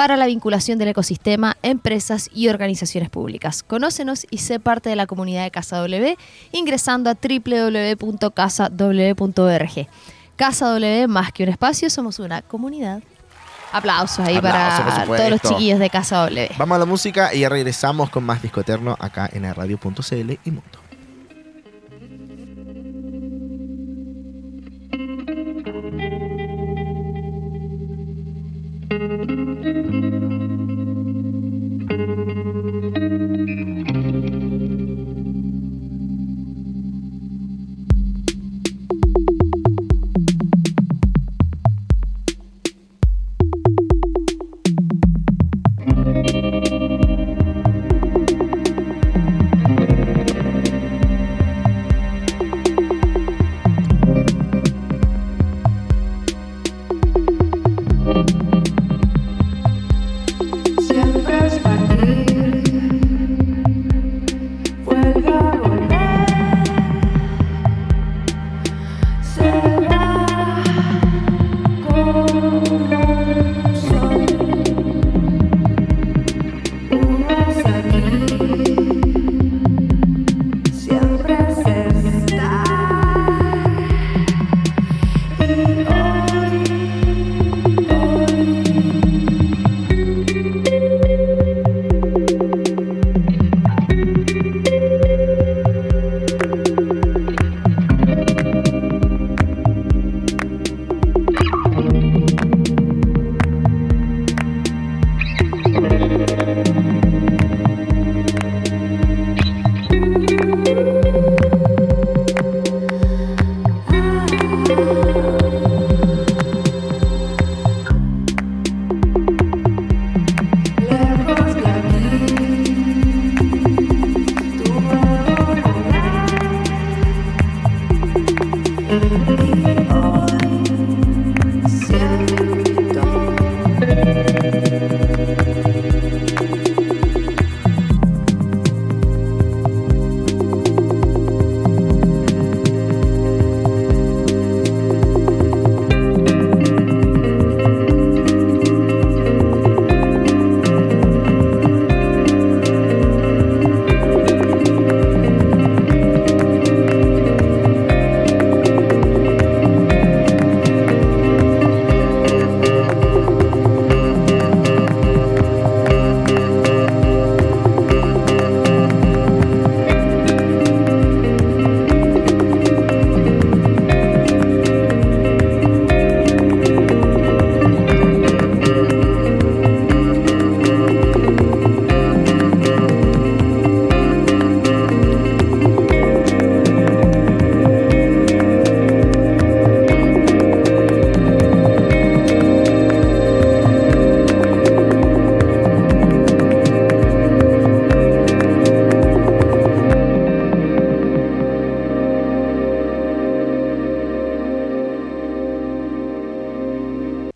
para 0.00 0.16
la 0.16 0.24
vinculación 0.24 0.78
del 0.78 0.88
ecosistema, 0.88 1.58
empresas 1.62 2.30
y 2.32 2.48
organizaciones 2.48 3.10
públicas. 3.10 3.62
Conócenos 3.62 4.26
y 4.30 4.38
sé 4.38 4.58
parte 4.58 4.88
de 4.88 4.96
la 4.96 5.06
comunidad 5.06 5.44
de 5.44 5.50
Casa 5.50 5.76
W 5.76 6.16
ingresando 6.52 7.10
a 7.10 7.18
www.casaw.org. 7.22 7.98
Casa 10.36 10.68
W, 10.68 11.06
más 11.06 11.32
que 11.32 11.42
un 11.42 11.50
espacio, 11.50 11.90
somos 11.90 12.18
una 12.18 12.40
comunidad. 12.40 13.02
Aplausos 13.72 14.26
ahí 14.26 14.36
Aplausos, 14.36 14.86
para 14.86 15.04
todos 15.04 15.28
los 15.28 15.42
chiquillos 15.42 15.78
de 15.78 15.90
Casa 15.90 16.16
W. 16.20 16.50
Vamos 16.56 16.76
a 16.76 16.78
la 16.78 16.86
música 16.86 17.34
y 17.34 17.40
ya 17.40 17.50
regresamos 17.50 18.08
con 18.08 18.24
más 18.24 18.40
Disco 18.40 18.62
Eterno 18.62 18.96
acá 18.98 19.28
en 19.30 19.54
radio.cl 19.54 20.14
y 20.14 20.50
Mundo. 20.50 20.89